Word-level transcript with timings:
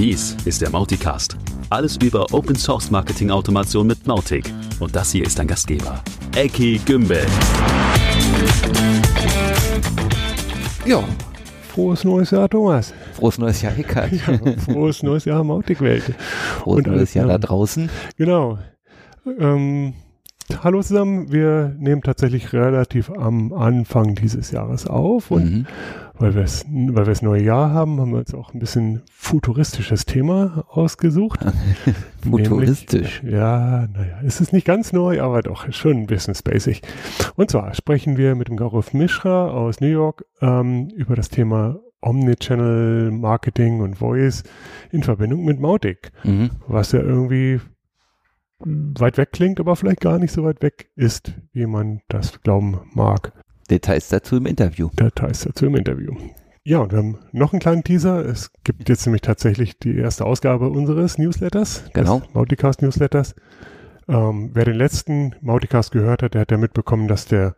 Dies 0.00 0.34
ist 0.46 0.62
der 0.62 0.70
Mauticast. 0.70 1.36
Alles 1.68 1.98
über 1.98 2.24
Open 2.32 2.56
Source 2.56 2.90
Marketing 2.90 3.30
Automation 3.30 3.86
mit 3.86 4.06
Mautic. 4.06 4.50
Und 4.78 4.96
das 4.96 5.12
hier 5.12 5.26
ist 5.26 5.38
dein 5.38 5.46
Gastgeber, 5.46 6.02
Eki 6.34 6.80
Gümbel. 6.86 7.26
Ja, 10.86 11.04
frohes 11.68 12.02
neues 12.02 12.30
Jahr, 12.30 12.48
Thomas. 12.48 12.94
Frohes 13.12 13.36
neues 13.36 13.60
Jahr, 13.60 13.78
Eckart. 13.78 14.10
Ja, 14.12 14.38
frohes 14.64 15.02
neues 15.02 15.26
Jahr, 15.26 15.44
Mautic-Welt. 15.44 16.14
Frohes 16.60 16.78
Und, 16.78 16.86
neues 16.86 17.14
äh, 17.14 17.18
Jahr 17.18 17.28
ja. 17.28 17.32
da 17.34 17.46
draußen. 17.46 17.90
Genau. 18.16 18.58
Ähm, 19.38 19.92
hallo 20.62 20.82
zusammen, 20.82 21.32
wir 21.32 21.74
nehmen 21.78 22.02
tatsächlich 22.02 22.52
relativ 22.52 23.10
am 23.10 23.52
Anfang 23.52 24.14
dieses 24.14 24.50
Jahres 24.50 24.86
auf 24.86 25.30
und 25.30 25.44
Mhm. 25.44 25.66
weil 26.18 26.34
wir 26.34 26.42
es 26.42 26.64
weil 26.68 26.94
wir 26.96 27.04
das 27.04 27.22
neue 27.22 27.42
Jahr 27.42 27.70
haben, 27.72 27.98
haben 28.00 28.12
wir 28.12 28.18
uns 28.18 28.34
auch 28.34 28.52
ein 28.52 28.58
bisschen 28.58 29.02
futuristisches 29.12 30.04
Thema 30.06 30.64
ausgesucht. 30.68 31.40
Futuristisch. 32.22 33.22
Nämlich, 33.22 33.38
ja, 33.40 33.86
naja, 33.92 34.20
es 34.24 34.40
ist 34.40 34.52
nicht 34.52 34.66
ganz 34.66 34.92
neu, 34.92 35.20
aber 35.22 35.42
doch 35.42 35.72
schon 35.72 35.92
ein 35.98 36.06
bisschen 36.06 36.34
spacig. 36.34 36.82
Und 37.36 37.50
zwar 37.50 37.72
sprechen 37.74 38.16
wir 38.16 38.34
mit 38.34 38.48
dem 38.48 38.56
Gaurav 38.56 38.92
Mishra 38.92 39.48
aus 39.50 39.80
New 39.80 39.86
York 39.88 40.24
ähm, 40.42 40.88
über 40.94 41.16
das 41.16 41.28
Thema 41.30 41.78
Omnichannel 42.02 43.10
Marketing 43.10 43.80
und 43.80 43.96
Voice 43.98 44.42
in 44.90 45.02
Verbindung 45.02 45.44
mit 45.44 45.60
Mautic, 45.60 46.12
Mhm. 46.24 46.50
was 46.66 46.92
ja 46.92 47.00
irgendwie 47.00 47.60
weit 48.64 49.16
weg 49.18 49.32
klingt, 49.32 49.60
aber 49.60 49.76
vielleicht 49.76 50.00
gar 50.00 50.18
nicht 50.18 50.32
so 50.32 50.44
weit 50.44 50.62
weg 50.62 50.90
ist, 50.96 51.32
wie 51.52 51.66
man 51.66 52.00
das 52.08 52.40
glauben 52.42 52.80
mag. 52.94 53.32
Details 53.70 54.08
dazu 54.08 54.36
im 54.36 54.46
Interview. 54.46 54.90
Details 54.98 55.40
dazu 55.40 55.66
im 55.66 55.76
Interview. 55.76 56.14
Ja, 56.64 56.78
und 56.80 56.92
wir 56.92 56.98
haben 56.98 57.18
noch 57.32 57.52
einen 57.52 57.60
kleinen 57.60 57.84
Teaser. 57.84 58.24
Es 58.24 58.50
gibt 58.64 58.88
jetzt 58.88 59.06
nämlich 59.06 59.22
tatsächlich 59.22 59.78
die 59.78 59.96
erste 59.96 60.26
Ausgabe 60.26 60.68
unseres 60.68 61.16
Newsletters, 61.18 61.84
Genau. 61.94 62.20
des 62.20 62.34
Mauticast 62.34 62.82
Newsletters. 62.82 63.34
Ähm, 64.08 64.50
wer 64.52 64.64
den 64.64 64.76
letzten 64.76 65.34
Mauticast 65.40 65.92
gehört 65.92 66.22
hat, 66.22 66.34
der 66.34 66.42
hat 66.42 66.50
ja 66.50 66.58
mitbekommen, 66.58 67.08
dass 67.08 67.26
der 67.26 67.54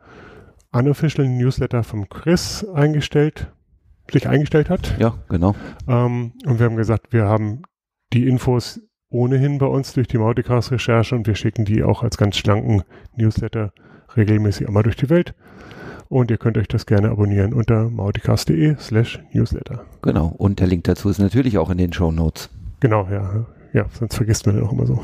unofficial 0.71 1.27
Newsletter 1.27 1.83
vom 1.83 2.09
Chris 2.09 2.65
eingestellt, 2.75 3.53
sich 4.11 4.29
eingestellt 4.29 4.71
hat. 4.71 4.97
Ja, 4.99 5.15
genau. 5.29 5.55
Ähm, 5.89 6.33
und 6.47 6.59
wir 6.59 6.67
haben 6.67 6.77
gesagt, 6.77 7.13
wir 7.13 7.25
haben 7.25 7.63
die 8.13 8.29
Infos 8.29 8.81
ohnehin 9.13 9.59
bei 9.59 9.67
uns 9.67 9.93
durch 9.93 10.09
die 10.09 10.19
Mauticast-Recherche 10.19 11.15
und 11.15 11.27
wir 11.27 11.35
schicken 11.35 11.65
die 11.65 11.83
auch 11.83 12.03
als 12.03 12.17
ganz 12.17 12.37
schlanken 12.37 12.83
Newsletter 13.17 13.73
regelmäßig 14.17 14.67
einmal 14.67 14.83
durch 14.83 14.97
die 14.97 15.11
Welt. 15.11 15.35
Und 16.09 16.31
ihr 16.31 16.37
könnt 16.37 16.59
euch 16.59 16.69
das 16.69 16.85
gerne 16.85 17.11
abonnieren 17.11 17.55
unter 17.55 17.89
mauticast.de 17.89 18.77
slash 18.79 19.23
newsletter. 19.33 19.85
Genau. 20.03 20.27
Und 20.27 20.61
der 20.61 20.67
Link 20.67 20.85
dazu 20.85 21.09
ist 21.09 21.19
natürlich 21.19 21.57
auch 21.57 21.71
in 21.71 21.79
den 21.79 21.93
Show 21.93 22.13
Notes. 22.13 22.51
Genau, 22.81 23.09
ja. 23.11 23.47
Ja, 23.73 23.87
sonst 23.99 24.17
vergisst 24.17 24.45
man 24.45 24.57
den 24.57 24.65
auch 24.65 24.73
immer 24.73 24.87
so. 24.87 25.03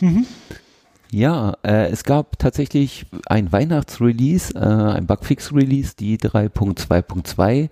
Mhm. 0.00 0.26
Ja, 1.12 1.56
äh, 1.64 1.88
es 1.90 2.04
gab 2.04 2.38
tatsächlich 2.38 3.04
ein 3.26 3.50
Weihnachtsrelease, 3.50 4.54
äh, 4.54 4.58
ein 4.58 5.06
Bugfix-Release, 5.06 5.96
die 5.98 6.18
3.2.2 6.18 7.68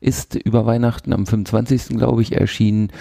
ist 0.00 0.34
über 0.34 0.66
Weihnachten 0.66 1.14
am 1.14 1.24
25. 1.24 1.96
glaube 1.96 2.20
ich 2.20 2.32
erschienen. 2.32 2.92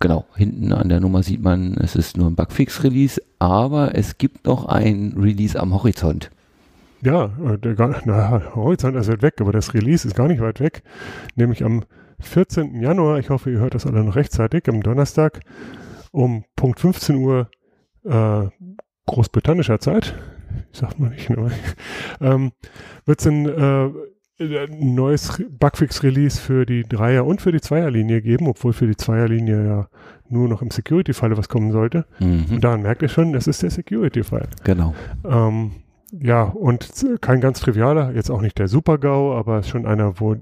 Genau, 0.00 0.24
hinten 0.36 0.72
an 0.72 0.88
der 0.88 1.00
Nummer 1.00 1.22
sieht 1.22 1.42
man, 1.42 1.74
es 1.74 1.96
ist 1.96 2.16
nur 2.16 2.28
ein 2.28 2.34
Bugfix-Release, 2.34 3.20
aber 3.38 3.94
es 3.94 4.16
gibt 4.16 4.46
noch 4.46 4.64
ein 4.64 5.14
Release 5.18 5.58
am 5.60 5.74
Horizont. 5.74 6.30
Ja, 7.02 7.26
äh, 7.44 7.58
der, 7.58 7.74
na, 8.06 8.54
Horizont 8.54 8.96
ist 8.96 9.08
weit 9.08 9.20
weg, 9.20 9.34
aber 9.40 9.52
das 9.52 9.74
Release 9.74 10.08
ist 10.08 10.16
gar 10.16 10.28
nicht 10.28 10.40
weit 10.40 10.60
weg. 10.60 10.82
Nämlich 11.34 11.62
am 11.62 11.84
14. 12.20 12.80
Januar, 12.80 13.18
ich 13.18 13.28
hoffe, 13.28 13.50
ihr 13.50 13.58
hört 13.58 13.74
das 13.74 13.84
alle 13.84 14.02
noch 14.02 14.16
rechtzeitig, 14.16 14.66
am 14.68 14.82
Donnerstag 14.82 15.40
um 16.10 16.44
Punkt 16.56 16.80
15 16.80 17.16
Uhr 17.16 17.50
äh, 18.04 18.46
großbritannischer 19.06 19.80
Zeit, 19.80 20.14
sagt 20.72 20.98
man 20.98 21.10
nicht, 21.10 21.30
ne? 21.30 21.50
ähm, 22.20 22.52
wird 23.04 23.20
es 23.20 23.26
ein, 23.26 23.46
äh, 23.46 23.90
ein 24.38 24.94
neues 24.94 25.42
Bugfix-Release 25.48 26.38
für 26.40 26.66
die 26.66 26.82
Dreier- 26.82 27.24
und 27.24 27.40
für 27.40 27.52
die 27.52 27.60
Zweierlinie 27.60 28.20
geben, 28.20 28.48
obwohl 28.48 28.72
für 28.74 28.86
die 28.86 28.96
Zweierlinie 28.96 29.66
ja 29.66 29.88
nur 30.28 30.48
noch 30.48 30.60
im 30.60 30.70
Security-Falle 30.70 31.36
was 31.38 31.48
kommen 31.48 31.72
sollte. 31.72 32.04
Mhm, 32.18 32.46
Und 32.50 32.64
daran 32.64 32.82
merkt 32.82 33.02
ihr 33.02 33.08
schon, 33.08 33.32
das 33.32 33.46
ist 33.46 33.62
der 33.62 33.70
Security-Fall. 33.70 34.48
genau. 34.64 34.94
Ähm, 35.24 35.70
ja, 36.12 36.42
und 36.44 36.88
kein 37.20 37.40
ganz 37.40 37.60
trivialer, 37.60 38.12
jetzt 38.14 38.30
auch 38.30 38.40
nicht 38.40 38.58
der 38.58 38.68
Super-GAU, 38.68 39.34
aber 39.36 39.62
schon 39.64 39.86
einer, 39.86 40.20
wo 40.20 40.36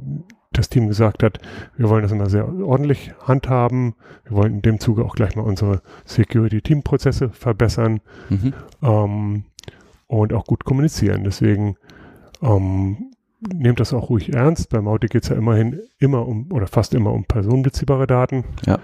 das 0.59 0.69
Team 0.69 0.89
gesagt 0.89 1.23
hat, 1.23 1.39
wir 1.77 1.89
wollen 1.89 2.03
das 2.03 2.13
immer 2.13 2.29
sehr 2.31 2.49
ordentlich 2.49 3.13
handhaben. 3.23 3.95
Wir 4.25 4.37
wollen 4.37 4.55
in 4.55 4.63
dem 4.63 4.81
Zuge 4.81 5.05
auch 5.05 5.15
gleich 5.15 5.37
mal 5.37 5.43
unsere 5.43 5.83
Security-Team-Prozesse 6.05 7.31
verbessern 7.31 8.01
Mhm. 8.31 8.53
ähm, 8.83 9.45
und 10.07 10.33
auch 10.33 10.45
gut 10.45 10.65
kommunizieren. 10.65 11.25
Deswegen 11.25 11.77
ähm, 12.43 13.11
nehmt 13.53 13.81
das 13.81 13.93
auch 13.93 14.11
ruhig 14.11 14.33
ernst. 14.35 14.71
Bei 14.71 14.81
Mautic 14.81 15.11
geht 15.11 15.25
es 15.25 15.29
ja 15.29 15.37
immerhin 15.37 15.81
immer 15.99 16.27
um 16.27 16.51
oder 16.53 16.67
fast 16.67 16.95
immer 16.95 17.13
um 17.13 17.25
personenbeziehbare 17.25 18.07
Daten. 18.07 18.45
Ja. 18.67 18.79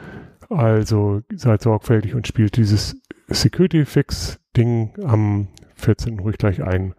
Also 0.48 1.20
seid 1.34 1.62
sorgfältig 1.62 2.14
und 2.14 2.26
spielt 2.26 2.56
dieses 2.56 2.96
Security-Fix-Ding 3.28 4.90
am 5.04 5.48
14. 5.76 6.18
ruhig 6.18 6.38
gleich 6.38 6.62
ein. 6.62 6.94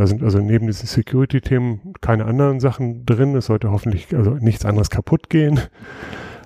Da 0.00 0.06
sind 0.06 0.22
also 0.22 0.38
neben 0.38 0.66
diesen 0.66 0.86
Security-Themen 0.86 1.92
keine 2.00 2.24
anderen 2.24 2.58
Sachen 2.58 3.04
drin. 3.04 3.36
Es 3.36 3.44
sollte 3.44 3.70
hoffentlich 3.70 4.16
also 4.16 4.30
nichts 4.30 4.64
anderes 4.64 4.88
kaputt 4.88 5.28
gehen. 5.28 5.60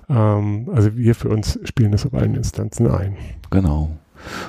Ähm, 0.09 0.69
also 0.73 0.97
wir 0.97 1.15
für 1.15 1.29
uns 1.29 1.57
spielen 1.63 1.93
das 1.93 2.05
auf 2.05 2.13
allen 2.13 2.35
Instanzen 2.35 2.91
ein. 2.91 3.15
Genau. 3.51 3.91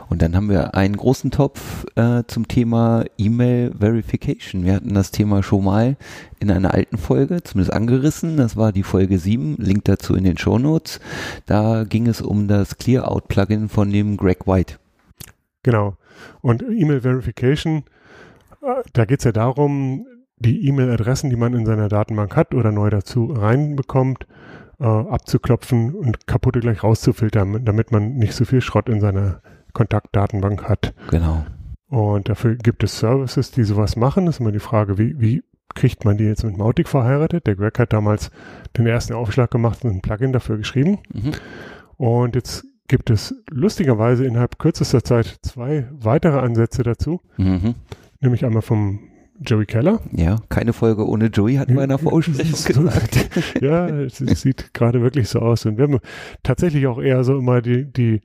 Und 0.09 0.22
dann 0.22 0.34
haben 0.34 0.49
wir 0.49 0.75
einen 0.75 0.97
großen 0.97 1.31
Topf 1.31 1.87
äh, 1.95 2.25
zum 2.27 2.49
Thema 2.49 3.05
E-Mail 3.16 3.75
Verification. 3.78 4.65
Wir 4.65 4.75
hatten 4.75 4.93
das 4.93 5.12
Thema 5.12 5.45
schon 5.45 5.62
mal 5.62 5.97
in 6.41 6.50
einer 6.50 6.75
alten 6.75 6.99
Folge, 6.99 7.45
zumindest 7.45 7.77
angerissen. 7.77 8.37
Das 8.37 8.56
war 8.56 8.72
die 8.72 8.83
Folge 8.83 9.21
7, 9.21 9.55
Link 9.59 9.84
dazu 9.84 10.16
in 10.16 10.25
den 10.25 10.37
Show 10.37 10.59
Notes. 10.59 10.99
Da 11.47 11.84
ging 11.84 12.09
es 12.09 12.21
um 12.21 12.49
das 12.49 12.77
Clear-Out-Plugin 12.77 13.69
von 13.69 13.89
dem 13.93 14.16
Greg 14.16 14.49
White. 14.49 14.81
Genau. 15.62 15.97
Und 16.41 16.65
E-Mail 16.65 17.03
Verification, 17.03 17.84
da 18.93 19.04
geht 19.04 19.21
es 19.21 19.25
ja 19.25 19.32
darum, 19.32 20.06
die 20.38 20.69
E-Mail-Adressen, 20.69 21.31
die 21.31 21.37
man 21.37 21.54
in 21.54 21.65
seiner 21.66 21.88
Datenbank 21.88 22.37
hat 22.37 22.54
oder 22.54 22.72
neu 22.72 22.91
dazu 22.91 23.27
reinbekommt, 23.27 24.27
äh, 24.78 24.84
abzuklopfen 24.84 25.94
und 25.94 26.27
kaputte 26.27 26.60
gleich 26.60 26.82
rauszufiltern, 26.82 27.65
damit 27.65 27.93
man 27.93 28.15
nicht 28.15 28.34
so 28.34 28.44
viel 28.44 28.60
Schrott 28.60 28.88
in 28.88 29.00
seiner 29.00 29.41
Kontaktdatenbank 29.72 30.69
hat. 30.69 30.94
Genau. 31.10 31.47
Und 31.88 32.28
dafür 32.28 32.56
gibt 32.56 32.82
es 32.82 32.99
Services, 32.99 33.50
die 33.50 33.65
sowas 33.65 33.97
machen. 33.97 34.27
Das 34.27 34.37
ist 34.37 34.41
immer 34.41 34.53
die 34.53 34.59
Frage, 34.59 34.98
wie, 34.98 35.19
wie 35.21 35.43
kriegt 35.75 36.04
man 36.04 36.16
die 36.16 36.25
jetzt 36.25 36.44
mit 36.44 36.56
Mautic 36.56 36.88
verheiratet? 36.88 37.47
Der 37.47 37.54
Greg 37.54 37.78
hat 37.78 37.93
damals 37.93 38.31
den 38.77 38.87
ersten 38.87 39.15
Aufschlag 39.15 39.50
gemacht 39.50 39.84
und 39.84 39.93
ein 39.93 40.00
Plugin 40.03 40.33
dafür 40.33 40.56
geschrieben. 40.56 40.98
Mhm. 41.12 41.33
Und 41.97 42.34
jetzt 42.34 42.65
gibt 42.88 43.10
es 43.10 43.34
lustigerweise 43.50 44.25
innerhalb 44.25 44.59
kürzester 44.59 45.03
Zeit 45.04 45.38
zwei 45.43 45.88
weitere 45.93 46.38
Ansätze 46.38 46.83
dazu, 46.83 47.21
Mhm. 47.37 47.75
Nämlich 48.21 48.44
einmal 48.44 48.62
vom 48.62 49.00
Joey 49.41 49.66
Keller. 49.66 50.00
Ja, 50.12 50.37
keine 50.49 50.72
Folge 50.72 51.06
ohne 51.06 51.27
Joey, 51.27 51.59
der 51.88 51.99
Vorbesprechung 51.99 52.54
So- 52.54 52.82
gesagt. 52.82 53.28
ja, 53.60 53.87
es, 53.88 54.21
es 54.21 54.41
sieht 54.41 54.72
gerade 54.72 55.03
wirklich 55.03 55.28
so 55.28 55.41
aus. 55.41 55.66
Und 55.66 55.77
wir 55.77 55.84
haben 55.84 55.99
tatsächlich 56.43 56.87
auch 56.87 57.00
eher 57.00 57.22
so 57.25 57.38
immer 57.38 57.60
die, 57.60 57.84
die, 57.84 58.22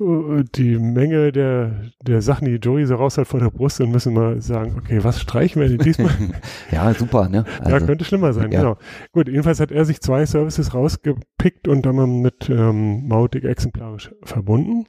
die 0.00 0.78
Menge 0.78 1.30
der, 1.30 1.90
der 2.00 2.22
Sachen, 2.22 2.46
die 2.46 2.54
Joey 2.54 2.86
so 2.86 2.94
raus 2.94 3.18
hat 3.18 3.26
vor 3.26 3.38
der 3.38 3.50
Brust 3.50 3.82
und 3.82 3.90
müssen 3.90 4.14
mal 4.14 4.40
sagen, 4.40 4.76
okay, 4.78 5.04
was 5.04 5.20
streichen 5.20 5.60
wir 5.60 5.68
denn 5.68 5.78
diesmal? 5.78 6.10
ja, 6.70 6.94
super, 6.94 7.28
ne? 7.28 7.44
ja, 7.58 7.74
Also, 7.74 7.86
könnte 7.86 8.06
schlimmer 8.06 8.32
sein, 8.32 8.50
ja. 8.50 8.60
genau. 8.60 8.78
Gut, 9.12 9.28
jedenfalls 9.28 9.60
hat 9.60 9.70
er 9.70 9.84
sich 9.84 10.00
zwei 10.00 10.24
Services 10.24 10.72
rausgepickt 10.72 11.68
und 11.68 11.84
dann 11.84 11.96
mal 11.96 12.06
mit 12.06 12.48
ähm, 12.48 13.08
Mautic 13.08 13.44
exemplarisch 13.44 14.10
verbunden. 14.22 14.86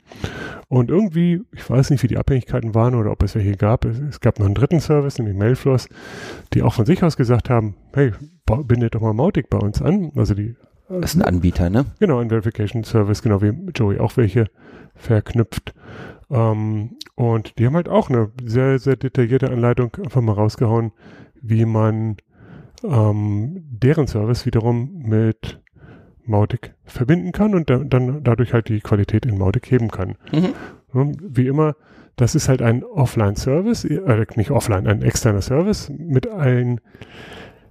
Und 0.69 0.89
irgendwie, 0.89 1.41
ich 1.51 1.69
weiß 1.69 1.89
nicht, 1.89 2.01
wie 2.03 2.07
die 2.07 2.17
Abhängigkeiten 2.17 2.73
waren 2.73 2.95
oder 2.95 3.11
ob 3.11 3.21
es 3.21 3.35
welche 3.35 3.57
gab. 3.57 3.83
Es, 3.83 3.99
es 3.99 4.21
gab 4.21 4.39
noch 4.39 4.45
einen 4.45 4.55
dritten 4.55 4.79
Service, 4.79 5.17
nämlich 5.17 5.35
Mailfloss, 5.35 5.89
die 6.53 6.63
auch 6.63 6.73
von 6.73 6.85
sich 6.85 7.03
aus 7.03 7.17
gesagt 7.17 7.49
haben, 7.49 7.75
hey, 7.93 8.13
bindet 8.45 8.95
doch 8.95 9.01
mal 9.01 9.13
Mautic 9.13 9.49
bei 9.49 9.57
uns 9.57 9.81
an. 9.81 10.13
Also 10.15 10.35
die 10.35 10.55
das 10.99 11.13
ist 11.13 11.21
ein 11.21 11.25
Anbieter, 11.25 11.69
ne? 11.69 11.85
Genau, 11.99 12.19
ein 12.19 12.29
Verification 12.29 12.83
Service, 12.83 13.21
genau 13.21 13.41
wie 13.41 13.53
Joey 13.75 13.99
auch 13.99 14.17
welche 14.17 14.45
verknüpft. 14.95 15.73
Ähm, 16.29 16.97
und 17.15 17.57
die 17.57 17.65
haben 17.65 17.75
halt 17.75 17.89
auch 17.89 18.09
eine 18.09 18.31
sehr, 18.43 18.79
sehr 18.79 18.95
detaillierte 18.95 19.49
Anleitung 19.49 19.95
einfach 20.03 20.21
mal 20.21 20.33
rausgehauen, 20.33 20.91
wie 21.41 21.65
man 21.65 22.17
ähm, 22.83 23.63
deren 23.69 24.07
Service 24.07 24.45
wiederum 24.45 25.03
mit 25.03 25.61
Mautic 26.25 26.73
verbinden 26.85 27.31
kann 27.31 27.55
und 27.55 27.69
da, 27.69 27.77
dann 27.77 28.23
dadurch 28.23 28.53
halt 28.53 28.69
die 28.69 28.79
Qualität 28.79 29.25
in 29.25 29.37
Mautic 29.37 29.69
heben 29.71 29.89
kann. 29.89 30.15
Mhm. 30.31 31.15
Wie 31.21 31.47
immer, 31.47 31.75
das 32.15 32.35
ist 32.35 32.49
halt 32.49 32.61
ein 32.61 32.83
Offline-Service, 32.83 33.85
äh, 33.85 34.25
nicht 34.35 34.51
offline, 34.51 34.87
ein 34.87 35.01
externer 35.01 35.41
Service 35.41 35.89
mit 35.89 36.27
allen 36.27 36.81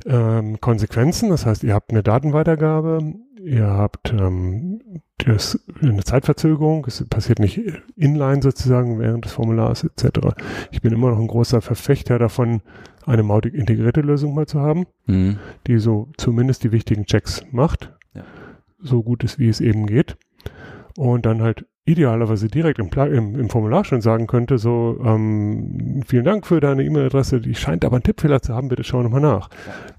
ähm, 0.06 0.61
Konsequenzen. 0.61 1.31
Das 1.31 1.47
heißt, 1.47 1.62
ihr 1.64 1.75
habt 1.75 1.91
eine 1.91 2.02
Datenweitergabe, 2.02 3.14
ihr 3.43 3.67
habt 3.67 4.12
ähm, 4.12 4.81
das 5.19 5.58
eine 5.82 6.02
Zeitverzögerung, 6.02 6.87
es 6.87 7.06
passiert 7.08 7.38
nicht 7.38 7.61
inline 7.97 8.43
sozusagen 8.43 8.99
während 8.99 9.25
des 9.25 9.32
Formulars 9.32 9.85
etc. 9.85 10.35
Ich 10.70 10.81
bin 10.81 10.93
immer 10.93 11.11
noch 11.11 11.19
ein 11.19 11.29
großer 11.29 11.61
Verfechter 11.61 12.19
davon, 12.19 12.62
eine 13.06 13.23
Mautic 13.23 13.55
integrierte 13.55 14.00
Lösung 14.00 14.35
mal 14.35 14.47
zu 14.47 14.61
haben, 14.61 14.87
mhm. 15.06 15.38
die 15.67 15.79
so 15.79 16.08
zumindest 16.17 16.64
die 16.64 16.73
wichtigen 16.73 17.06
Checks 17.06 17.44
macht, 17.50 17.93
ja. 18.14 18.25
so 18.79 19.02
gut 19.02 19.25
ist, 19.25 19.38
wie 19.38 19.49
es 19.49 19.61
eben 19.61 19.87
geht. 19.87 20.17
Und 20.97 21.25
dann 21.26 21.43
halt 21.43 21.67
idealerweise 21.90 22.48
direkt 22.48 22.78
im, 22.78 22.88
im, 22.88 23.38
im, 23.38 23.50
Formular 23.50 23.84
schon 23.84 24.00
sagen 24.00 24.26
könnte, 24.26 24.58
so, 24.58 24.98
ähm, 25.04 26.02
vielen 26.06 26.25
Dank 26.25 26.46
für 26.46 26.60
deine 26.60 26.84
E-Mail-Adresse, 26.84 27.40
die 27.40 27.54
scheint 27.54 27.84
aber 27.84 27.96
einen 27.96 28.02
Tippfehler 28.02 28.42
zu 28.42 28.54
haben, 28.54 28.69
bitte 28.69 28.84
schau 28.84 29.02
nochmal 29.02 29.20
nach. 29.20 29.50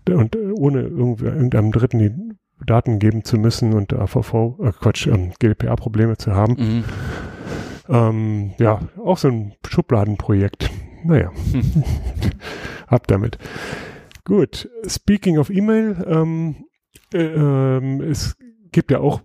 Und 0.10 0.36
äh, 0.36 0.52
ohne 0.54 0.82
irgendeinem 0.82 1.72
Dritten 1.72 2.00
die 2.00 2.12
Daten 2.66 3.00
geben 3.00 3.24
zu 3.24 3.38
müssen 3.38 3.74
und 3.74 3.94
AVV, 3.94 4.34
äh, 4.60 4.72
Quatsch, 4.72 5.08
ähm, 5.08 5.32
GDPR-Probleme 5.40 6.18
zu 6.18 6.34
haben. 6.34 6.54
Mhm. 6.54 6.84
Ähm, 7.90 8.52
ja, 8.58 8.80
auch 9.04 9.18
so 9.18 9.28
ein 9.28 9.54
Schubladenprojekt. 9.68 10.70
Naja, 11.04 11.32
ab 12.88 13.08
damit. 13.08 13.38
Gut, 14.24 14.70
speaking 14.88 15.40
of 15.40 15.50
E-Mail, 15.50 16.06
ähm, 16.08 16.56
äh, 17.14 17.24
ähm, 17.24 18.02
es 18.02 18.38
gibt 18.72 18.92
ja 18.92 19.00
auch 19.00 19.22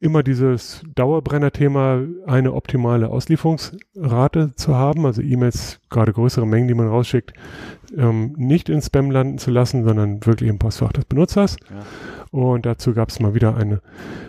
immer 0.00 0.22
dieses 0.22 0.82
Dauerbrenner-Thema, 0.94 2.02
eine 2.26 2.54
optimale 2.54 3.10
Auslieferungsrate 3.10 4.52
zu 4.56 4.74
haben, 4.74 5.04
also 5.04 5.20
E-Mails, 5.20 5.80
gerade 5.90 6.12
größere 6.12 6.46
Mengen, 6.46 6.68
die 6.68 6.74
man 6.74 6.88
rausschickt, 6.88 7.34
ähm, 7.96 8.34
nicht 8.36 8.70
in 8.70 8.80
Spam 8.80 9.10
landen 9.10 9.38
zu 9.38 9.50
lassen, 9.50 9.84
sondern 9.84 10.24
wirklich 10.24 10.48
im 10.48 10.58
Postfach 10.58 10.92
des 10.92 11.04
Benutzers. 11.04 11.56
Ja. 11.68 12.38
Und 12.38 12.64
dazu 12.64 12.94
gab 12.94 13.10
es 13.10 13.20
mal 13.20 13.34
wieder 13.34 13.56
eine 13.56 13.82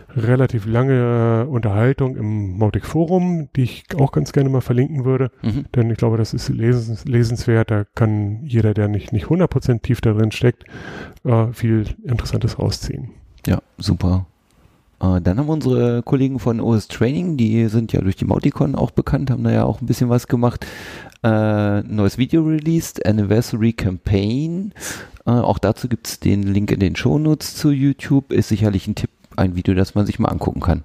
relativ 0.09 0.65
lange 0.65 1.47
Unterhaltung 1.47 2.17
im 2.17 2.57
Mautic 2.57 2.85
Forum, 2.85 3.47
die 3.55 3.63
ich 3.63 3.85
auch 3.97 4.11
ganz 4.11 4.33
gerne 4.33 4.49
mal 4.49 4.61
verlinken 4.61 5.05
würde. 5.05 5.31
Mhm. 5.41 5.65
Denn 5.75 5.89
ich 5.89 5.97
glaube, 5.97 6.17
das 6.17 6.33
ist 6.33 6.49
lesens, 6.49 7.05
lesenswert. 7.05 7.71
Da 7.71 7.85
kann 7.95 8.43
jeder, 8.43 8.73
der 8.73 8.87
nicht, 8.87 9.13
nicht 9.13 9.27
100% 9.27 9.81
tief 9.81 10.01
da 10.01 10.13
drin 10.13 10.31
steckt, 10.31 10.65
äh, 11.23 11.47
viel 11.53 11.85
Interessantes 12.03 12.59
rausziehen. 12.59 13.11
Ja, 13.45 13.61
super. 13.77 14.25
Äh, 15.01 15.21
dann 15.21 15.37
haben 15.37 15.49
unsere 15.49 16.03
Kollegen 16.03 16.39
von 16.39 16.59
OS 16.59 16.87
Training, 16.87 17.37
die 17.37 17.67
sind 17.67 17.93
ja 17.93 18.01
durch 18.01 18.15
die 18.15 18.25
Mauticon 18.25 18.75
auch 18.75 18.91
bekannt, 18.91 19.31
haben 19.31 19.43
da 19.43 19.51
ja 19.51 19.63
auch 19.63 19.81
ein 19.81 19.87
bisschen 19.87 20.09
was 20.09 20.27
gemacht. 20.27 20.65
Äh, 21.23 21.81
neues 21.81 22.17
Video 22.17 22.43
released, 22.43 23.05
Anniversary 23.05 23.73
Campaign. 23.73 24.73
Äh, 25.25 25.31
auch 25.31 25.59
dazu 25.59 25.87
gibt 25.87 26.07
es 26.07 26.19
den 26.19 26.43
Link 26.43 26.71
in 26.71 26.79
den 26.79 26.95
Shownotes 26.95 27.55
zu 27.55 27.71
YouTube. 27.71 28.31
Ist 28.31 28.49
sicherlich 28.49 28.87
ein 28.87 28.95
Tipp, 28.95 29.11
ein 29.35 29.55
Video, 29.55 29.73
das 29.73 29.95
man 29.95 30.05
sich 30.05 30.19
mal 30.19 30.29
angucken 30.29 30.61
kann. 30.61 30.83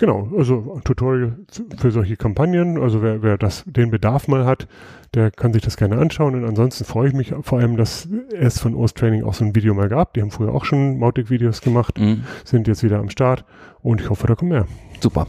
Genau, 0.00 0.30
also 0.34 0.76
ein 0.76 0.82
Tutorial 0.82 1.36
für 1.76 1.90
solche 1.90 2.16
Kampagnen. 2.16 2.80
Also 2.80 3.02
wer, 3.02 3.22
wer 3.22 3.36
das, 3.36 3.64
den 3.66 3.90
Bedarf 3.90 4.28
mal 4.28 4.46
hat, 4.46 4.66
der 5.12 5.30
kann 5.30 5.52
sich 5.52 5.60
das 5.60 5.76
gerne 5.76 5.98
anschauen. 5.98 6.34
Und 6.34 6.46
ansonsten 6.46 6.86
freue 6.86 7.08
ich 7.08 7.14
mich 7.14 7.34
vor 7.42 7.58
allem, 7.58 7.76
dass 7.76 8.08
es 8.32 8.58
von 8.58 8.74
OS 8.74 8.94
Training 8.94 9.24
auch 9.24 9.34
so 9.34 9.44
ein 9.44 9.54
Video 9.54 9.74
mal 9.74 9.90
gab. 9.90 10.14
Die 10.14 10.22
haben 10.22 10.30
früher 10.30 10.54
auch 10.54 10.64
schon 10.64 10.98
Mautic-Videos 10.98 11.60
gemacht, 11.60 11.98
mhm. 11.98 12.24
sind 12.46 12.66
jetzt 12.66 12.82
wieder 12.82 12.98
am 12.98 13.10
Start 13.10 13.44
und 13.82 14.00
ich 14.00 14.08
hoffe, 14.08 14.26
da 14.26 14.36
kommen 14.36 14.52
mehr. 14.52 14.66
Super. 15.00 15.26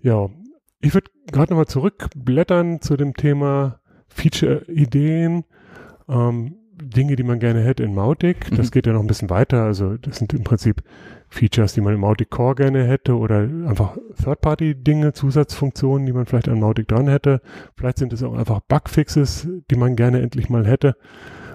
Ja, 0.00 0.28
ich 0.80 0.92
würde 0.92 1.08
gerade 1.30 1.52
nochmal 1.52 1.66
zurückblättern 1.66 2.80
zu 2.80 2.96
dem 2.96 3.14
Thema 3.14 3.78
Feature-Ideen. 4.08 5.44
Ähm, 6.08 6.56
Dinge, 6.82 7.14
die 7.14 7.22
man 7.22 7.38
gerne 7.38 7.60
hätte 7.60 7.84
in 7.84 7.94
Mautic. 7.94 8.50
Das 8.50 8.66
mhm. 8.66 8.70
geht 8.72 8.86
ja 8.86 8.92
noch 8.92 9.00
ein 9.00 9.06
bisschen 9.06 9.30
weiter. 9.30 9.62
Also 9.62 9.96
das 9.96 10.16
sind 10.16 10.32
im 10.32 10.42
Prinzip 10.42 10.82
Features, 11.32 11.72
die 11.72 11.80
man 11.80 11.94
im 11.94 12.00
Mautic 12.00 12.30
Core 12.30 12.54
gerne 12.54 12.84
hätte 12.84 13.16
oder 13.16 13.38
einfach 13.38 13.96
Third-Party-Dinge, 14.22 15.14
Zusatzfunktionen, 15.14 16.04
die 16.06 16.12
man 16.12 16.26
vielleicht 16.26 16.48
an 16.48 16.60
Mautic 16.60 16.88
dran 16.88 17.08
hätte. 17.08 17.40
Vielleicht 17.74 17.98
sind 17.98 18.12
es 18.12 18.22
auch 18.22 18.34
einfach 18.34 18.60
Bugfixes, 18.60 19.48
die 19.70 19.76
man 19.76 19.96
gerne 19.96 20.20
endlich 20.20 20.50
mal 20.50 20.66
hätte. 20.66 20.94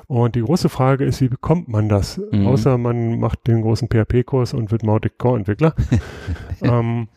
Und 0.07 0.35
die 0.35 0.41
große 0.41 0.69
Frage 0.69 1.03
ist, 1.03 1.19
wie 1.19 1.27
bekommt 1.27 1.67
man 1.67 1.89
das? 1.89 2.19
Mhm. 2.31 2.47
Außer 2.47 2.77
man 2.77 3.19
macht 3.19 3.45
den 3.47 3.61
großen 3.61 3.89
PHP-Kurs 3.89 4.53
und 4.53 4.71
wird 4.71 4.83
Mautic 4.83 5.17
Core-Entwickler. 5.17 5.75
ähm, 6.61 7.09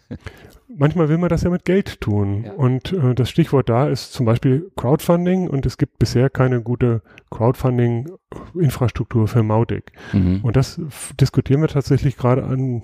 manchmal 0.76 1.08
will 1.08 1.18
man 1.18 1.28
das 1.28 1.42
ja 1.42 1.50
mit 1.50 1.64
Geld 1.64 2.00
tun. 2.00 2.44
Ja. 2.44 2.52
Und 2.52 2.92
äh, 2.92 3.14
das 3.14 3.30
Stichwort 3.30 3.68
da 3.68 3.86
ist 3.86 4.12
zum 4.12 4.26
Beispiel 4.26 4.72
Crowdfunding 4.76 5.48
und 5.48 5.66
es 5.66 5.78
gibt 5.78 6.00
bisher 6.00 6.30
keine 6.30 6.62
gute 6.62 7.02
Crowdfunding-Infrastruktur 7.30 9.28
für 9.28 9.44
Mautic. 9.44 9.92
Mhm. 10.12 10.40
Und 10.42 10.56
das 10.56 10.80
diskutieren 11.20 11.60
wir 11.60 11.68
tatsächlich 11.68 12.16
gerade 12.16 12.42
an 12.44 12.82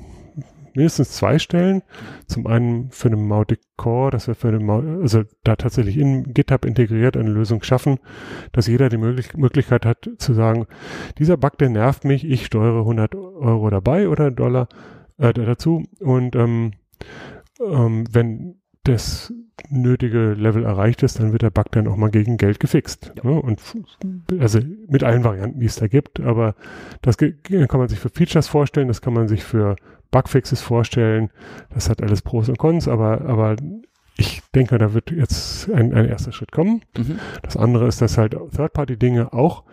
mindestens 0.77 1.13
zwei 1.13 1.39
Stellen. 1.39 1.83
Zum 2.27 2.47
einen 2.47 2.91
für 2.91 3.11
den 3.11 3.27
Mautic 3.27 3.61
Core, 3.77 4.11
dass 4.11 4.29
wir 4.29 4.35
für 4.35 4.53
den 4.53 4.65
Mau 4.65 4.81
also 5.01 5.25
da 5.45 5.57
tatsächlich 5.57 5.97
in 5.97 6.33
GitHub 6.33 6.65
integriert 6.65 7.17
eine 7.17 7.31
Lösung 7.31 7.63
schaffen, 7.63 7.99
dass 8.53 8.67
jeder 8.67 8.89
die 8.89 8.99
Möglich 8.99 9.35
Möglichkeit 9.35 9.85
hat 9.85 10.09
zu 10.19 10.33
sagen, 10.33 10.67
dieser 11.19 11.37
Bug, 11.37 11.59
der 11.59 11.71
nervt 11.71 12.05
mich, 12.05 12.25
ich 12.25 12.47
steuere 12.47 12.81
100 12.81 13.15
Euro 13.15 13.71
dabei 13.71 14.09
oder 14.09 14.31
Dollar 14.31 14.69
äh, 15.19 15.33
dazu 15.33 15.85
und 16.01 16.37
ähm, 16.37 16.73
ähm, 17.61 18.05
wenn 18.11 18.57
das 18.85 19.33
nötige 19.69 20.35
Level 20.35 20.65
erreicht 20.65 21.03
ist, 21.03 21.19
dann 21.19 21.33
wird 21.33 21.43
der 21.43 21.51
Bug 21.51 21.73
dann 21.73 21.89
auch 21.89 21.97
mal 21.97 22.11
gegen 22.11 22.37
Geld 22.37 22.61
gefixt. 22.61 23.13
Ja. 23.17 23.31
Ne? 23.31 23.43
Und 23.43 23.61
also 24.39 24.61
mit 24.87 25.03
allen 25.03 25.25
Varianten, 25.25 25.61
die 25.61 25.67
es 25.67 25.77
da 25.77 25.89
gibt, 25.89 26.21
aber 26.21 26.55
das 27.03 27.17
kann 27.17 27.35
man 27.73 27.89
sich 27.89 27.99
für 27.99 28.11
Features 28.11 28.49
vorstellen, 28.49 28.89
das 28.89 29.01
kann 29.01 29.15
man 29.15 29.29
sich 29.29 29.43
für 29.43 29.77
Bugfixes 30.11 30.61
vorstellen. 30.61 31.31
Das 31.75 31.89
hat 31.91 32.03
alles 32.03 32.23
Pros 32.23 32.49
und 32.49 32.59
Cons, 32.59 32.89
aber, 32.89 33.23
aber 33.23 33.57
ich 34.17 34.43
denke, 34.55 34.79
da 34.79 34.95
wird 34.95 35.11
jetzt 35.11 35.71
ein, 35.71 35.93
ein 35.93 36.07
erster 36.07 36.33
Schritt 36.33 36.53
kommen. 36.53 36.83
Mhm. 36.97 37.19
Das 37.43 37.57
andere 37.57 37.87
ist, 37.87 38.01
dass 38.01 38.17
halt 38.19 38.33
Third-Party-Dinge 38.33 39.33
auch 39.33 39.65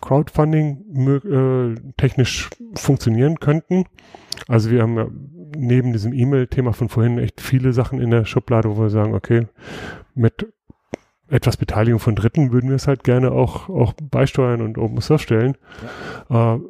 Crowdfunding 0.00 1.06
äh, 1.24 1.92
technisch 1.96 2.50
funktionieren 2.74 3.38
könnten. 3.38 3.84
Also 4.48 4.70
wir 4.70 4.82
haben 4.82 4.96
ja 4.96 5.06
neben 5.56 5.92
diesem 5.92 6.12
E-Mail-Thema 6.12 6.72
von 6.72 6.88
vorhin 6.88 7.18
echt 7.18 7.40
viele 7.40 7.72
Sachen 7.72 8.00
in 8.00 8.10
der 8.10 8.24
Schublade, 8.24 8.70
wo 8.70 8.80
wir 8.80 8.90
sagen, 8.90 9.14
okay, 9.14 9.46
mit 10.14 10.46
etwas 11.28 11.56
Beteiligung 11.56 12.00
von 12.00 12.16
Dritten 12.16 12.52
würden 12.52 12.70
wir 12.70 12.76
es 12.76 12.88
halt 12.88 13.04
gerne 13.04 13.32
auch, 13.32 13.68
auch 13.68 13.92
beisteuern 14.00 14.62
und 14.62 14.78
Open 14.78 15.00
Source 15.00 15.22
stellen. 15.22 15.56
Ja. 16.28 16.54
Äh, 16.54 16.60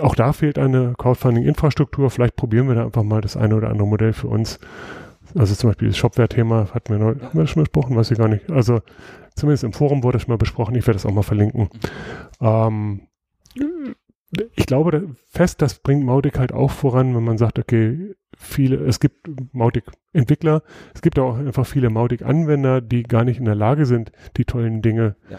auch 0.00 0.14
da 0.14 0.32
fehlt 0.32 0.58
eine 0.58 0.94
Crowdfunding-Infrastruktur. 0.98 2.10
Vielleicht 2.10 2.36
probieren 2.36 2.68
wir 2.68 2.74
da 2.74 2.84
einfach 2.84 3.02
mal 3.02 3.20
das 3.20 3.36
eine 3.36 3.56
oder 3.56 3.70
andere 3.70 3.88
Modell 3.88 4.12
für 4.12 4.28
uns. 4.28 4.58
Also 5.34 5.54
zum 5.54 5.70
Beispiel 5.70 5.88
das 5.88 5.96
Shopware-Thema 5.96 6.68
hatten 6.72 6.90
wir, 6.90 6.98
noch, 6.98 7.20
haben 7.20 7.34
wir 7.34 7.42
das 7.42 7.50
schon 7.50 7.62
besprochen, 7.62 7.96
weiß 7.96 8.10
ich 8.10 8.18
gar 8.18 8.28
nicht. 8.28 8.50
Also 8.50 8.80
zumindest 9.34 9.64
im 9.64 9.72
Forum 9.72 10.02
wurde 10.02 10.16
es 10.16 10.22
schon 10.22 10.32
mal 10.32 10.38
besprochen. 10.38 10.74
Ich 10.74 10.86
werde 10.86 10.96
das 10.96 11.06
auch 11.06 11.12
mal 11.12 11.22
verlinken. 11.22 11.68
Ähm, 12.40 13.02
ich 14.54 14.66
glaube 14.66 15.14
fest, 15.26 15.62
das 15.62 15.78
bringt 15.78 16.04
Mautic 16.04 16.38
halt 16.38 16.52
auch 16.52 16.70
voran, 16.70 17.14
wenn 17.14 17.24
man 17.24 17.38
sagt, 17.38 17.58
okay, 17.58 18.14
viele, 18.36 18.76
es 18.76 19.00
gibt 19.00 19.28
Mautic-Entwickler, 19.52 20.62
es 20.94 21.00
gibt 21.00 21.18
auch 21.18 21.38
einfach 21.38 21.66
viele 21.66 21.88
Mautic-Anwender, 21.88 22.82
die 22.82 23.04
gar 23.04 23.24
nicht 23.24 23.38
in 23.38 23.46
der 23.46 23.54
Lage 23.54 23.86
sind, 23.86 24.12
die 24.36 24.44
tollen 24.44 24.82
Dinge 24.82 25.16
ja. 25.30 25.38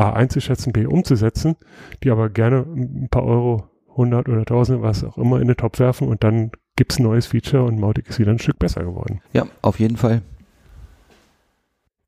A 0.00 0.14
einzuschätzen, 0.14 0.72
B 0.72 0.86
umzusetzen, 0.86 1.56
die 2.02 2.10
aber 2.10 2.30
gerne 2.30 2.60
ein 2.60 3.08
paar 3.10 3.24
Euro, 3.24 3.68
100 3.90 4.28
oder 4.28 4.38
1000, 4.40 4.82
was 4.82 5.04
auch 5.04 5.18
immer, 5.18 5.40
in 5.40 5.48
den 5.48 5.56
Topf 5.56 5.78
werfen 5.78 6.08
und 6.08 6.24
dann 6.24 6.52
gibt 6.76 6.92
es 6.92 6.98
ein 6.98 7.02
neues 7.02 7.26
Feature 7.26 7.64
und 7.64 7.78
Mautic 7.78 8.08
ist 8.08 8.18
wieder 8.18 8.30
ein 8.30 8.38
Stück 8.38 8.58
besser 8.58 8.82
geworden. 8.82 9.20
Ja, 9.34 9.46
auf 9.60 9.78
jeden 9.78 9.98
Fall. 9.98 10.22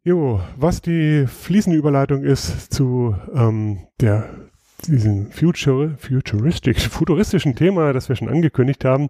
Jo, 0.04 0.40
was 0.56 0.80
die 0.80 1.26
fließende 1.26 1.78
Überleitung 1.78 2.24
ist 2.24 2.72
zu 2.72 3.14
ähm, 3.34 3.86
der 4.00 4.24
diesen 4.88 5.30
Future, 5.30 5.94
futuristic, 5.98 6.80
futuristischen 6.80 7.54
Thema, 7.54 7.92
das 7.92 8.08
wir 8.08 8.16
schon 8.16 8.28
angekündigt 8.28 8.84
haben, 8.84 9.08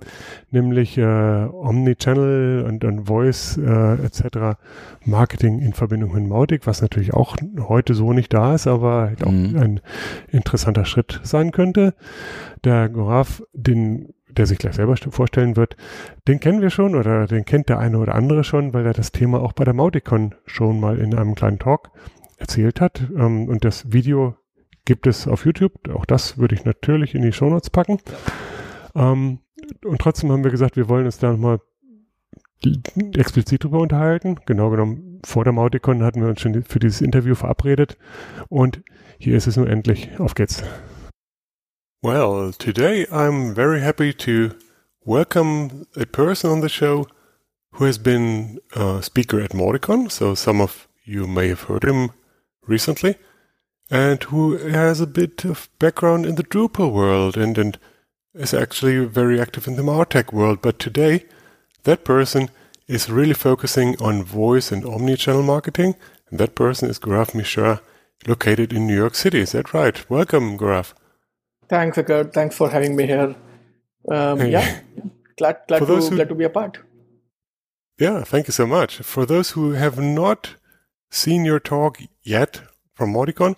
nämlich 0.51 0.99
äh, 0.99 1.03
Omnichannel 1.03 2.65
und, 2.67 2.85
und 2.85 3.07
Voice 3.07 3.57
äh, 3.59 3.95
etc. 4.05 4.59
Marketing 5.05 5.61
in 5.61 5.73
Verbindung 5.73 6.15
mit 6.15 6.27
Mautic, 6.27 6.67
was 6.67 6.83
natürlich 6.83 7.15
auch 7.15 7.37
heute 7.59 7.95
so 7.95 8.13
nicht 8.13 8.33
da 8.33 8.55
ist, 8.55 8.67
aber 8.67 9.09
halt 9.09 9.25
auch 9.25 9.33
mhm. 9.33 9.57
ein 9.57 9.81
interessanter 10.31 10.85
Schritt 10.85 11.21
sein 11.23 11.53
könnte. 11.53 11.95
Der 12.65 12.89
Graf, 12.89 13.43
den 13.53 14.15
der 14.37 14.47
sich 14.47 14.59
gleich 14.59 14.75
selber 14.75 14.97
vorstellen 14.97 15.57
wird, 15.57 15.77
den 16.27 16.41
kennen 16.41 16.63
wir 16.63 16.71
schon 16.71 16.95
oder 16.95 17.27
den 17.27 17.45
kennt 17.45 17.69
der 17.69 17.79
eine 17.79 17.99
oder 17.99 18.15
andere 18.15 18.45
schon, 18.45 18.73
weil 18.73 18.87
er 18.87 18.95
das 18.95 19.13
Thema 19.13 19.41
auch 19.41 19.53
bei 19.53 19.65
der 19.65 19.75
Mauticon 19.75 20.35
schon 20.47 20.81
mal 20.81 20.99
in 20.99 21.15
einem 21.15 21.35
kleinen 21.35 21.59
Talk 21.59 21.91
erzählt 22.39 22.81
hat. 22.81 23.03
Ähm, 23.17 23.49
und 23.49 23.65
das 23.65 23.93
Video 23.93 24.37
gibt 24.85 25.07
es 25.07 25.29
auf 25.29 25.45
YouTube. 25.45 25.89
Auch 25.91 26.05
das 26.05 26.39
würde 26.39 26.55
ich 26.55 26.65
natürlich 26.65 27.15
in 27.15 27.23
die 27.23 27.33
Shownotes 27.33 27.71
packen. 27.71 27.99
Ja. 28.95 29.13
Ähm, 29.13 29.39
und 29.85 30.01
trotzdem 30.01 30.31
haben 30.33 30.45
wir 30.45 30.51
gesagt, 30.51 30.77
wir 30.77 30.89
wollen 30.89 31.07
uns 31.07 31.19
da 31.19 31.31
nochmal 31.31 31.61
explizit 33.17 33.65
drüber 33.65 33.81
unterhalten. 33.81 34.39
Genau 34.47 34.71
genommen, 34.71 35.21
vor 35.25 35.45
der 35.45 35.53
Mauticon 35.53 36.03
hatten 36.03 36.21
wir 36.21 36.29
uns 36.29 36.41
schon 36.41 36.63
für 36.63 36.79
dieses 36.79 37.01
Interview 37.01 37.35
verabredet. 37.35 37.97
Und 38.49 38.83
hier 39.19 39.37
ist 39.37 39.47
es 39.47 39.57
nun 39.57 39.67
endlich. 39.67 40.19
Auf 40.19 40.35
geht's. 40.35 40.63
Well, 42.03 42.53
today 42.59 43.07
I'm 43.11 43.55
very 43.55 43.81
happy 43.81 44.13
to 44.15 44.55
welcome 45.05 45.87
a 45.97 46.05
person 46.05 46.51
on 46.51 46.61
the 46.61 46.69
show 46.69 47.07
who 47.73 47.87
has 47.87 47.99
been 47.99 48.61
a 48.75 49.01
speaker 49.03 49.41
at 49.41 49.55
Mauticon. 49.55 50.11
So 50.11 50.35
some 50.35 50.61
of 50.61 50.89
you 51.05 51.27
may 51.27 51.49
have 51.49 51.69
heard 51.69 51.85
him 51.85 52.11
recently 52.67 53.17
and 53.93 54.23
who 54.23 54.57
has 54.57 55.03
a 55.03 55.07
bit 55.07 55.45
of 55.45 55.69
background 55.79 56.25
in 56.25 56.37
the 56.37 56.43
Drupal 56.43 56.91
world 56.91 57.37
and, 57.37 57.59
and 57.59 57.79
is 58.35 58.55
actually 58.55 59.05
very 59.05 59.39
active 59.39 59.69
in 59.69 59.77
the 59.77 59.83
Martech 59.83 60.33
world. 60.33 60.63
But 60.63 60.79
today, 60.79 61.27
that 61.85 62.03
person 62.03 62.49
is 62.89 63.11
really 63.11 63.35
focusing 63.35 64.01
on 64.01 64.23
voice 64.23 64.73
and 64.73 64.87
omni-channel 64.87 65.43
marketing. 65.43 65.97
And 66.31 66.41
that 66.41 66.55
person 66.55 66.89
is 66.89 66.99
Gaurav 66.99 67.35
Mishra, 67.35 67.83
located 68.27 68.73
in 68.73 68.87
New 68.87 68.97
York 68.97 69.15
City. 69.15 69.41
Is 69.41 69.53
that 69.53 69.75
right? 69.75 70.09
Welcome, 70.09 70.57
Gaurav. 70.57 70.95
Thanks, 71.69 71.99
Akard. 71.99 72.33
Thanks 72.33 72.57
for 72.57 72.71
having 72.71 72.97
me 72.97 73.07
here. 73.07 73.37
Um, 74.11 74.39
hey. 74.39 74.53
Yeah, 74.53 74.81
glad, 75.37 75.59
glad, 75.69 75.81
to, 75.81 75.85
who, 75.85 76.11
glad 76.11 76.31
to 76.31 76.35
be 76.35 76.45
a 76.45 76.51
part. 76.51 76.79
Yeah, 77.99 78.25
thank 78.25 78.49
you 78.49 78.53
so 78.53 78.67
much. 78.67 78.97
For 79.01 79.27
those 79.27 79.51
who 79.51 79.73
have 79.73 79.99
not 79.99 80.57
seen 81.11 81.45
your 81.45 81.61
talk 81.61 81.99
yet 82.23 82.63
from 82.95 83.13
Mauticon, 83.13 83.57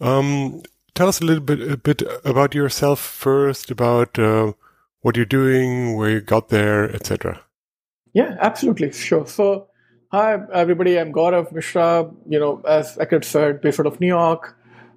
um, 0.00 0.62
tell 0.94 1.08
us 1.08 1.20
a 1.20 1.24
little 1.24 1.42
bit 1.42 1.60
a 1.60 1.76
bit 1.76 2.02
about 2.24 2.54
yourself 2.54 3.00
first, 3.00 3.70
about 3.70 4.18
uh, 4.18 4.52
what 5.00 5.16
you're 5.16 5.26
doing, 5.26 5.96
where 5.96 6.10
you 6.10 6.20
got 6.20 6.48
there, 6.48 6.90
etc. 6.94 7.40
Yeah, 8.12 8.36
absolutely, 8.40 8.92
sure. 8.92 9.26
So, 9.26 9.68
hi 10.10 10.38
everybody, 10.52 10.98
I'm 10.98 11.12
Gaurav 11.12 11.52
Mishra. 11.52 12.10
You 12.28 12.38
know, 12.38 12.62
as 12.66 12.96
Eckert 12.98 13.24
said, 13.24 13.60
based 13.60 13.80
out 13.80 13.86
of 13.86 14.00
New 14.00 14.08
York. 14.08 14.56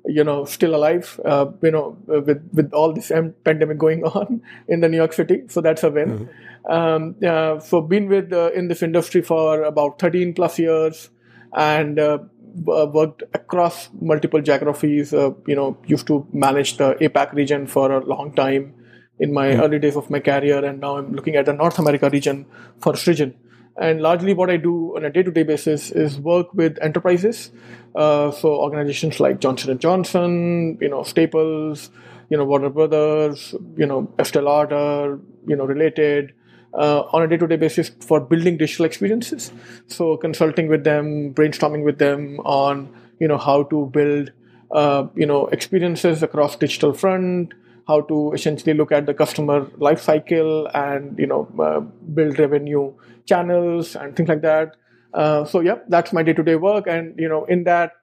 You 0.09 0.23
know, 0.23 0.45
still 0.45 0.73
alive. 0.73 1.19
Uh, 1.25 1.47
you 1.61 1.71
know, 1.71 1.97
with 2.05 2.49
with 2.53 2.71
all 2.71 2.93
this 2.93 3.11
pandemic 3.43 3.77
going 3.77 4.03
on 4.15 4.41
in 4.67 4.79
the 4.79 4.87
New 4.87 4.97
York 4.97 5.13
City, 5.13 5.43
so 5.47 5.59
that's 5.59 5.83
a 5.83 5.89
win. 5.89 6.09
Mm-hmm. 6.09 6.71
Um, 6.71 7.15
uh, 7.25 7.59
so, 7.59 7.81
been 7.81 8.07
with 8.07 8.31
uh, 8.31 8.51
in 8.53 8.67
this 8.67 8.83
industry 8.83 9.21
for 9.21 9.63
about 9.63 9.99
13 9.99 10.33
plus 10.33 10.59
years, 10.59 11.09
and 11.53 11.99
uh, 11.99 12.19
worked 12.55 13.23
across 13.33 13.89
multiple 13.99 14.41
geographies. 14.41 15.13
Uh, 15.13 15.31
you 15.45 15.55
know, 15.55 15.77
used 15.85 16.07
to 16.07 16.27
manage 16.33 16.77
the 16.77 16.95
APAC 16.95 17.33
region 17.33 17.67
for 17.67 17.91
a 17.91 18.05
long 18.05 18.33
time 18.33 18.73
in 19.19 19.33
my 19.33 19.47
mm. 19.47 19.61
early 19.61 19.79
days 19.79 19.95
of 19.95 20.09
my 20.09 20.19
career, 20.19 20.63
and 20.63 20.79
now 20.79 20.97
I'm 20.97 21.13
looking 21.13 21.35
at 21.35 21.45
the 21.45 21.53
North 21.53 21.79
America 21.79 22.09
region 22.09 22.45
for 22.79 22.93
Srijan. 22.93 23.33
And 23.79 24.01
largely, 24.01 24.33
what 24.33 24.49
I 24.49 24.57
do 24.57 24.95
on 24.95 25.05
a 25.05 25.09
day-to-day 25.11 25.43
basis 25.43 25.91
is 25.91 26.19
work 26.19 26.53
with 26.53 26.77
enterprises, 26.81 27.51
uh, 27.95 28.31
so 28.31 28.49
organizations 28.49 29.19
like 29.19 29.39
Johnson 29.39 29.71
and 29.71 29.79
Johnson, 29.79 30.77
you 30.81 30.89
know, 30.89 31.03
Staples, 31.03 31.91
you 32.29 32.37
know, 32.37 32.45
Warner 32.45 32.69
Brothers, 32.69 33.53
you 33.75 33.85
know, 33.85 34.11
Estee 34.17 34.39
Lauder, 34.39 35.19
you 35.47 35.55
know, 35.55 35.65
related, 35.65 36.33
uh, 36.73 37.01
on 37.11 37.23
a 37.23 37.27
day-to-day 37.27 37.55
basis 37.55 37.91
for 38.01 38.19
building 38.19 38.57
digital 38.57 38.85
experiences. 38.85 39.51
So 39.87 40.17
consulting 40.17 40.67
with 40.67 40.83
them, 40.83 41.33
brainstorming 41.33 41.83
with 41.83 41.97
them 41.97 42.39
on 42.41 42.93
you 43.19 43.27
know 43.27 43.37
how 43.37 43.63
to 43.63 43.87
build 43.87 44.31
uh, 44.71 45.07
you 45.15 45.25
know 45.25 45.47
experiences 45.47 46.23
across 46.23 46.55
digital 46.55 46.93
front, 46.93 47.53
how 47.87 48.01
to 48.01 48.33
essentially 48.33 48.73
look 48.73 48.91
at 48.91 49.05
the 49.05 49.13
customer 49.13 49.67
life 49.77 50.01
cycle 50.01 50.67
and 50.73 51.17
you 51.17 51.27
know 51.27 51.47
uh, 51.59 51.79
build 51.79 52.37
revenue 52.39 52.93
channels 53.25 53.95
and 53.95 54.15
things 54.15 54.29
like 54.29 54.41
that. 54.41 54.75
Uh, 55.13 55.45
so 55.45 55.61
yeah, 55.61 55.79
that's 55.87 56.13
my 56.13 56.21
day-to-day 56.21 56.55
work, 56.55 56.85
and 56.87 57.17
you 57.17 57.29
know 57.29 57.45
in 57.45 57.63
that 57.63 57.93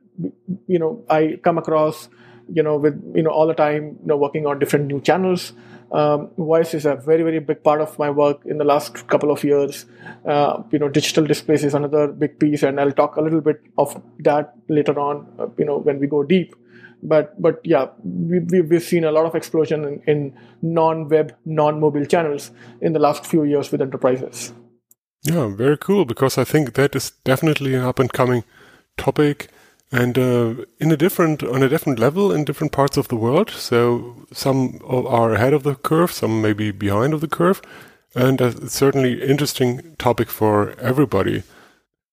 you 0.66 0.78
know 0.78 1.04
I 1.08 1.38
come 1.42 1.58
across 1.58 2.08
you 2.52 2.62
know 2.62 2.76
with 2.76 3.00
you 3.14 3.22
know 3.22 3.30
all 3.30 3.46
the 3.46 3.54
time 3.54 3.98
you 4.00 4.06
know 4.06 4.16
working 4.16 4.46
on 4.46 4.58
different 4.58 4.86
new 4.86 5.00
channels 5.00 5.52
um, 5.94 6.30
voice 6.36 6.74
is 6.74 6.86
a 6.86 6.96
very 6.96 7.22
very 7.22 7.38
big 7.38 7.62
part 7.62 7.80
of 7.80 7.96
my 7.98 8.10
work 8.10 8.44
in 8.44 8.58
the 8.58 8.64
last 8.64 9.06
couple 9.06 9.30
of 9.30 9.44
years. 9.44 9.86
Uh, 10.26 10.62
you 10.72 10.78
know 10.78 10.88
digital 10.88 11.24
displays 11.24 11.62
is 11.62 11.74
another 11.74 12.08
big 12.08 12.38
piece 12.40 12.62
and 12.62 12.80
i'll 12.80 12.92
talk 13.00 13.16
a 13.16 13.20
little 13.20 13.40
bit 13.40 13.60
of 13.78 14.02
that 14.18 14.54
later 14.68 14.98
on 14.98 15.26
uh, 15.38 15.46
you 15.58 15.64
know 15.64 15.78
when 15.78 16.00
we 16.00 16.08
go 16.08 16.22
deep. 16.24 16.54
But 17.02 17.40
but 17.40 17.60
yeah 17.62 17.86
we, 18.02 18.40
we, 18.40 18.60
we've 18.62 18.82
seen 18.82 19.04
a 19.04 19.12
lot 19.12 19.26
of 19.26 19.34
explosion 19.36 19.84
in, 19.84 20.02
in 20.06 20.38
non-web 20.62 21.34
non-mobile 21.44 22.06
channels 22.06 22.50
in 22.80 22.92
the 22.92 22.98
last 22.98 23.24
few 23.24 23.44
years 23.44 23.70
with 23.70 23.80
enterprises. 23.80 24.52
Yeah 25.22 25.46
very 25.54 25.78
cool 25.78 26.04
because 26.04 26.36
i 26.38 26.44
think 26.44 26.74
that 26.74 26.96
is 26.96 27.12
definitely 27.24 27.74
an 27.74 27.82
up 27.82 27.98
and 27.98 28.12
coming 28.12 28.44
topic 28.96 29.48
and 29.94 30.18
uh, 30.18 30.54
in 30.80 30.90
a 30.90 30.96
different 30.96 31.44
on 31.44 31.62
a 31.62 31.68
different 31.68 32.00
level 32.00 32.32
in 32.32 32.44
different 32.44 32.72
parts 32.72 32.96
of 32.96 33.06
the 33.08 33.16
world. 33.16 33.50
So 33.50 34.26
some 34.32 34.80
are 34.84 35.34
ahead 35.34 35.52
of 35.52 35.62
the 35.62 35.76
curve, 35.76 36.10
some 36.10 36.42
maybe 36.42 36.72
behind 36.72 37.14
of 37.14 37.20
the 37.20 37.28
curve, 37.28 37.62
and 38.14 38.40
a 38.40 38.68
certainly 38.68 39.22
interesting 39.22 39.94
topic 39.96 40.28
for 40.30 40.72
everybody. 40.80 41.44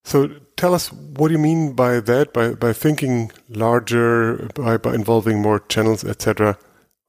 So 0.03 0.29
tell 0.57 0.75
us 0.75 0.91
what 0.91 1.29
do 1.29 1.33
you 1.33 1.39
mean 1.39 1.73
by 1.73 1.99
that? 2.01 2.33
By 2.33 2.53
by 2.53 2.71
thinking 2.71 3.31
larger, 3.49 4.49
by 4.53 4.77
by 4.77 4.93
involving 4.93 5.41
more 5.41 5.59
channels, 5.59 6.03
etc. 6.03 6.59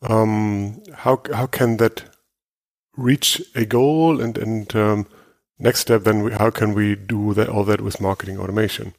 Um, 0.01 0.83
how 1.05 1.21
how 1.35 1.47
can 1.47 1.77
that 1.77 2.05
reach 2.97 3.43
a 3.55 3.67
goal? 3.67 4.23
And 4.23 4.39
and 4.39 4.75
um, 4.75 5.07
next 5.59 5.81
step, 5.81 6.05
then 6.05 6.31
how 6.31 6.49
can 6.49 6.73
we 6.73 6.97
do 6.97 7.35
that 7.35 7.51
all 7.51 7.65
that 7.65 7.83
with 7.83 8.01
marketing 8.01 8.39
automation? 8.39 8.95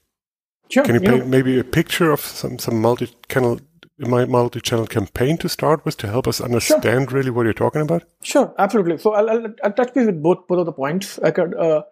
Sure. 0.74 0.84
Can 0.84 0.96
you, 0.96 1.02
paint 1.02 1.28
maybe 1.28 1.60
a 1.60 1.64
picture 1.64 2.12
of 2.12 2.20
some 2.20 2.58
some 2.58 2.82
multi-channel 2.82 3.60
my 4.00 4.26
multi-channel 4.26 4.88
campaign 4.88 5.38
to 5.38 5.48
start 5.48 5.86
with 5.86 5.98
to 5.98 6.08
help 6.08 6.28
us 6.28 6.42
understand 6.42 7.10
sure. 7.10 7.18
really 7.18 7.30
what 7.30 7.44
you're 7.44 7.54
talking 7.54 7.82
about? 7.82 8.06
Sure, 8.24 8.52
absolutely. 8.58 8.98
So 8.98 9.14
I'll, 9.14 9.30
I'll, 9.30 9.54
I'll 9.64 9.72
touch 9.72 9.94
base 9.94 10.08
with 10.08 10.24
both 10.24 10.48
both 10.48 10.58
of 10.58 10.66
the 10.66 10.72
points. 10.72 11.20
I 11.20 11.30
could, 11.30 11.54
uh, 11.54 11.84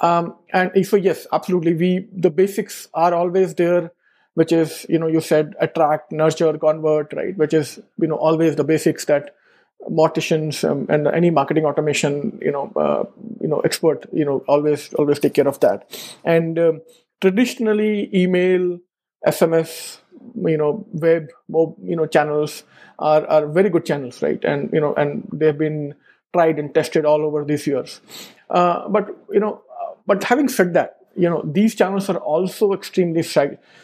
um, 0.00 0.34
and 0.54 0.86
so 0.86 0.96
yes, 0.96 1.26
absolutely. 1.30 1.74
We 1.74 2.08
the 2.10 2.30
basics 2.30 2.88
are 2.94 3.12
always 3.12 3.54
there, 3.54 3.92
which 4.32 4.50
is 4.50 4.86
you 4.88 4.98
know 4.98 5.08
you 5.08 5.20
said 5.20 5.54
attract, 5.60 6.10
nurture, 6.10 6.56
convert, 6.56 7.12
right? 7.12 7.36
Which 7.36 7.52
is 7.52 7.78
you 8.00 8.08
know 8.08 8.16
always 8.16 8.56
the 8.56 8.64
basics 8.64 9.04
that 9.04 9.34
Mauticians 9.90 10.68
um, 10.68 10.86
and 10.88 11.06
any 11.06 11.28
marketing 11.28 11.66
automation 11.66 12.38
you 12.40 12.50
know 12.50 12.72
uh, 12.76 13.04
you 13.42 13.48
know 13.48 13.60
expert 13.60 14.06
you 14.10 14.24
know 14.24 14.38
always 14.48 14.94
always 14.94 15.20
take 15.20 15.34
care 15.34 15.46
of 15.46 15.60
that 15.60 15.84
and 16.24 16.58
um, 16.58 16.80
traditionally 17.20 18.10
email 18.14 18.78
sms 19.26 19.98
you 20.44 20.56
know 20.56 20.86
web 20.92 21.28
you 21.82 21.96
know 21.96 22.06
channels 22.06 22.64
are, 22.98 23.26
are 23.26 23.46
very 23.46 23.68
good 23.68 23.84
channels 23.84 24.22
right? 24.22 24.42
And 24.44 24.72
you 24.72 24.80
know 24.80 24.94
and 24.94 25.28
they've 25.32 25.56
been 25.56 25.94
tried 26.32 26.58
and 26.58 26.74
tested 26.74 27.04
all 27.04 27.22
over 27.22 27.44
these 27.44 27.66
years. 27.66 28.00
Uh, 28.50 28.88
but 28.88 29.16
you 29.30 29.40
know 29.40 29.62
but 30.06 30.24
having 30.24 30.48
said 30.48 30.74
that 30.74 30.98
you 31.16 31.28
know 31.28 31.42
these 31.44 31.74
channels 31.74 32.08
are 32.08 32.18
also 32.18 32.72
extremely 32.72 33.22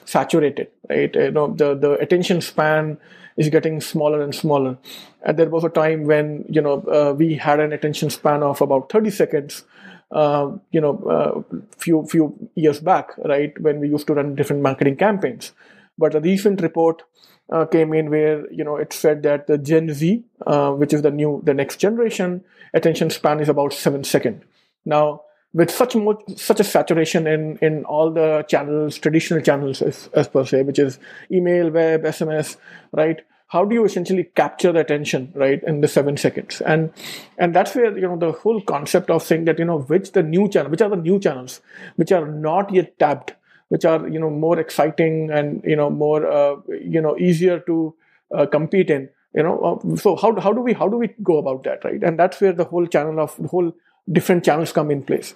saturated 0.05 0.69
right? 0.89 1.15
You 1.15 1.31
know 1.31 1.53
the 1.53 1.75
the 1.75 1.93
attention 1.93 2.41
span 2.41 2.99
is 3.37 3.49
getting 3.49 3.81
smaller 3.81 4.23
and 4.23 4.35
smaller. 4.35 4.77
And 5.23 5.39
there 5.39 5.49
was 5.49 5.65
a 5.65 5.71
time 5.71 6.05
when 6.05 6.45
you 6.49 6.61
know 6.61 6.83
uh, 6.83 7.15
we 7.17 7.35
had 7.35 7.61
an 7.61 7.73
attention 7.73 8.11
span 8.11 8.43
of 8.43 8.61
about 8.61 8.91
30 8.91 9.11
seconds 9.11 9.65
uh, 10.13 10.53
you 10.71 10.81
know, 10.81 10.99
uh, 11.05 11.57
few 11.77 12.07
few 12.07 12.51
years 12.55 12.81
back, 12.81 13.13
right, 13.25 13.59
when 13.61 13.81
we 13.81 13.89
used 13.89 14.07
to 14.07 14.15
run 14.15 14.35
different 14.35 14.63
marketing 14.63 14.97
campaigns. 14.97 15.53
But 15.99 16.15
a 16.15 16.21
recent 16.21 16.61
report 16.61 17.03
uh, 17.51 17.65
came 17.67 17.93
in 17.93 18.11
where 18.11 18.51
you 18.53 18.65
know 18.65 18.77
it 18.77 18.93
said 18.93 19.23
that 19.25 19.47
the 19.47 19.59
Gen 19.59 19.93
Z, 19.93 20.25
uh, 20.47 20.73
which 20.73 20.93
is 20.93 21.03
the 21.03 21.11
new 21.11 21.41
the 21.45 21.55
next 21.55 21.77
generation, 21.77 22.45
attention 22.75 23.11
span 23.11 23.41
is 23.41 23.49
about 23.49 23.73
seven 23.73 24.05
second. 24.05 24.43
Now, 24.85 25.23
with 25.55 25.71
such 25.71 25.95
much, 25.95 26.23
such 26.37 26.61
a 26.61 26.65
saturation 26.65 27.27
in 27.27 27.59
in 27.59 27.85
all 27.85 28.11
the 28.11 28.45
channels, 28.49 28.99
traditional 28.99 29.43
channels 29.43 29.83
as, 29.83 30.09
as 30.15 30.29
per 30.29 30.45
se, 30.45 30.63
which 30.63 30.79
is 30.79 30.99
email, 31.31 31.71
web, 31.71 32.03
SMS, 32.03 32.57
right? 32.93 33.23
How 33.53 33.67
do 33.67 33.75
you 33.75 33.85
essentially 33.85 34.25
capture 34.35 34.73
the 34.73 34.81
attention 34.81 35.31
right 35.35 35.63
in 35.65 35.83
the 35.83 35.89
seven 35.89 36.17
seconds? 36.17 36.63
And 36.63 36.91
and 37.37 37.55
that's 37.55 37.75
where 37.75 37.97
you 37.97 38.09
know 38.09 38.17
the 38.17 38.33
whole 38.33 38.63
concept 38.63 39.11
of 39.11 39.23
saying 39.23 39.45
that 39.45 39.59
you 39.59 39.67
know 39.67 39.81
which 39.81 40.13
the 40.13 40.23
new 40.23 40.49
channel 40.49 40.71
which 40.71 40.81
are 40.81 40.89
the 40.89 40.97
new 40.97 41.19
channels 41.21 41.61
which 41.97 42.13
are 42.13 42.27
not 42.27 42.73
yet 42.73 42.99
tapped 42.99 43.35
which 43.69 43.85
are 43.85 44.09
you 44.09 44.19
know 44.19 44.31
more 44.31 44.59
exciting 44.59 45.31
and 45.31 45.63
you 45.65 45.77
know 45.77 45.91
more 45.91 46.27
uh, 46.27 46.57
you 46.93 47.01
know 47.01 47.17
easier 47.19 47.59
to 47.61 47.95
uh, 48.35 48.47
compete 48.47 48.89
in 48.89 49.09
you 49.35 49.43
know 49.43 49.57
uh, 49.69 49.97
so 49.97 50.17
how, 50.17 50.35
how 50.41 50.53
do 50.53 50.63
we 50.63 50.73
how 50.73 50.89
do 50.89 50.97
we 50.97 51.09
go 51.23 51.37
about 51.37 51.63
that 51.65 51.85
right? 51.85 52.03
And 52.03 52.19
that's 52.19 52.41
where 52.41 52.53
the 52.55 52.65
whole 52.65 52.87
channel 52.87 53.21
of 53.21 53.37
the 53.37 53.49
whole 53.49 53.73
different 54.11 54.45
channels 54.45 54.73
come 54.73 54.91
in 54.91 55.03
place 55.03 55.35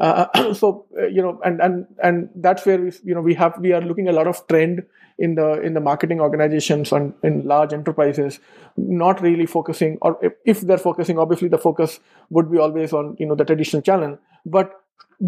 uh, 0.00 0.54
so 0.54 0.86
uh, 0.98 1.06
you 1.06 1.22
know 1.22 1.40
and 1.44 1.60
and 1.60 1.86
and 2.02 2.28
that's 2.36 2.64
where 2.66 2.80
we 2.80 2.92
you 3.04 3.14
know 3.14 3.20
we 3.20 3.34
have 3.34 3.58
we 3.60 3.72
are 3.72 3.80
looking 3.80 4.08
a 4.08 4.12
lot 4.12 4.26
of 4.26 4.46
trend 4.48 4.82
in 5.18 5.34
the 5.34 5.60
in 5.60 5.74
the 5.74 5.80
marketing 5.80 6.20
organizations 6.20 6.92
and 6.92 7.12
in 7.22 7.44
large 7.46 7.72
enterprises 7.72 8.38
not 8.76 9.20
really 9.20 9.46
focusing 9.46 9.98
or 10.02 10.18
if, 10.22 10.32
if 10.44 10.60
they're 10.60 10.78
focusing 10.78 11.18
obviously 11.18 11.48
the 11.48 11.58
focus 11.58 12.00
would 12.30 12.50
be 12.50 12.58
always 12.58 12.92
on 12.92 13.16
you 13.18 13.26
know 13.26 13.34
the 13.34 13.44
traditional 13.44 13.82
channel 13.82 14.18
but 14.46 14.72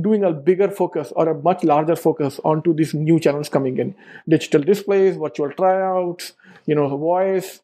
doing 0.00 0.23
a 0.23 0.32
bigger 0.32 0.70
focus 0.70 1.12
or 1.16 1.28
a 1.28 1.42
much 1.42 1.64
larger 1.64 1.97
focus 1.97 2.38
onto 2.44 2.73
these 2.73 2.94
new 2.94 3.18
channels 3.18 3.49
coming 3.49 3.78
in 3.78 3.94
digital 4.28 4.62
displays 4.62 5.16
virtual 5.16 5.50
tryouts 5.50 6.35
you 6.66 6.75
know 6.75 6.97
voice 6.97 7.61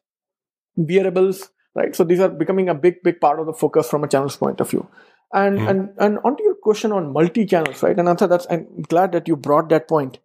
wearables 0.75 1.49
right? 1.77 1.95
So 1.95 2.03
these 2.03 2.19
are 2.19 2.29
becoming 2.29 2.69
a 2.69 2.73
big, 2.73 3.03
big 3.03 3.21
part 3.21 3.39
of 3.39 3.45
the 3.45 3.53
focus 3.53 3.87
from 3.87 4.03
a 4.03 4.07
channels 4.07 4.35
point 4.35 4.59
of 4.59 4.69
view. 4.69 4.87
And 5.33 5.59
mm. 5.59 5.69
and 5.69 5.89
and 5.97 6.19
onto 6.23 6.43
your 6.43 6.55
question 6.55 6.91
on 6.91 7.11
multi 7.11 7.45
channels, 7.45 7.83
right? 7.83 7.97
And 7.97 8.07
answer 8.07 8.27
that's 8.27 8.47
I'm 8.49 8.81
glad 8.83 9.11
that 9.11 9.27
you 9.27 9.35
brought 9.35 9.69
that 9.69 9.87
point. 9.87 10.19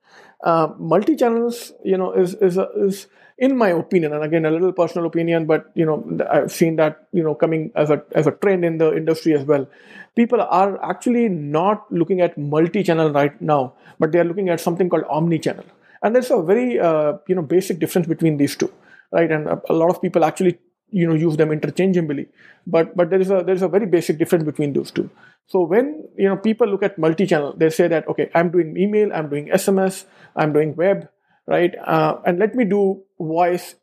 Uh, 0.45 0.69
multi 0.79 1.17
channels, 1.17 1.73
you 1.85 1.97
know, 1.97 2.13
is 2.13 2.35
is 2.35 2.59
is 2.77 3.09
in 3.39 3.57
my 3.57 3.71
opinion, 3.71 4.13
and 4.13 4.23
again 4.23 4.45
a 4.45 4.51
little 4.51 4.73
personal 4.73 5.07
opinion, 5.07 5.47
but 5.47 5.71
you 5.75 5.85
know 5.85 5.97
I've 6.31 6.53
seen 6.53 6.77
that 6.77 7.09
you 7.13 7.23
know 7.23 7.35
coming 7.35 7.73
as 7.75 7.91
a 7.91 8.03
as 8.13 8.29
a 8.29 8.33
trend 8.33 8.65
in 8.65 8.79
the 8.79 8.97
industry 8.97 9.35
as 9.35 9.45
well. 9.45 9.67
People 10.15 10.41
are 10.41 10.83
actually 10.89 11.29
not 11.29 11.91
looking 11.91 12.21
at 12.21 12.39
multi 12.39 12.85
channel 12.85 13.11
right 13.13 13.41
now, 13.41 13.75
but 13.99 14.13
they 14.13 14.21
are 14.21 14.25
looking 14.25 14.51
at 14.51 14.61
something 14.61 14.89
called 14.89 15.05
omni 15.11 15.41
channel, 15.41 15.65
and 16.03 16.15
there's 16.15 16.31
a 16.31 16.41
very 16.43 16.79
uh, 16.79 17.15
you 17.27 17.35
know 17.35 17.43
basic 17.43 17.81
difference 17.81 18.07
between 18.07 18.37
these 18.37 18.55
two, 18.55 18.73
right? 19.11 19.31
And 19.31 19.49
a, 19.49 19.61
a 19.69 19.73
lot 19.73 19.91
of 19.91 20.01
people 20.01 20.25
actually 20.25 20.59
you 20.93 21.07
know 21.07 21.15
use 21.15 21.37
them 21.37 21.51
interchangeably. 21.51 22.29
But 22.67 22.97
but 22.97 23.11
there 23.11 23.21
is 23.21 23.31
a 23.31 23.43
there 23.45 23.55
is 23.55 23.63
a 23.63 23.69
very 23.69 23.87
basic 23.87 24.19
difference 24.19 24.45
between 24.45 24.73
those 24.73 24.91
two. 24.91 25.11
So 25.47 25.63
when 25.63 26.05
you 26.17 26.29
know 26.29 26.37
people 26.37 26.69
look 26.69 26.83
at 26.83 26.99
multi-channel 26.99 27.55
they 27.57 27.69
say 27.69 27.89
that 27.89 28.07
okay 28.09 28.31
i'm 28.35 28.51
doing 28.51 28.77
email 28.77 29.13
i'm 29.13 29.29
doing 29.29 29.49
sms 29.49 30.05
i'm 30.37 30.53
doing 30.53 30.77
web 30.77 31.09
right? 31.47 31.75
Uh, 31.85 32.19
and 32.25 32.39
let 32.39 32.55
me 32.55 32.65
do 32.65 33.03
voice 33.19 33.75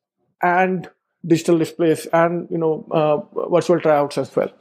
and 0.41 0.89
digital 1.25 1.57
displays 1.57 2.07
and 2.13 2.47
you 2.49 2.57
know 2.57 2.85
uh, 2.91 3.49
virtual 3.49 3.79
tryouts 3.79 4.17
as 4.17 4.35
well. 4.35 4.51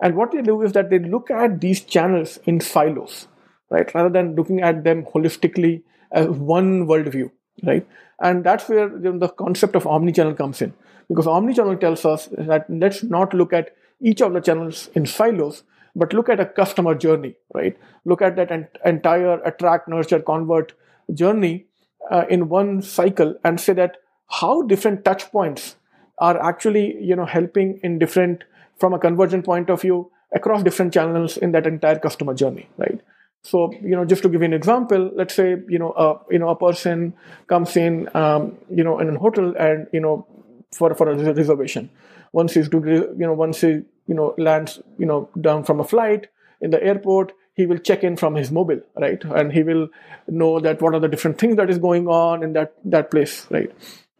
And 0.00 0.16
what 0.16 0.32
they 0.32 0.42
do 0.42 0.62
is 0.62 0.72
that 0.72 0.90
they 0.90 0.98
look 0.98 1.30
at 1.30 1.60
these 1.60 1.80
channels 1.80 2.38
in 2.44 2.60
silos 2.60 3.28
right? 3.70 3.92
Rather 3.94 4.10
than 4.10 4.34
looking 4.34 4.60
at 4.60 4.84
them 4.84 5.04
holistically 5.04 5.82
as 6.10 6.26
one 6.28 6.86
worldview 6.86 7.30
right? 7.64 7.86
And 8.20 8.44
that's 8.44 8.68
where 8.68 8.88
you 8.88 9.12
know, 9.12 9.18
the 9.18 9.28
concept 9.28 9.74
of 9.74 9.86
omni-channel 9.86 10.34
comes 10.34 10.60
in 10.60 10.74
because 11.12 11.26
omnichannel 11.26 11.78
tells 11.78 12.04
us 12.06 12.28
that 12.38 12.64
let's 12.70 13.02
not 13.02 13.34
look 13.34 13.52
at 13.52 13.74
each 14.00 14.22
of 14.22 14.32
the 14.32 14.40
channels 14.40 14.88
in 14.94 15.04
silos, 15.04 15.62
but 15.94 16.14
look 16.14 16.28
at 16.28 16.40
a 16.40 16.46
customer 16.46 16.94
journey, 16.94 17.34
right? 17.54 17.76
Look 18.06 18.22
at 18.22 18.36
that 18.36 18.50
ent- 18.50 18.78
entire 18.84 19.42
attract, 19.42 19.88
nurture, 19.88 20.20
convert 20.20 20.72
journey 21.12 21.66
uh, 22.10 22.24
in 22.30 22.48
one 22.48 22.80
cycle 22.80 23.34
and 23.44 23.60
say 23.60 23.74
that 23.74 23.98
how 24.30 24.62
different 24.62 25.04
touch 25.04 25.30
points 25.30 25.76
are 26.18 26.42
actually, 26.42 26.96
you 27.02 27.14
know, 27.14 27.26
helping 27.26 27.78
in 27.82 27.98
different, 27.98 28.44
from 28.78 28.94
a 28.94 28.98
conversion 28.98 29.42
point 29.42 29.68
of 29.68 29.82
view, 29.82 30.10
across 30.34 30.62
different 30.62 30.94
channels 30.94 31.36
in 31.36 31.52
that 31.52 31.66
entire 31.66 31.98
customer 31.98 32.32
journey, 32.32 32.68
right? 32.78 33.00
So, 33.42 33.72
you 33.82 33.96
know, 33.96 34.04
just 34.04 34.22
to 34.22 34.28
give 34.28 34.40
you 34.40 34.46
an 34.46 34.52
example, 34.54 35.10
let's 35.14 35.34
say, 35.34 35.56
you 35.68 35.78
know, 35.78 35.92
a, 35.92 36.32
you 36.32 36.38
know, 36.38 36.48
a 36.48 36.56
person 36.56 37.12
comes 37.48 37.76
in, 37.76 38.08
um, 38.14 38.56
you 38.70 38.84
know, 38.84 38.98
in 39.00 39.14
a 39.14 39.18
hotel 39.18 39.52
and, 39.58 39.88
you 39.92 40.00
know, 40.00 40.26
for 40.74 40.94
for 40.94 41.08
a 41.08 41.32
reservation. 41.32 41.90
Once 42.32 42.54
he's 42.54 42.68
you 42.72 43.14
know, 43.18 43.34
once 43.34 43.60
he 43.60 43.68
you 44.06 44.14
know 44.14 44.34
lands, 44.38 44.80
you 44.98 45.06
know, 45.06 45.28
down 45.40 45.64
from 45.64 45.80
a 45.80 45.84
flight 45.84 46.28
in 46.60 46.70
the 46.70 46.82
airport, 46.82 47.32
he 47.54 47.66
will 47.66 47.78
check 47.78 48.02
in 48.02 48.16
from 48.16 48.34
his 48.34 48.50
mobile, 48.50 48.80
right? 48.96 49.22
And 49.24 49.52
he 49.52 49.62
will 49.62 49.88
know 50.28 50.60
that 50.60 50.80
what 50.80 50.94
are 50.94 51.00
the 51.00 51.08
different 51.08 51.38
things 51.38 51.56
that 51.56 51.70
is 51.70 51.78
going 51.78 52.08
on 52.08 52.42
in 52.42 52.52
that 52.54 52.74
that 52.84 53.10
place, 53.10 53.46
right? 53.50 53.70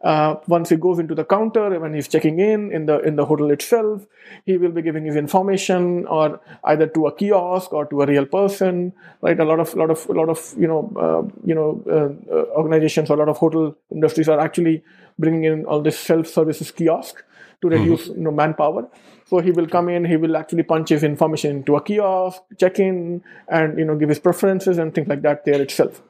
Uh, 0.02 0.34
once 0.48 0.68
he 0.68 0.76
goes 0.76 0.98
into 0.98 1.14
the 1.14 1.24
counter 1.24 1.78
when 1.78 1.94
he's 1.94 2.08
checking 2.08 2.40
in 2.40 2.72
in 2.72 2.86
the 2.86 2.98
in 3.02 3.14
the 3.14 3.24
hotel 3.24 3.52
itself 3.52 4.04
he 4.44 4.56
will 4.56 4.72
be 4.72 4.82
giving 4.82 5.04
his 5.04 5.14
information 5.14 6.04
or 6.06 6.40
either 6.64 6.88
to 6.88 7.06
a 7.06 7.14
kiosk 7.14 7.72
or 7.72 7.86
to 7.86 8.02
a 8.02 8.06
real 8.06 8.26
person 8.26 8.92
right 9.20 9.38
a 9.38 9.44
lot 9.44 9.60
of 9.60 9.72
lot 9.76 9.90
of 9.90 10.08
lot 10.08 10.28
of 10.28 10.54
you 10.58 10.66
know 10.66 10.92
uh, 10.96 11.22
you 11.46 11.54
know 11.54 11.80
uh, 11.88 12.34
uh 12.34 12.44
organizations 12.56 13.10
or 13.10 13.14
a 13.14 13.16
lot 13.16 13.28
of 13.28 13.36
hotel 13.36 13.76
industries 13.92 14.28
are 14.28 14.40
actually 14.40 14.82
bringing 15.18 15.44
in 15.44 15.64
all 15.64 15.82
this 15.82 15.98
self 15.98 16.26
services 16.26 16.70
kiosk 16.70 17.24
to 17.60 17.68
mm-hmm. 17.68 17.82
reduce 17.82 18.08
mm-hmm. 18.08 18.18
you 18.18 18.24
know 18.24 18.30
manpower 18.30 18.88
so 19.26 19.38
he 19.38 19.50
will 19.50 19.66
come 19.66 19.88
in 19.88 20.04
he 20.04 20.16
will 20.16 20.36
actually 20.36 20.62
punch 20.62 20.90
his 20.90 21.02
information 21.02 21.56
into 21.58 21.76
a 21.76 21.82
kiosk 21.82 22.42
check 22.58 22.78
in 22.78 23.22
and 23.48 23.78
you 23.78 23.84
know 23.84 23.96
give 23.96 24.08
his 24.08 24.18
preferences 24.18 24.78
and 24.78 24.94
things 24.94 25.08
like 25.08 25.22
that 25.22 25.44
there 25.44 25.60
itself 25.62 26.02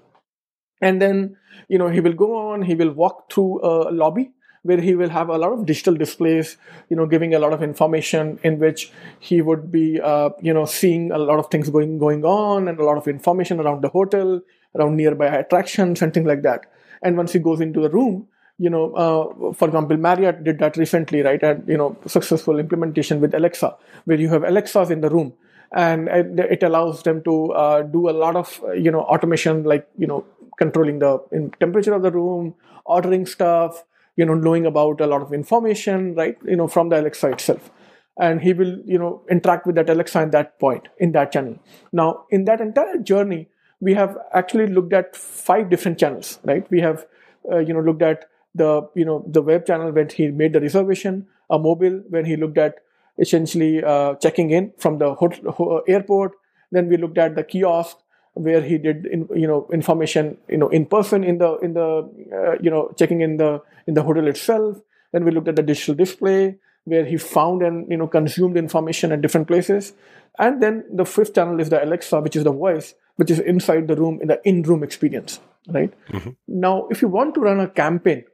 and 0.81 1.01
then 1.01 1.37
you 1.69 1.79
know 1.79 1.89
he 1.89 2.01
will 2.01 2.13
go 2.13 2.37
on 2.37 2.63
he 2.63 2.75
will 2.75 2.93
walk 2.93 3.33
through 3.33 3.61
a 3.65 3.91
lobby 3.91 4.31
where 4.65 4.81
he 4.81 4.95
will 4.95 5.09
have 5.09 5.29
a 5.29 5.37
lot 5.37 5.53
of 5.53 5.67
digital 5.67 5.95
displays 5.95 6.57
you 6.89 6.97
know 6.97 7.07
giving 7.07 7.35
a 7.35 7.39
lot 7.39 7.53
of 7.53 7.63
information 7.63 8.39
in 8.43 8.59
which 8.59 8.93
he 9.19 9.43
would 9.43 9.71
be 9.73 10.01
uh, 10.01 10.31
you 10.41 10.55
know 10.55 10.65
seeing 10.65 11.11
a 11.13 11.19
lot 11.19 11.39
of 11.39 11.51
things 11.51 11.71
going 11.71 11.99
going 11.99 12.25
on 12.25 12.69
and 12.69 12.79
a 12.79 12.85
lot 12.85 12.97
of 12.97 13.09
information 13.09 13.61
around 13.61 13.83
the 13.83 13.89
hotel 13.89 14.41
around 14.75 14.97
nearby 14.97 15.27
attractions 15.27 16.03
and 16.03 16.15
things 16.15 16.27
like 16.27 16.43
that 16.43 16.67
and 17.03 17.17
once 17.17 17.33
he 17.33 17.39
goes 17.39 17.61
into 17.61 17.81
the 17.81 17.91
room 17.91 18.27
you 18.59 18.71
know 18.71 18.93
uh, 18.95 19.53
for 19.53 19.69
example 19.69 19.97
marriott 19.97 20.45
did 20.45 20.59
that 20.59 20.77
recently 20.77 21.23
right 21.23 21.43
and 21.43 21.67
you 21.69 21.77
know 21.77 21.97
successful 22.07 22.59
implementation 22.59 23.21
with 23.21 23.35
alexa 23.35 23.75
where 24.05 24.21
you 24.21 24.29
have 24.29 24.45
alexas 24.45 24.91
in 24.91 25.01
the 25.01 25.11
room 25.11 25.33
and 25.75 26.09
it 26.09 26.63
allows 26.63 27.03
them 27.03 27.23
to 27.23 27.51
uh, 27.53 27.83
do 27.83 28.09
a 28.09 28.13
lot 28.13 28.37
of 28.37 28.63
you 28.77 28.91
know 28.91 29.01
automation 29.01 29.65
like 29.65 29.89
you 29.99 30.07
know 30.07 30.25
controlling 30.59 30.99
the 30.99 31.19
temperature 31.61 31.95
of 31.95 32.03
the 32.03 32.11
room, 32.11 32.55
ordering 32.85 33.27
stuff, 33.27 33.85
you 34.17 34.25
know, 34.25 34.35
knowing 34.35 34.67
about 34.67 35.01
a 35.01 35.07
lot 35.07 35.23
of 35.23 35.33
information, 35.33 36.15
right? 36.15 36.37
You 36.45 36.57
know, 36.57 36.69
from 36.69 36.89
the 36.89 37.01
Alexa 37.01 37.31
itself. 37.31 37.71
And 38.19 38.43
he 38.43 38.53
will, 38.53 38.79
you 38.85 38.99
know, 38.99 39.23
interact 39.31 39.67
with 39.67 39.77
that 39.77 39.89
Alexa 39.89 40.19
at 40.19 40.33
that 40.33 40.59
point 40.59 40.89
in 40.99 41.13
that 41.13 41.33
channel. 41.33 41.59
Now, 41.93 42.27
in 42.31 42.45
that 42.45 42.61
entire 42.61 42.99
journey, 42.99 43.49
we 43.81 43.95
have 43.95 44.17
actually 44.35 44.67
looked 44.67 44.93
at 44.93 45.17
five 45.17 45.71
different 45.71 45.99
channels, 45.99 46.39
right? 46.45 46.71
We 46.71 46.81
have, 46.81 47.07
uh, 47.51 47.59
you 47.59 47.73
know, 47.73 47.81
looked 47.81 48.03
at 48.03 48.27
the, 48.55 48.89
you 48.95 49.05
know, 49.05 49.25
the 49.27 49.43
web 49.43 49.67
channel 49.67 49.93
when 49.93 50.09
he 50.09 50.29
made 50.29 50.53
the 50.53 50.61
reservation, 50.61 51.27
a 51.51 51.59
mobile 51.59 52.03
when 52.09 52.25
he 52.25 52.37
looked 52.37 52.59
at 52.59 52.77
essentially 53.19 53.83
uh, 53.83 54.15
checking 54.17 54.51
in 54.51 54.73
from 54.79 54.99
the 54.99 55.15
hotel, 55.15 55.83
airport. 55.87 56.33
Then 56.71 56.89
we 56.89 56.97
looked 56.97 57.19
at 57.19 57.35
the 57.35 57.45
kiosk 57.45 57.99
where 58.35 58.63
he 58.63 58.79
did 58.79 59.07
in, 59.07 59.29
you 59.35 59.47
know 59.47 59.69
information 59.73 60.39
you 60.49 60.57
know 60.57 60.69
in 60.69 60.87
person 60.87 61.23
in 61.23 61.39
the 61.39 61.57
in 61.59 61.75
the 61.75 62.09
uh, 62.33 62.57
you 62.63 62.71
know 62.71 62.91
checking 62.99 63.21
in 63.21 63.37
the 63.37 63.61
in 63.87 63.95
the 63.95 64.03
hotel 64.03 64.27
itself 64.27 64.79
then 65.13 65.25
we 65.25 65.31
looked 65.31 65.49
at 65.49 65.57
the 65.57 65.63
digital 65.63 65.95
display 65.95 66.57
where 66.85 67.05
he 67.05 67.17
found 67.17 67.63
and 67.63 67.91
you 67.91 67.97
know 67.97 68.07
consumed 68.07 68.57
information 68.57 69.13
at 69.13 69.21
different 69.21 69.47
places 69.47 69.93
and 70.39 70.63
then 70.63 70.85
the 70.91 71.05
fifth 71.05 71.35
channel 71.35 71.61
is 71.61 71.69
the 71.69 71.85
alexa 71.85 72.21
which 72.21 72.35
is 72.35 72.45
the 72.45 72.53
voice 72.53 72.95
which 73.17 73.31
is 73.31 73.39
inside 73.39 73.87
the 73.87 73.97
room 73.97 74.19
in 74.23 74.29
the 74.29 74.41
in-room 74.49 74.83
experience 74.83 75.39
right 75.69 75.93
mm-hmm. 76.09 76.31
now 76.49 76.87
if 76.91 77.03
you 77.03 77.09
want 77.09 77.35
to 77.35 77.41
run 77.41 77.61
a 77.61 77.69
campaign 77.69 78.25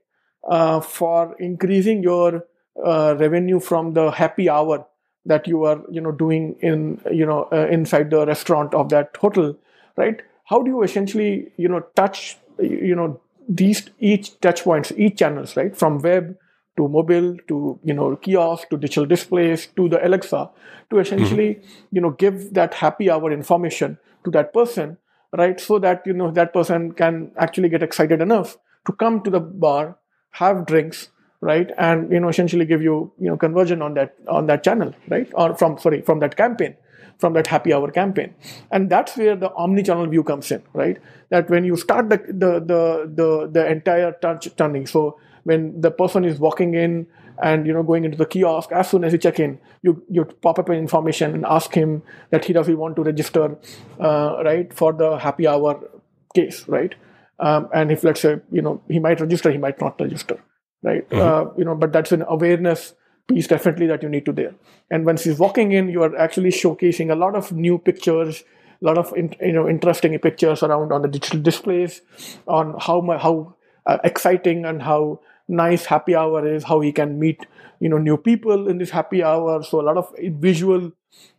uh, 0.48 0.80
for 0.80 1.36
increasing 1.38 2.02
your 2.02 2.44
uh, 2.84 3.16
revenue 3.18 3.60
from 3.60 3.94
the 3.94 4.10
happy 4.10 4.48
hour 4.48 4.86
that 5.24 5.46
you 5.46 5.64
are 5.64 5.82
you 5.90 6.00
know 6.00 6.12
doing 6.12 6.56
in 6.60 7.00
you 7.10 7.26
know 7.26 7.48
uh, 7.52 7.66
inside 7.66 8.10
the 8.10 8.24
restaurant 8.26 8.74
of 8.74 8.88
that 8.88 9.16
hotel 9.20 9.56
right? 9.98 10.22
How 10.44 10.62
do 10.62 10.70
you 10.70 10.82
essentially, 10.82 11.52
you 11.56 11.68
know, 11.68 11.80
touch, 11.94 12.38
you 12.58 12.94
know, 12.94 13.20
these 13.48 13.90
each 13.98 14.40
touch 14.40 14.62
points, 14.64 14.92
each 14.96 15.18
channels, 15.18 15.56
right? 15.56 15.76
From 15.76 15.98
web 15.98 16.36
to 16.76 16.88
mobile 16.88 17.36
to 17.48 17.78
you 17.82 17.92
know 17.92 18.14
kiosk 18.16 18.68
to 18.70 18.76
digital 18.76 19.04
displays 19.04 19.66
to 19.74 19.88
the 19.88 20.06
Alexa 20.06 20.48
to 20.90 20.98
essentially 21.00 21.54
mm-hmm. 21.54 21.96
you 21.96 22.00
know 22.00 22.10
give 22.10 22.54
that 22.54 22.74
happy 22.74 23.10
hour 23.10 23.32
information 23.32 23.98
to 24.24 24.30
that 24.30 24.52
person, 24.52 24.96
right? 25.36 25.58
So 25.58 25.78
that 25.80 26.06
you 26.06 26.12
know 26.12 26.30
that 26.30 26.52
person 26.52 26.92
can 26.92 27.32
actually 27.36 27.68
get 27.68 27.82
excited 27.82 28.20
enough 28.20 28.56
to 28.86 28.92
come 28.92 29.22
to 29.22 29.30
the 29.30 29.40
bar, 29.40 29.98
have 30.32 30.66
drinks, 30.66 31.08
right, 31.40 31.70
and 31.78 32.10
you 32.10 32.20
know 32.20 32.28
essentially 32.28 32.64
give 32.64 32.82
you 32.82 33.12
you 33.18 33.28
know 33.28 33.36
conversion 33.36 33.82
on 33.82 33.94
that 33.94 34.14
on 34.28 34.46
that 34.46 34.64
channel, 34.64 34.94
right, 35.08 35.28
or 35.34 35.54
from 35.56 35.78
sorry 35.78 36.02
from 36.02 36.20
that 36.20 36.36
campaign 36.36 36.76
from 37.18 37.32
that 37.32 37.48
happy 37.48 37.72
hour 37.72 37.90
campaign. 37.90 38.34
And 38.70 38.88
that's 38.88 39.16
where 39.16 39.34
the 39.34 39.52
omni-channel 39.54 40.06
view 40.06 40.22
comes 40.22 40.50
in 40.52 40.62
right? 40.72 40.98
That 41.30 41.50
when 41.50 41.64
you 41.64 41.76
start 41.76 42.08
the 42.08 42.18
the 42.18 42.60
the 42.60 43.12
the, 43.12 43.50
the 43.52 43.70
entire 43.70 44.12
touch 44.12 44.54
turning. 44.56 44.86
So 44.86 45.18
when 45.44 45.80
the 45.80 45.90
person 45.90 46.24
is 46.24 46.38
walking 46.38 46.74
in 46.74 47.06
and 47.42 47.66
you 47.66 47.72
know 47.72 47.82
going 47.82 48.04
into 48.04 48.16
the 48.16 48.26
kiosk 48.26 48.72
as 48.72 48.90
soon 48.90 49.04
as 49.04 49.12
you 49.12 49.18
check 49.18 49.38
in 49.38 49.58
you 49.82 50.02
you 50.10 50.24
pop 50.24 50.58
up 50.58 50.68
an 50.68 50.76
information 50.76 51.34
and 51.34 51.46
ask 51.46 51.72
him 51.72 52.02
that 52.30 52.44
he 52.44 52.52
does 52.52 52.66
he 52.66 52.74
want 52.74 52.96
to 52.96 53.02
register 53.02 53.56
uh, 54.00 54.42
right 54.44 54.74
for 54.74 54.92
the 54.92 55.16
happy 55.18 55.46
hour 55.46 55.88
case 56.34 56.66
right 56.66 56.96
um, 57.40 57.68
and 57.74 57.90
if 57.92 58.04
let's 58.04 58.20
say 58.20 58.40
you 58.50 58.62
know 58.62 58.82
he 58.88 58.98
might 58.98 59.20
register 59.20 59.50
he 59.50 59.58
might 59.58 59.80
not 59.80 60.00
register 60.00 60.38
right 60.82 61.08
mm-hmm. 61.08 61.20
uh, 61.20 61.52
you 61.56 61.64
know 61.64 61.74
but 61.74 61.92
that's 61.92 62.12
an 62.12 62.24
awareness 62.28 62.94
piece 63.28 63.46
definitely 63.46 63.86
that 63.86 64.02
you 64.02 64.08
need 64.08 64.24
to 64.24 64.32
there. 64.32 64.54
And 64.90 65.06
once 65.06 65.24
he's 65.24 65.38
walking 65.38 65.72
in, 65.72 65.88
you 65.88 66.02
are 66.02 66.16
actually 66.16 66.50
showcasing 66.50 67.12
a 67.12 67.14
lot 67.14 67.36
of 67.36 67.52
new 67.52 67.78
pictures, 67.78 68.42
a 68.82 68.86
lot 68.86 68.98
of 68.98 69.12
you 69.16 69.52
know 69.52 69.68
interesting 69.68 70.18
pictures 70.18 70.62
around 70.62 70.92
on 70.92 71.02
the 71.02 71.08
digital 71.08 71.40
displays, 71.40 72.00
on 72.46 72.74
how 72.80 73.00
my, 73.00 73.18
how 73.18 73.54
uh, 73.86 73.98
exciting 74.02 74.64
and 74.64 74.82
how 74.82 75.20
nice 75.46 75.84
happy 75.84 76.14
hour 76.14 76.46
is, 76.46 76.64
how 76.64 76.80
he 76.80 76.90
can 76.90 77.18
meet 77.18 77.46
you 77.80 77.88
know 77.88 77.98
new 77.98 78.16
people 78.16 78.68
in 78.68 78.78
this 78.78 78.90
happy 78.90 79.22
hour. 79.22 79.62
So 79.62 79.80
a 79.80 79.82
lot 79.82 79.98
of 79.98 80.12
visual 80.18 80.90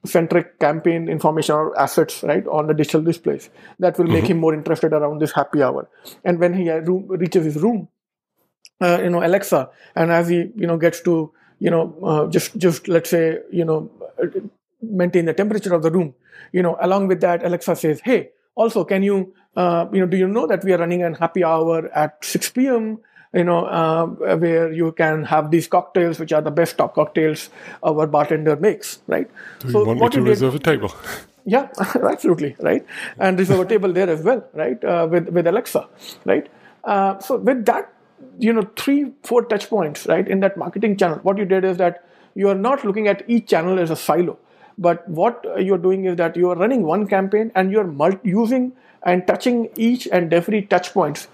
centric 0.06 0.60
campaign 0.60 1.10
information 1.10 1.56
or 1.56 1.78
assets 1.80 2.24
right 2.24 2.46
on 2.48 2.68
the 2.68 2.74
digital 2.74 3.02
displays 3.02 3.50
that 3.80 3.98
will 3.98 4.08
make 4.08 4.24
mm-hmm. 4.24 4.34
him 4.34 4.38
more 4.40 4.54
interested 4.54 4.94
around 4.94 5.20
this 5.20 5.32
happy 5.32 5.62
hour. 5.62 5.90
And 6.24 6.40
when 6.40 6.54
he 6.54 6.70
uh, 6.70 6.80
reaches 6.80 7.46
his 7.46 7.58
room, 7.58 7.90
uh, 8.82 9.00
you 9.02 9.10
know 9.10 9.24
Alexa, 9.24 9.70
and 9.96 10.12
as 10.12 10.30
he 10.30 10.52
you 10.56 10.68
know 10.68 10.78
gets 10.78 11.02
to 11.02 11.32
you 11.60 11.70
know, 11.70 11.94
uh, 12.02 12.28
just 12.28 12.58
just 12.58 12.88
let's 12.88 13.10
say, 13.10 13.40
you 13.52 13.66
know, 13.66 13.92
maintain 14.82 15.26
the 15.26 15.34
temperature 15.34 15.74
of 15.74 15.84
the 15.84 15.92
room. 15.92 16.16
You 16.52 16.64
know, 16.64 16.78
along 16.82 17.08
with 17.08 17.22
that, 17.22 17.46
Alexa 17.46 17.76
says, 17.76 18.02
"Hey, 18.04 18.32
also, 18.56 18.84
can 18.86 19.04
you, 19.04 19.34
uh, 19.56 19.86
you 19.92 20.00
know, 20.00 20.08
do 20.08 20.18
you 20.18 20.28
know 20.28 20.48
that 20.48 20.64
we 20.64 20.74
are 20.74 20.78
running 20.78 21.04
a 21.04 21.16
happy 21.18 21.44
hour 21.44 21.90
at 21.94 22.24
6 22.24 22.52
p.m. 22.52 23.00
You 23.34 23.44
know, 23.44 23.66
uh, 23.66 24.08
where 24.08 24.72
you 24.72 24.92
can 24.92 25.24
have 25.26 25.52
these 25.52 25.68
cocktails, 25.68 26.18
which 26.18 26.34
are 26.34 26.42
the 26.42 26.50
best 26.50 26.78
top 26.78 26.96
cocktails 26.96 27.52
our 27.84 28.08
bartender 28.08 28.56
makes, 28.56 29.02
right? 29.06 29.30
Do 29.60 29.68
you 29.68 29.74
so 29.74 29.84
want 29.84 30.00
me 30.00 30.10
to 30.10 30.22
reserve 30.22 30.54
did, 30.54 30.62
a 30.62 30.64
table? 30.64 30.94
Yeah, 31.46 31.68
absolutely, 31.96 32.56
right. 32.60 32.86
And 33.18 33.40
reserve 33.40 33.62
a 33.62 33.66
table 33.66 33.92
there 33.94 34.10
as 34.10 34.22
well, 34.22 34.46
right? 34.54 34.84
Uh, 34.84 35.08
with 35.10 35.30
with 35.30 35.48
Alexa, 35.48 35.88
right? 36.26 36.48
Uh, 36.84 37.18
so 37.20 37.38
with 37.38 37.66
that, 37.66 37.94
you 38.38 38.54
know, 38.54 38.70
three, 38.76 39.14
four 39.24 39.46
touch 39.46 39.70
points, 39.70 40.06
right, 40.06 40.28
in 40.28 40.42
that 40.42 40.58
marketing 40.58 40.98
channel, 40.98 41.20
what 41.24 41.38
you 41.38 41.46
did 41.46 41.64
is 41.64 41.78
that 41.78 42.04
you 42.36 42.50
are 42.50 42.60
not 42.68 42.84
looking 42.84 43.08
at 43.08 43.24
each 43.28 43.48
channel 43.48 43.80
as 43.80 43.90
a 43.90 43.96
silo 43.96 44.38
but 44.80 45.08
what 45.10 45.46
you're 45.60 45.78
doing 45.78 46.06
is 46.06 46.16
that 46.16 46.38
you 46.38 46.50
are 46.50 46.56
running 46.56 46.84
one 46.84 47.06
campaign 47.06 47.52
and 47.54 47.72
you're 47.72 47.86
multi- 47.86 48.30
using 48.30 48.72
and 49.04 49.28
touching 49.28 49.70
each 49.76 50.08
and 50.08 50.34
every 50.34 50.62
touch 50.62 50.94
points 50.94 51.28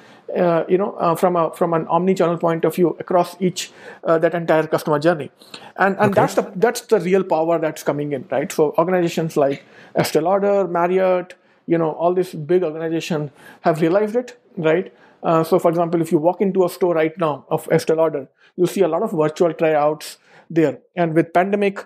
you 0.69 0.77
know, 0.77 0.93
uh, 0.93 1.15
from 1.15 1.35
a 1.35 1.53
from 1.53 1.73
an 1.73 1.87
omni-channel 1.87 2.37
point 2.37 2.65
of 2.65 2.75
view 2.75 2.95
across 2.99 3.35
each 3.41 3.71
uh, 4.03 4.17
that 4.17 4.33
entire 4.33 4.67
customer 4.67 4.99
journey, 4.99 5.31
and 5.77 5.95
and 5.97 6.11
okay. 6.11 6.21
that's 6.21 6.35
the 6.35 6.51
that's 6.55 6.81
the 6.81 6.99
real 6.99 7.23
power 7.23 7.59
that's 7.59 7.83
coming 7.83 8.11
in, 8.13 8.27
right? 8.31 8.51
So 8.51 8.73
organizations 8.77 9.37
like 9.37 9.63
Estee 9.95 10.19
Lauder, 10.19 10.67
Marriott, 10.67 11.35
you 11.67 11.77
know, 11.77 11.91
all 11.91 12.13
these 12.13 12.33
big 12.33 12.63
organizations 12.63 13.31
have 13.61 13.81
realized 13.81 14.15
it, 14.15 14.39
right? 14.57 14.93
Uh, 15.23 15.43
so, 15.43 15.57
for 15.57 15.69
example, 15.69 16.01
if 16.01 16.11
you 16.11 16.17
walk 16.17 16.41
into 16.41 16.65
a 16.65 16.69
store 16.69 16.93
right 16.93 17.17
now 17.17 17.45
of 17.49 17.67
Estee 17.71 17.93
Lauder, 17.93 18.27
you 18.55 18.67
see 18.67 18.81
a 18.81 18.87
lot 18.87 19.01
of 19.01 19.11
virtual 19.11 19.53
tryouts 19.53 20.17
there, 20.49 20.79
and 20.95 21.13
with 21.13 21.33
pandemic, 21.33 21.79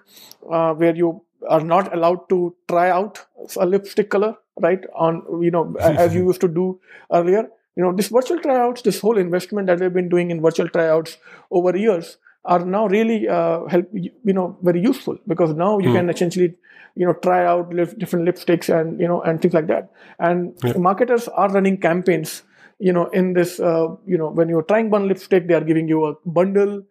uh, 0.52 0.74
where 0.74 0.96
you 0.96 1.22
are 1.48 1.62
not 1.62 1.94
allowed 1.94 2.28
to 2.30 2.54
try 2.68 2.90
out 2.90 3.26
a 3.56 3.66
lipstick 3.66 4.10
color, 4.10 4.36
right? 4.60 4.84
On 4.94 5.24
you 5.42 5.52
know, 5.52 5.76
as 5.80 6.14
you 6.14 6.24
used 6.28 6.42
to 6.42 6.48
do 6.48 6.80
earlier. 7.14 7.50
You 7.76 7.84
know, 7.84 7.94
this 7.94 8.10
virtual 8.10 8.40
tryouts, 8.40 8.82
this 8.82 9.00
whole 9.00 9.18
investment 9.18 9.68
that 9.68 9.80
we've 9.80 9.94
been 9.94 10.10
doing 10.10 10.32
in 10.32 10.42
virtual 10.42 10.68
tryouts 10.68 11.18
over 11.52 11.76
years 11.78 12.18
are 12.46 12.66
now 12.66 12.88
really 12.88 13.28
uh, 13.28 13.66
help 13.66 13.88
you 13.94 14.34
know 14.34 14.58
very 14.62 14.82
useful 14.82 15.18
because 15.28 15.54
now 15.54 15.78
you 15.80 15.90
mm. 15.90 15.96
can 15.96 16.10
essentially 16.10 16.56
you 16.96 17.06
know 17.06 17.14
try 17.14 17.46
out 17.46 17.70
different 17.98 18.28
lipsticks 18.28 18.70
and 18.74 19.00
you 19.00 19.08
know 19.08 19.22
and 19.22 19.42
things 19.42 19.54
like 19.54 19.68
that 19.68 19.92
and 20.20 20.54
yeah. 20.64 20.74
marketers 20.78 21.28
are 21.28 21.50
running 21.50 21.78
campaigns 21.78 22.44
you 22.80 22.94
know 22.94 23.08
in 23.08 23.34
this 23.34 23.60
uh, 23.60 23.88
you 24.06 24.18
know 24.18 24.30
when 24.30 24.50
you're 24.50 24.64
trying 24.64 24.90
one 24.90 25.08
lipstick 25.08 25.48
they 25.48 25.54
are 25.54 25.64
giving 25.64 25.88
you 25.88 26.06
a 26.06 26.14
bundle 26.26 26.82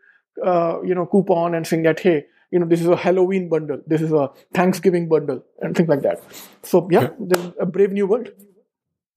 uh, 0.45 0.81
you 0.83 0.95
know 0.95 1.07
coupon 1.07 1.55
and 1.55 1.67
saying 1.67 1.83
that 1.83 1.99
hey 2.01 2.27
you 2.51 2.59
know 2.59 2.67
this 2.67 2.81
is 2.81 2.87
a 2.87 2.97
halloween 2.97 3.49
bundle 3.49 3.81
this 3.87 4.03
is 4.03 4.13
a 4.13 4.31
thanksgiving 4.55 5.09
bundle 5.09 5.43
and 5.61 5.77
things 5.77 5.89
like 5.89 6.03
that 6.03 6.23
so 6.63 6.87
yeah, 6.91 7.09
yeah. 7.19 7.51
a 7.61 7.67
brave 7.67 7.93
new 7.93 8.07
world 8.07 8.29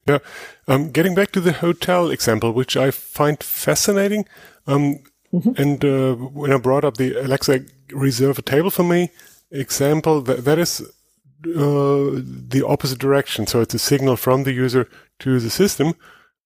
yeah 0.08 0.20
um, 0.68 0.92
getting 0.92 1.16
back 1.16 1.32
to 1.32 1.42
the 1.42 1.54
hotel 1.54 2.10
example 2.10 2.52
which 2.52 2.76
i 2.78 2.92
find 2.92 3.44
fascinating 3.44 4.26
um, 4.68 5.00
mm-hmm. 5.34 5.52
and 5.62 5.86
uh, 5.86 6.14
when 6.16 6.52
i 6.52 6.58
brought 6.58 6.86
up 6.86 6.98
the 6.98 7.16
alexa 7.16 7.66
reserve 7.92 8.40
a 8.40 8.42
table 8.42 8.70
for 8.70 8.84
me 8.84 9.10
example 9.52 10.22
that, 10.22 10.46
that 10.46 10.58
is 10.58 10.82
uh, 10.82 12.22
the 12.54 12.64
opposite 12.66 13.00
direction 13.00 13.48
so 13.48 13.62
it's 13.62 13.74
a 13.74 13.80
signal 13.80 14.16
from 14.16 14.44
the 14.44 14.54
user 14.54 14.88
to 15.20 15.40
the 15.40 15.50
system 15.50 15.94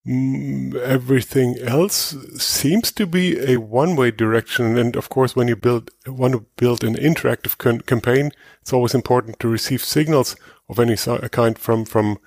Mm, 0.08 0.76
everything 0.76 1.58
else 1.62 2.16
seems 2.38 2.92
to 2.92 3.08
be 3.08 3.40
a 3.40 3.58
one-way 3.58 4.12
direction. 4.12 4.78
And 4.78 4.96
of 4.96 5.10
course, 5.10 5.36
when 5.36 5.48
you 5.48 5.56
build 5.56 5.90
want 6.06 6.34
to 6.34 6.46
build 6.58 6.84
an 6.84 6.96
interactive 6.96 7.58
campaign, 7.88 8.32
it's 8.62 8.72
always 8.72 8.94
important 8.94 9.40
to 9.40 9.48
receive 9.48 9.84
signals 9.84 10.36
of 10.70 10.80
any 10.80 10.96
kind 11.30 11.58
from 11.58 11.86
from 11.86 12.20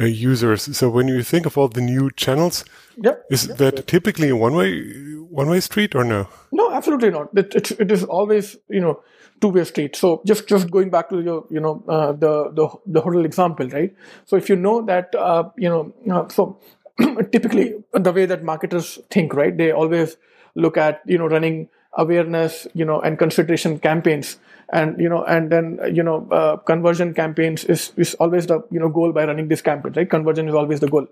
uh, 0.00 0.04
users. 0.04 0.76
So 0.76 0.88
when 0.90 1.08
you 1.08 1.22
think 1.22 1.46
of 1.46 1.56
all 1.56 1.68
the 1.68 1.80
new 1.80 2.10
channels, 2.10 2.64
yep, 2.96 3.24
is 3.30 3.48
yep. 3.48 3.58
that 3.58 3.86
typically 3.86 4.28
a 4.28 4.36
one-way 4.36 4.82
one-way 5.30 5.60
street 5.60 5.94
or 5.94 6.04
no? 6.04 6.28
No, 6.52 6.72
absolutely 6.72 7.10
not. 7.10 7.28
It, 7.36 7.54
it, 7.54 7.70
it 7.72 7.92
is 7.92 8.04
always 8.04 8.56
you 8.68 8.80
know 8.80 9.02
two-way 9.40 9.64
street. 9.64 9.96
So 9.96 10.22
just 10.26 10.48
just 10.48 10.70
going 10.70 10.90
back 10.90 11.08
to 11.10 11.20
your 11.20 11.46
you 11.50 11.60
know 11.60 11.84
uh, 11.88 12.12
the 12.12 12.50
the 12.52 12.68
the 12.86 13.00
hotel 13.00 13.24
example, 13.24 13.68
right? 13.68 13.94
So 14.24 14.36
if 14.36 14.48
you 14.48 14.56
know 14.56 14.82
that 14.82 15.14
uh, 15.14 15.50
you 15.56 15.68
know 15.68 15.94
uh, 16.12 16.28
so 16.28 16.60
typically 17.32 17.74
the 17.92 18.12
way 18.12 18.26
that 18.26 18.42
marketers 18.42 18.98
think, 19.10 19.34
right? 19.34 19.56
They 19.56 19.72
always 19.72 20.16
look 20.54 20.76
at 20.76 21.02
you 21.06 21.18
know 21.18 21.26
running 21.26 21.68
awareness, 21.96 22.66
you 22.74 22.84
know, 22.84 23.00
and 23.00 23.18
consideration 23.18 23.78
campaigns, 23.78 24.38
and 24.72 25.00
you 25.00 25.08
know, 25.08 25.24
and 25.24 25.50
then 25.50 25.78
you 25.92 26.02
know, 26.02 26.28
uh, 26.30 26.56
conversion 26.58 27.14
campaigns 27.14 27.64
is 27.64 27.92
is 27.96 28.14
always 28.14 28.46
the 28.46 28.62
you 28.70 28.78
know 28.78 28.88
goal 28.88 29.12
by 29.12 29.24
running 29.24 29.48
this 29.48 29.62
campaign, 29.62 29.92
right? 29.96 30.08
Conversion 30.08 30.48
is 30.48 30.54
always 30.54 30.80
the 30.80 30.88
goal. 30.88 31.06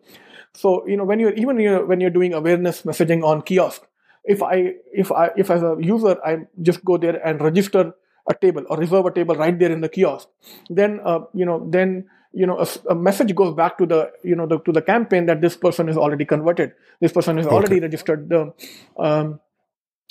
So 0.54 0.86
you 0.86 0.96
know, 0.96 1.04
when 1.04 1.20
you're 1.20 1.34
even 1.34 1.58
you're, 1.58 1.84
when 1.84 2.00
you're 2.00 2.10
doing 2.10 2.34
awareness 2.34 2.82
messaging 2.82 3.24
on 3.24 3.42
kiosk, 3.42 3.82
if 4.24 4.42
I 4.42 4.74
if 4.92 5.10
I 5.10 5.30
if 5.36 5.50
as 5.50 5.62
a 5.62 5.76
user 5.80 6.16
I 6.24 6.46
just 6.62 6.84
go 6.84 6.96
there 6.96 7.16
and 7.26 7.40
register 7.40 7.94
a 8.28 8.34
table 8.34 8.64
or 8.68 8.78
reserve 8.78 9.06
a 9.06 9.10
table 9.10 9.34
right 9.34 9.58
there 9.58 9.72
in 9.72 9.80
the 9.80 9.88
kiosk, 9.88 10.28
then 10.70 11.00
uh, 11.04 11.20
you 11.34 11.44
know 11.44 11.66
then 11.70 12.08
you 12.32 12.46
know 12.46 12.58
a, 12.58 12.66
a, 12.90 12.94
message 12.94 13.34
goes 13.34 13.54
back 13.54 13.78
to 13.78 13.86
the 13.86 14.10
you 14.22 14.34
know 14.34 14.46
the, 14.46 14.58
to 14.60 14.72
the 14.72 14.82
campaign 14.82 15.26
that 15.26 15.40
this 15.40 15.56
person 15.56 15.88
is 15.88 15.96
already 15.96 16.24
converted 16.24 16.72
this 17.00 17.12
person 17.12 17.36
has 17.36 17.46
okay. 17.46 17.54
already 17.54 17.80
registered 17.80 18.28
the 18.28 18.52
um, 18.98 19.40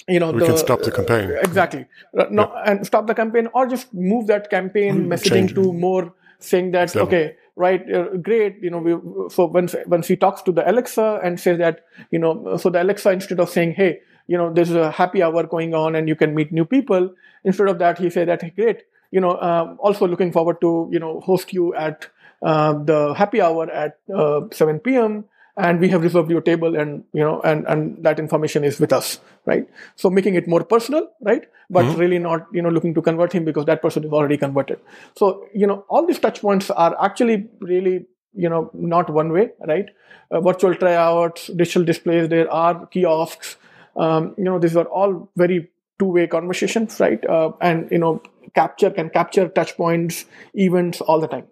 you 0.08 0.20
know 0.20 0.32
we 0.32 0.40
the, 0.40 0.46
can 0.46 0.58
stop 0.58 0.82
the 0.82 0.92
campaign 0.92 1.32
uh, 1.32 1.40
exactly 1.42 1.86
uh, 2.18 2.26
no 2.30 2.52
yeah. 2.54 2.72
and 2.72 2.86
stop 2.86 3.08
the 3.08 3.14
campaign 3.14 3.48
or 3.54 3.68
just 3.68 3.94
move 3.94 4.28
that 4.28 4.50
campaign 4.50 5.06
mm, 5.06 5.08
messaging 5.08 5.48
Change. 5.48 5.54
to 5.56 5.74
more 5.74 6.14
saying 6.40 6.72
that 6.72 6.96
okay 6.96 7.36
right 7.56 7.90
uh, 7.94 8.18
great 8.18 8.58
you 8.62 8.70
know 8.70 8.80
we, 8.80 8.92
so 9.30 9.46
once 9.46 9.76
once 9.88 10.08
he 10.08 10.16
talks 10.16 10.42
to 10.42 10.52
the 10.52 10.68
alexa 10.70 11.20
and 11.24 11.40
says 11.40 11.58
that 11.58 11.86
you 12.12 12.20
know 12.20 12.58
so 12.58 12.70
the 12.70 12.82
alexa 12.82 13.12
instead 13.12 13.40
of 13.40 13.50
saying 13.50 13.74
hey 13.74 14.00
you 14.28 14.38
know 14.38 14.52
there's 14.52 14.72
a 14.72 14.92
happy 14.92 15.22
hour 15.22 15.44
going 15.44 15.74
on 15.74 15.96
and 15.96 16.08
you 16.08 16.16
can 16.16 16.34
meet 16.34 16.52
new 16.52 16.66
people 16.66 17.14
instead 17.44 17.68
of 17.68 17.80
that 17.80 17.98
he 17.98 18.10
said 18.10 18.28
that 18.28 18.42
hey, 18.42 18.52
great 18.56 18.84
you 19.12 19.22
know 19.22 19.40
um, 19.40 19.78
also 19.80 20.08
looking 20.08 20.32
forward 20.32 20.60
to 20.60 20.90
you 20.92 21.00
know 21.00 21.20
host 21.22 21.54
you 21.54 21.74
at 21.76 22.08
uh, 22.42 22.74
the 22.74 23.14
happy 23.14 23.42
hour 23.42 23.70
at 23.72 24.00
uh, 24.14 24.42
7 24.52 24.80
p.m. 24.80 25.24
and 25.56 25.80
we 25.80 25.90
have 25.90 26.02
reserved 26.02 26.32
your 26.32 26.42
table 26.42 26.76
and 26.76 27.04
you 27.14 27.24
know 27.24 27.40
and 27.42 27.66
and 27.68 28.04
that 28.04 28.20
information 28.20 28.64
is 28.64 28.80
with 28.80 28.92
us 28.92 29.20
right? 29.46 29.68
So 29.96 30.10
making 30.10 30.36
it 30.36 30.48
more 30.48 30.64
personal 30.64 31.10
right? 31.22 31.44
But 31.70 31.86
mm-hmm. 31.86 32.00
really 32.00 32.20
not 32.20 32.48
you 32.52 32.62
know 32.62 32.70
looking 32.70 32.94
to 32.96 33.02
convert 33.02 33.34
him 33.34 33.46
because 33.46 33.66
that 33.66 33.82
person 33.82 34.04
is 34.04 34.12
already 34.12 34.38
converted. 34.38 34.80
So 35.16 35.46
you 35.54 35.68
know 35.68 35.86
all 35.90 36.06
these 36.06 36.20
touch 36.20 36.42
points 36.42 36.72
are 36.72 36.96
actually 37.04 37.50
really 37.60 38.06
you 38.34 38.50
know 38.50 38.72
not 38.74 39.10
one 39.10 39.32
way 39.32 39.52
right? 39.68 39.90
Uh, 40.32 40.42
virtual 40.42 40.74
tryouts 40.76 41.48
digital 41.48 41.84
displays 41.84 42.30
there 42.30 42.52
are 42.52 42.88
kiosks. 42.88 43.58
Um, 43.96 44.34
you 44.38 44.46
know 44.46 44.58
these 44.58 44.76
are 44.76 44.86
all 44.86 45.30
very 45.36 45.70
two-way 46.00 46.26
conversations 46.28 47.00
right? 47.00 47.24
Uh, 47.26 47.52
and 47.62 47.92
you 47.92 48.00
know 48.00 48.24
capture 48.56 48.90
can 48.90 49.10
capture 49.10 49.48
touch 49.50 49.78
points 49.78 50.26
events 50.56 51.00
all 51.02 51.20
the 51.20 51.28
time. 51.28 51.46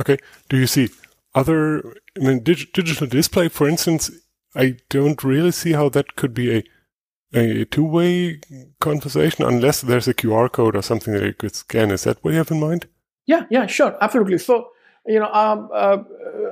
Okay. 0.00 0.16
Do 0.48 0.56
you 0.56 0.66
see 0.66 0.88
other, 1.34 1.94
I 2.16 2.20
mean, 2.20 2.42
dig 2.42 2.72
digital 2.72 3.06
display, 3.06 3.48
for 3.48 3.68
instance, 3.68 4.10
I 4.54 4.76
don't 4.90 5.22
really 5.24 5.52
see 5.52 5.72
how 5.72 5.88
that 5.90 6.16
could 6.16 6.34
be 6.34 6.56
a, 6.56 6.64
a 7.34 7.64
two-way 7.64 8.40
conversation 8.80 9.44
unless 9.44 9.80
there's 9.80 10.08
a 10.08 10.14
QR 10.14 10.52
code 10.52 10.76
or 10.76 10.82
something 10.82 11.14
that 11.14 11.24
you 11.24 11.32
could 11.32 11.54
scan. 11.54 11.90
Is 11.90 12.04
that 12.04 12.22
what 12.22 12.32
you 12.32 12.38
have 12.38 12.50
in 12.50 12.60
mind? 12.60 12.86
Yeah, 13.26 13.46
yeah, 13.50 13.66
sure. 13.66 13.96
Absolutely. 14.00 14.38
So, 14.38 14.68
you 15.06 15.18
know, 15.18 15.32
um, 15.32 15.70
uh, 15.72 15.98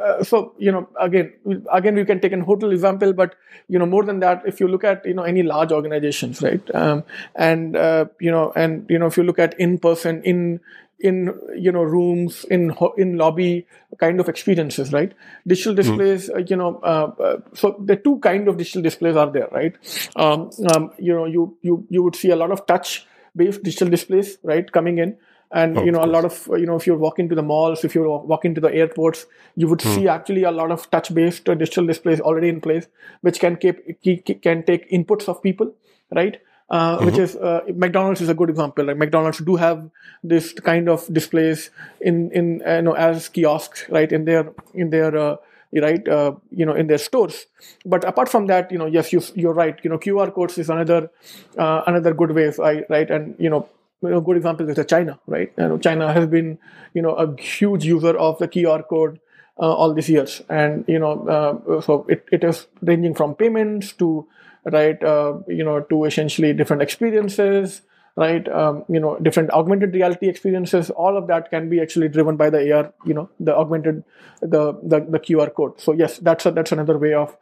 uh, 0.03 0.25
so, 0.25 0.55
you 0.59 0.73
know, 0.73 0.89
again, 0.99 1.33
again, 1.73 1.95
we 1.95 2.05
can 2.05 2.21
take 2.21 2.33
an 2.33 2.41
hotel 2.41 2.71
example, 2.71 3.13
but, 3.13 3.35
you 3.69 3.79
know, 3.79 3.87
more 3.87 4.05
than 4.05 4.21
that, 4.21 4.43
if 4.47 4.61
you 4.61 4.67
look 4.67 4.83
at, 4.83 5.05
you 5.05 5.15
know, 5.15 5.23
any 5.23 5.43
large 5.43 5.73
organizations, 5.73 6.43
right? 6.43 6.63
Um, 6.75 7.05
and, 7.35 7.77
uh, 7.77 8.07
you 8.19 8.31
know, 8.31 8.53
and, 8.57 8.87
you 8.89 8.99
know, 8.99 9.07
if 9.07 9.17
you 9.17 9.25
look 9.25 9.39
at 9.39 9.59
in-person, 9.61 10.23
in, 10.25 10.61
in 11.01 11.35
you 11.57 11.73
know 11.73 11.83
rooms 11.83 12.45
in 12.45 12.75
in 12.97 13.17
lobby 13.17 13.67
kind 13.99 14.21
of 14.21 14.29
experiences 14.29 14.93
right 14.93 15.15
digital 15.47 15.73
hmm. 15.73 15.77
displays 15.77 16.29
mm. 16.29 16.37
uh, 16.37 16.45
you 16.47 16.57
know 16.57 16.81
uh, 16.83 17.11
uh, 17.23 17.37
so 17.55 17.77
the 17.85 17.97
two 17.97 18.19
kind 18.19 18.49
of 18.49 18.57
digital 18.57 18.83
displays 18.83 19.17
are 19.17 19.31
there 19.31 19.49
right 19.53 19.77
um, 20.17 20.51
um, 20.75 20.91
you 20.99 21.15
know 21.15 21.25
you 21.25 21.57
you 21.63 21.87
you 21.89 22.03
would 22.03 22.17
see 22.17 22.31
a 22.31 22.37
lot 22.37 22.51
of 22.51 22.67
touch 22.67 23.07
based 23.35 23.63
digital 23.63 23.89
displays 23.89 24.39
right 24.43 24.71
coming 24.73 24.99
in 24.99 25.17
and 25.53 25.79
oh, 25.79 25.85
you 25.85 25.91
know 25.91 26.05
a 26.05 26.07
lot 26.07 26.25
of 26.25 26.49
you 26.53 26.67
know 26.67 26.77
if 26.77 26.87
you 26.87 26.95
walk 26.95 27.19
into 27.19 27.35
the 27.35 27.43
malls 27.43 27.85
if 27.85 27.95
you 27.95 28.03
walk 28.03 28.45
into 28.45 28.61
the 28.61 28.73
airports 28.73 29.27
you 29.57 29.67
would 29.67 29.81
mm. 29.81 29.95
see 29.95 30.09
actually 30.09 30.43
a 30.43 30.51
lot 30.51 30.71
of 30.71 30.89
touch 30.91 31.13
based 31.15 31.45
digital 31.45 31.87
displays 31.87 32.21
already 32.21 32.49
in 32.49 32.61
place 32.61 32.87
which 33.23 33.41
can 33.41 33.57
keep 33.57 34.03
can 34.43 34.63
take 34.65 34.89
inputs 34.91 35.29
of 35.29 35.43
people 35.43 35.73
right 36.15 36.41
uh, 36.71 36.97
mm-hmm. 36.97 37.07
which 37.07 37.19
is 37.19 37.37
uh, 37.37 37.61
McDonald's 37.75 38.21
is 38.21 38.29
a 38.29 38.35
good 38.35 38.51
example. 38.51 38.85
Like 38.85 38.97
McDonald's 38.97 39.39
do 39.39 39.57
have 39.57 39.91
this 40.23 40.53
kind 40.53 40.89
of 40.89 41.13
displays 41.13 41.71
in 42.01 42.31
in 42.33 42.63
uh, 42.67 42.77
you 42.77 42.83
know 42.83 42.93
as 42.93 43.29
kiosks, 43.29 43.89
right 43.89 44.11
in 44.11 44.25
their 44.25 44.53
in 44.75 44.91
their 44.91 45.17
uh, 45.17 45.37
right? 45.79 46.07
Uh, 46.09 46.33
you 46.51 46.67
know, 46.67 46.75
in 46.75 46.87
their 46.87 46.99
stores. 46.99 47.47
But 47.85 48.05
apart 48.05 48.29
from 48.29 48.47
that, 48.47 48.71
you 48.73 48.79
know, 48.79 48.87
yes, 48.87 49.13
you 49.13 49.23
you're 49.35 49.55
right. 49.55 49.79
You 49.83 49.91
know, 49.91 49.99
QR 49.99 50.35
codes 50.35 50.59
is 50.59 50.71
another 50.71 51.11
uh, 51.57 51.83
another 51.87 52.15
good 52.15 52.33
way, 52.33 52.53
right? 52.59 53.11
And 53.11 53.37
you 53.39 53.51
know, 53.51 53.69
a 54.03 54.21
good 54.21 54.37
example 54.37 54.69
is 54.69 54.87
China, 54.87 55.19
right? 55.27 55.53
You 55.57 55.69
know, 55.69 55.79
China 55.79 56.13
has 56.13 56.27
been, 56.27 56.59
you 56.95 57.03
know, 57.03 57.15
a 57.15 57.41
huge 57.41 57.85
user 57.85 58.17
of 58.17 58.39
the 58.39 58.49
QR 58.49 58.87
code 58.87 59.21
uh, 59.59 59.73
all 59.73 59.93
these 59.93 60.09
years, 60.09 60.43
and 60.49 60.85
you 60.89 60.99
know, 60.99 61.29
uh, 61.29 61.81
so 61.81 62.07
it, 62.09 62.25
it 62.33 62.45
is 62.45 62.67
ranging 62.83 63.15
from 63.15 63.35
payments 63.35 63.93
to 63.95 64.27
right, 64.65 65.03
uh, 65.03 65.35
you 65.47 65.65
know, 65.65 65.81
to 65.81 66.05
essentially 66.05 66.53
different 66.53 66.83
experiences, 66.83 67.83
right? 68.17 68.49
Um, 68.49 68.85
you 68.89 69.01
know, 69.01 69.19
different 69.19 69.51
augmented 69.51 69.95
reality 69.95 70.29
experiences. 70.29 70.91
All 70.91 71.17
of 71.17 71.27
that 71.29 71.51
can 71.51 71.69
be 71.69 71.81
actually 71.81 72.09
driven 72.09 72.37
by 72.37 72.51
the 72.51 72.73
AR, 72.73 72.93
you 73.05 73.15
know, 73.15 73.31
the 73.39 73.57
augmented, 73.57 74.05
the 74.41 74.73
the, 74.83 75.01
the 75.01 75.19
QR 75.19 75.51
code. 75.51 75.81
So 75.81 75.93
yes, 75.93 76.19
that's 76.19 76.47
a, 76.47 76.51
that's 76.51 76.73
another 76.73 76.99
way 76.99 77.15
of 77.15 77.37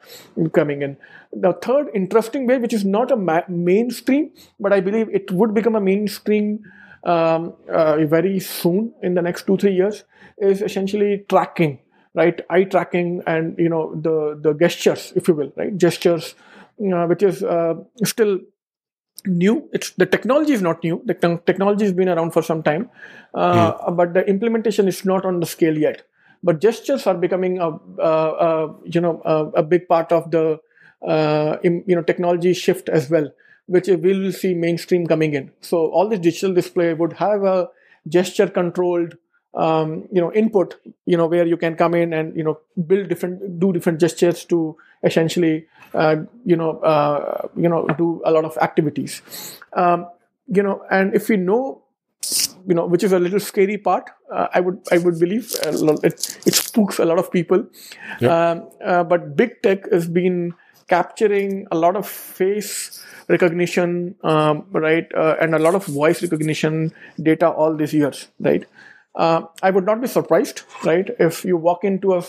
coming 0.52 0.82
in. 0.82 0.96
The 1.32 1.52
third 1.52 1.88
interesting 1.94 2.46
way, 2.46 2.58
which 2.58 2.72
is 2.72 2.84
not 2.84 3.10
a 3.10 3.16
ma- 3.16 3.48
mainstream, 3.48 4.30
but 4.58 4.72
I 4.72 4.80
believe 4.80 5.08
it 5.12 5.30
would 5.30 5.54
become 5.54 5.76
a 5.76 5.80
mainstream 5.80 6.64
um, 7.04 7.54
uh, 7.70 7.96
very 8.06 8.40
soon 8.40 8.92
in 9.02 9.14
the 9.14 9.22
next 9.22 9.46
two 9.46 9.56
three 9.56 9.74
years, 9.74 10.04
is 10.38 10.62
essentially 10.62 11.24
tracking, 11.28 11.78
right? 12.14 12.40
Eye 12.50 12.64
tracking 12.64 13.22
and 13.26 13.58
you 13.58 13.68
know 13.68 13.94
the 13.94 14.38
the 14.40 14.54
gestures, 14.54 15.12
if 15.16 15.28
you 15.28 15.34
will, 15.34 15.52
right? 15.56 15.76
Gestures, 15.76 16.34
which 16.78 17.22
is 17.22 17.42
uh, 17.42 17.74
still 18.04 18.38
new. 19.26 19.68
It's 19.72 19.90
the 19.92 20.06
technology 20.06 20.52
is 20.52 20.62
not 20.62 20.82
new. 20.82 21.02
The 21.04 21.14
technology 21.14 21.84
has 21.84 21.92
been 21.92 22.08
around 22.08 22.32
for 22.32 22.42
some 22.42 22.62
time. 22.62 22.90
Uh, 23.34 23.72
mm. 23.72 23.96
but 23.96 24.14
the 24.14 24.26
implementation 24.26 24.88
is 24.88 25.04
not 25.04 25.24
on 25.24 25.40
the 25.40 25.46
scale 25.46 25.76
yet. 25.76 26.02
But 26.42 26.60
gestures 26.60 27.06
are 27.06 27.14
becoming 27.14 27.58
a, 27.58 27.70
you 28.84 29.00
know 29.00 29.20
a, 29.24 29.46
a, 29.56 29.62
big 29.62 29.88
part 29.88 30.12
of 30.12 30.30
the 30.30 30.60
uh, 31.06 31.56
in, 31.64 31.82
you 31.86 31.96
know 31.96 32.02
technology 32.02 32.54
shift 32.54 32.88
as 32.88 33.10
well 33.10 33.28
which 33.68 33.86
we'll 33.86 34.32
see 34.32 34.54
mainstream 34.54 35.06
coming 35.06 35.34
in. 35.34 35.50
So 35.60 35.90
all 35.90 36.08
this 36.08 36.20
digital 36.20 36.54
display 36.54 36.94
would 36.94 37.12
have 37.14 37.44
a 37.44 37.68
gesture 38.08 38.48
controlled 38.48 39.16
um, 39.54 40.06
you 40.12 40.20
know 40.20 40.32
input 40.32 40.76
you 41.06 41.16
know 41.16 41.26
where 41.26 41.46
you 41.46 41.56
can 41.56 41.74
come 41.74 41.94
in 41.94 42.12
and 42.12 42.36
you 42.36 42.44
know 42.44 42.58
build 42.86 43.08
different 43.08 43.58
do 43.58 43.72
different 43.72 44.00
gestures 44.00 44.44
to 44.44 44.76
essentially 45.04 45.66
uh, 45.94 46.16
you 46.44 46.56
know 46.56 46.78
uh, 46.80 47.48
you 47.56 47.68
know 47.68 47.86
do 47.96 48.22
a 48.24 48.30
lot 48.30 48.44
of 48.44 48.56
activities. 48.58 49.22
Um, 49.74 50.06
you 50.48 50.62
know 50.62 50.82
and 50.90 51.14
if 51.14 51.28
we 51.28 51.36
know 51.36 51.82
you 52.66 52.74
know 52.74 52.86
which 52.86 53.02
is 53.02 53.12
a 53.12 53.18
little 53.18 53.40
scary 53.40 53.78
part 53.78 54.10
uh, 54.32 54.48
i 54.52 54.60
would 54.60 54.78
i 54.92 54.98
would 54.98 55.18
believe 55.18 55.54
it, 55.64 56.38
it 56.46 56.54
spooks 56.54 56.98
a 56.98 57.04
lot 57.04 57.18
of 57.18 57.30
people. 57.30 57.64
Yep. 58.20 58.30
um, 58.30 58.68
uh, 58.84 59.04
but 59.04 59.36
big 59.36 59.62
tech 59.62 59.90
has 59.90 60.08
been 60.08 60.54
capturing 60.88 61.66
a 61.70 61.76
lot 61.76 61.96
of 61.96 62.06
face 62.06 63.04
recognition 63.28 64.14
um, 64.24 64.66
right 64.72 65.06
uh, 65.14 65.36
and 65.40 65.54
a 65.54 65.58
lot 65.58 65.74
of 65.74 65.84
voice 65.86 66.22
recognition 66.22 66.92
data 67.22 67.48
all 67.48 67.76
these 67.76 67.92
years 67.92 68.28
right 68.40 68.64
uh, 69.18 69.42
I 69.62 69.70
would 69.70 69.84
not 69.84 70.00
be 70.00 70.06
surprised, 70.06 70.62
right, 70.84 71.10
if 71.18 71.44
you 71.44 71.56
walk 71.56 71.84
into 71.84 72.14
a 72.14 72.24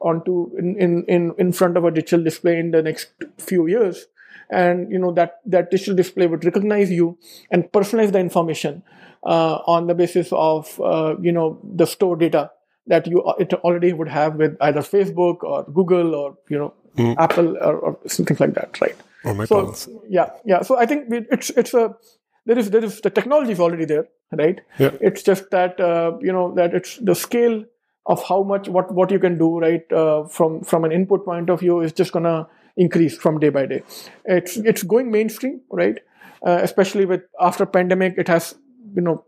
onto 0.00 0.50
in, 0.58 0.76
in, 0.78 1.04
in, 1.08 1.34
in 1.38 1.52
front 1.52 1.76
of 1.76 1.84
a 1.84 1.90
digital 1.90 2.22
display 2.22 2.58
in 2.58 2.70
the 2.70 2.82
next 2.82 3.08
few 3.38 3.66
years 3.66 4.06
and 4.50 4.90
you 4.92 4.98
know 4.98 5.12
that 5.12 5.40
that 5.46 5.70
digital 5.70 5.94
display 5.94 6.26
would 6.26 6.44
recognize 6.44 6.90
you 6.90 7.18
and 7.50 7.64
personalize 7.72 8.12
the 8.12 8.18
information 8.18 8.82
uh, 9.24 9.54
on 9.66 9.86
the 9.86 9.94
basis 9.94 10.28
of 10.32 10.78
uh, 10.80 11.14
you 11.22 11.32
know 11.32 11.58
the 11.62 11.86
store 11.86 12.16
data 12.16 12.50
that 12.86 13.06
you 13.06 13.22
it 13.38 13.54
already 13.54 13.92
would 13.92 14.08
have 14.08 14.34
with 14.34 14.56
either 14.60 14.80
Facebook 14.80 15.42
or 15.42 15.64
Google 15.64 16.14
or 16.14 16.36
you 16.50 16.58
know 16.58 16.74
mm. 16.96 17.16
Apple 17.18 17.56
or, 17.56 17.78
or, 17.78 17.98
something 18.06 18.36
like 18.38 18.54
that, 18.54 18.80
right? 18.80 18.96
Or 19.24 19.34
McDonald's. 19.34 19.80
So, 19.80 20.02
yeah, 20.08 20.30
yeah. 20.44 20.60
So 20.62 20.76
I 20.78 20.84
think 20.84 21.06
it's 21.10 21.50
it's 21.50 21.72
a 21.72 21.96
there 22.44 22.58
is 22.58 22.70
there 22.70 22.84
is 22.84 23.00
the 23.00 23.10
technology 23.10 23.52
is 23.52 23.60
already 23.60 23.86
there 23.86 24.08
right? 24.36 24.60
Yeah. 24.78 24.92
it's 25.00 25.22
just 25.22 25.50
that 25.50 25.80
uh, 25.80 26.12
you 26.20 26.32
know 26.32 26.54
that 26.54 26.74
it's 26.74 26.96
the 26.98 27.14
scale 27.14 27.64
of 28.06 28.22
how 28.28 28.42
much 28.42 28.68
what 28.68 28.92
what 28.92 29.10
you 29.10 29.18
can 29.18 29.38
do 29.38 29.58
right 29.58 29.92
uh, 29.92 30.24
from 30.24 30.62
from 30.62 30.84
an 30.84 30.92
input 30.92 31.24
point 31.24 31.50
of 31.50 31.60
view 31.60 31.80
is 31.80 31.92
just 31.92 32.12
gonna 32.12 32.46
increase 32.76 33.16
from 33.16 33.38
day 33.38 33.48
by 33.48 33.66
day. 33.66 33.82
It's 34.24 34.56
it's 34.56 34.82
going 34.82 35.10
mainstream 35.10 35.60
right? 35.70 35.98
Uh, 36.46 36.60
especially 36.62 37.06
with 37.06 37.22
after 37.40 37.64
pandemic 37.64 38.14
it 38.18 38.28
has 38.28 38.54
you 38.94 39.02
know 39.02 39.24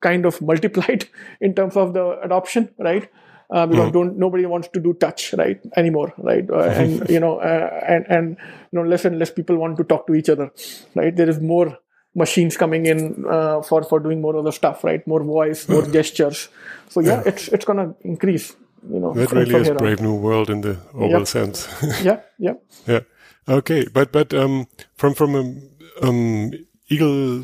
kind 0.00 0.26
of 0.26 0.40
multiplied 0.42 1.06
in 1.40 1.54
terms 1.54 1.76
of 1.76 1.94
the 1.94 2.18
adoption 2.20 2.74
right? 2.78 3.08
Uh, 3.48 3.64
because 3.64 3.90
mm. 3.90 3.92
don't 3.92 4.18
nobody 4.18 4.44
wants 4.44 4.66
to 4.66 4.80
do 4.80 4.92
touch 4.94 5.32
right 5.34 5.60
anymore 5.76 6.12
right? 6.18 6.50
Uh, 6.50 6.62
and 6.62 7.08
you 7.16 7.20
know 7.20 7.38
uh, 7.38 7.80
and 7.86 8.04
and 8.08 8.36
you 8.72 8.80
know 8.80 8.82
less 8.82 9.04
and 9.04 9.18
less 9.20 9.30
people 9.30 9.56
want 9.56 9.76
to 9.76 9.84
talk 9.84 10.06
to 10.06 10.14
each 10.14 10.28
other 10.28 10.50
right? 10.96 11.14
There 11.14 11.28
is 11.28 11.40
more 11.40 11.78
machines 12.16 12.56
coming 12.56 12.86
in 12.86 13.24
uh, 13.28 13.62
for 13.62 13.84
for 13.84 14.00
doing 14.00 14.20
more 14.20 14.34
of 14.36 14.44
the 14.44 14.52
stuff, 14.52 14.82
right? 14.82 15.06
More 15.06 15.22
voice, 15.22 15.68
more 15.68 15.86
gestures. 15.96 16.48
So 16.88 17.00
yeah, 17.00 17.08
yeah, 17.08 17.22
it's 17.26 17.48
it's 17.48 17.64
gonna 17.64 17.94
increase. 18.00 18.56
You 18.90 19.00
know, 19.00 19.12
that 19.14 19.32
really 19.32 19.54
is 19.54 19.70
brave 19.70 20.00
new 20.00 20.14
world 20.14 20.50
in 20.50 20.60
the 20.62 20.78
overall 20.94 21.20
yep. 21.20 21.26
sense. 21.26 21.68
yeah, 22.02 22.20
yeah, 22.38 22.54
yeah. 22.86 23.00
Okay, 23.48 23.86
but 23.92 24.12
but 24.12 24.32
um, 24.34 24.66
from 24.96 25.14
from 25.14 25.34
a 25.34 26.06
um, 26.06 26.52
eagle 26.88 27.42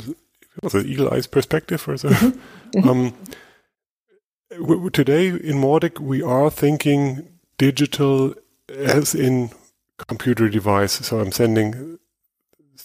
was 0.63 0.75
it 0.75 0.87
eagle 0.87 1.13
eyes 1.13 1.27
perspective 1.27 1.87
or 1.89 1.97
so. 1.97 2.09
Mm-hmm. 2.09 2.39
Um, 2.89 3.13
today 4.93 5.29
in 5.29 5.61
Mautic 5.61 5.99
we 5.99 6.23
are 6.23 6.49
thinking 6.49 7.29
digital 7.59 8.35
as 8.69 9.15
in 9.15 9.51
computer 9.99 10.49
device. 10.49 10.93
So 11.07 11.21
I'm 11.21 11.33
sending 11.33 11.99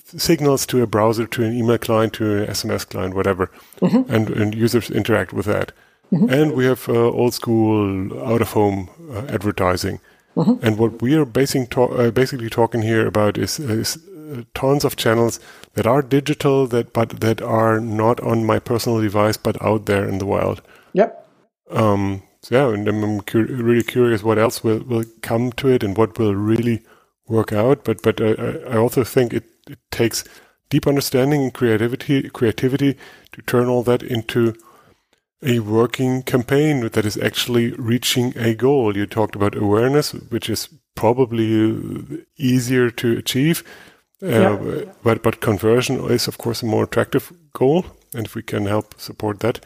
signals 0.07 0.65
to 0.67 0.81
a 0.81 0.87
browser, 0.87 1.27
to 1.27 1.43
an 1.43 1.53
email 1.53 1.77
client, 1.77 2.13
to 2.13 2.43
an 2.43 2.47
SMS 2.47 2.87
client, 2.87 3.13
whatever, 3.13 3.51
mm-hmm. 3.81 4.11
and, 4.11 4.29
and 4.29 4.55
users 4.55 4.89
interact 4.89 5.33
with 5.33 5.45
that. 5.45 5.71
Mm-hmm. 6.11 6.29
And 6.29 6.53
we 6.53 6.65
have 6.65 6.87
uh, 6.87 6.93
old 6.93 7.33
school 7.33 8.17
out 8.25 8.41
of 8.41 8.51
home 8.51 8.89
uh, 9.11 9.25
advertising. 9.27 9.99
Mm-hmm. 10.35 10.65
And 10.65 10.77
what 10.77 11.01
we 11.01 11.15
are 11.15 11.25
basing 11.25 11.67
to- 11.67 11.83
uh, 11.83 12.11
basically 12.11 12.49
talking 12.49 12.81
here 12.81 13.05
about 13.05 13.37
is, 13.37 13.59
is 13.59 13.97
uh, 14.31 14.43
tons 14.53 14.85
of 14.85 14.95
channels 14.95 15.39
that 15.73 15.85
are 15.85 16.01
digital, 16.01 16.67
that 16.67 16.93
but 16.93 17.19
that 17.19 17.41
are 17.41 17.79
not 17.79 18.19
on 18.21 18.45
my 18.45 18.59
personal 18.59 19.01
device, 19.01 19.35
but 19.37 19.61
out 19.61 19.85
there 19.85 20.07
in 20.07 20.19
the 20.19 20.25
wild. 20.25 20.61
Yep. 20.93 21.27
Um, 21.71 22.23
so 22.41 22.55
yeah, 22.55 22.73
and 22.73 22.87
I'm 22.87 23.21
cu- 23.21 23.43
really 23.43 23.83
curious 23.83 24.23
what 24.23 24.37
else 24.37 24.63
will, 24.63 24.79
will 24.79 25.05
come 25.21 25.51
to 25.53 25.67
it 25.67 25.83
and 25.83 25.97
what 25.97 26.17
will 26.17 26.35
really 26.35 26.83
work 27.27 27.51
out. 27.51 27.83
But 27.83 28.01
but 28.01 28.21
uh, 28.21 28.59
I 28.69 28.77
also 28.77 29.03
think 29.03 29.33
it 29.33 29.43
it 29.69 29.79
takes 29.91 30.23
deep 30.69 30.87
understanding 30.87 31.43
and 31.43 31.53
creativity 31.53 32.29
creativity 32.29 32.97
to 33.31 33.41
turn 33.43 33.67
all 33.67 33.83
that 33.83 34.03
into 34.03 34.53
a 35.43 35.59
working 35.59 36.23
campaign 36.23 36.89
that 36.89 37.05
is 37.05 37.17
actually 37.17 37.71
reaching 37.71 38.33
a 38.37 38.55
goal. 38.55 38.97
You 38.97 39.05
talked 39.05 39.35
about 39.35 39.55
awareness, 39.55 40.13
which 40.13 40.49
is 40.49 40.69
probably 40.95 42.25
easier 42.37 42.89
to 42.89 43.17
achieve, 43.17 43.63
uh, 44.23 44.27
yeah. 44.27 44.83
but 45.03 45.21
but 45.21 45.41
conversion 45.41 45.99
is 46.09 46.27
of 46.27 46.37
course 46.37 46.63
a 46.63 46.65
more 46.65 46.83
attractive 46.85 47.31
goal, 47.53 47.85
and 48.13 48.25
if 48.25 48.35
we 48.35 48.41
can 48.41 48.65
help 48.65 48.99
support 48.99 49.39
that, 49.41 49.63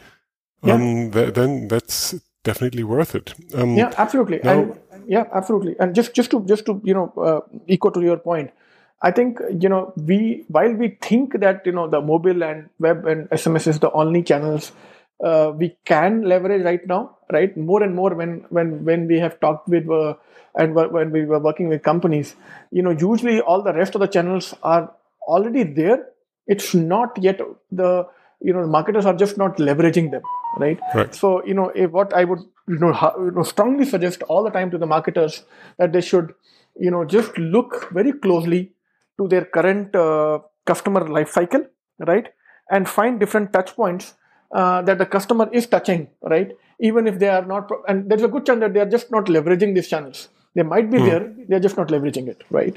yeah. 0.62 0.74
um, 0.74 1.10
th- 1.10 1.34
then 1.34 1.68
that's 1.68 2.14
definitely 2.44 2.84
worth 2.84 3.14
it. 3.14 3.34
Um, 3.54 3.76
yeah, 3.76 3.92
absolutely. 3.96 4.40
Now, 4.44 4.60
and, 4.60 4.78
yeah, 5.06 5.24
absolutely. 5.32 5.76
And 5.80 5.94
just 5.94 6.14
just 6.14 6.30
to 6.32 6.44
just 6.44 6.66
to 6.66 6.80
you 6.84 6.94
know 6.94 7.12
uh, 7.16 7.40
echo 7.68 7.90
to 7.90 8.00
your 8.02 8.18
point, 8.18 8.50
I 9.02 9.10
think 9.10 9.40
you 9.60 9.68
know 9.68 9.92
we 9.96 10.44
while 10.48 10.72
we 10.72 10.96
think 11.00 11.40
that 11.40 11.66
you 11.66 11.72
know 11.72 11.88
the 11.88 12.00
mobile 12.00 12.42
and 12.44 12.68
web 12.78 13.06
and 13.06 13.28
SMS 13.30 13.66
is 13.66 13.80
the 13.80 13.90
only 13.92 14.22
channels 14.22 14.72
uh, 15.22 15.52
we 15.56 15.76
can 15.84 16.22
leverage 16.22 16.64
right 16.64 16.86
now, 16.86 17.16
right? 17.32 17.56
More 17.56 17.82
and 17.82 17.94
more 17.94 18.14
when 18.14 18.44
when 18.50 18.84
when 18.84 19.06
we 19.08 19.18
have 19.18 19.38
talked 19.40 19.68
with 19.68 19.88
uh, 19.90 20.14
and 20.54 20.74
when 20.74 21.10
we 21.10 21.24
were 21.24 21.38
working 21.38 21.68
with 21.68 21.82
companies, 21.82 22.34
you 22.70 22.82
know, 22.82 22.90
usually 22.90 23.40
all 23.40 23.62
the 23.62 23.72
rest 23.72 23.94
of 23.94 24.00
the 24.00 24.06
channels 24.06 24.54
are 24.62 24.92
already 25.26 25.62
there. 25.62 26.06
It's 26.46 26.74
not 26.74 27.16
yet 27.20 27.40
the 27.70 28.06
you 28.40 28.52
know 28.52 28.62
the 28.62 28.68
marketers 28.68 29.06
are 29.06 29.14
just 29.14 29.38
not 29.38 29.56
leveraging 29.56 30.10
them, 30.10 30.22
right? 30.58 30.78
right. 30.94 31.14
So 31.14 31.44
you 31.44 31.54
know 31.54 31.70
if 31.74 31.90
what 31.90 32.12
I 32.12 32.24
would 32.24 32.40
you 32.68 32.78
know, 32.78 33.14
you 33.18 33.30
know 33.32 33.42
strongly 33.42 33.84
suggest 33.84 34.22
all 34.24 34.44
the 34.44 34.50
time 34.50 34.70
to 34.70 34.78
the 34.78 34.86
marketers 34.86 35.44
that 35.78 35.92
they 35.92 36.00
should 36.00 36.34
you 36.78 36.90
know 36.90 37.04
just 37.04 37.36
look 37.38 37.90
very 37.92 38.12
closely 38.12 38.72
to 39.18 39.28
their 39.28 39.44
current 39.44 39.94
uh, 39.94 40.40
customer 40.64 41.06
life 41.08 41.30
cycle, 41.30 41.64
right? 41.98 42.28
And 42.70 42.88
find 42.88 43.20
different 43.20 43.52
touch 43.52 43.74
points 43.76 44.14
uh, 44.52 44.82
that 44.82 44.98
the 44.98 45.06
customer 45.06 45.48
is 45.52 45.66
touching, 45.66 46.08
right? 46.22 46.52
Even 46.80 47.06
if 47.06 47.18
they 47.18 47.28
are 47.28 47.44
not, 47.44 47.68
pro- 47.68 47.82
and 47.84 48.10
there's 48.10 48.22
a 48.22 48.28
good 48.28 48.46
chance 48.46 48.60
that 48.60 48.74
they 48.74 48.80
are 48.80 48.90
just 48.90 49.10
not 49.10 49.26
leveraging 49.26 49.74
these 49.74 49.88
channels. 49.88 50.28
They 50.54 50.62
might 50.62 50.90
be 50.90 50.98
mm. 50.98 51.06
there, 51.06 51.34
they're 51.48 51.60
just 51.60 51.76
not 51.76 51.88
leveraging 51.88 52.28
it, 52.28 52.44
right? 52.50 52.76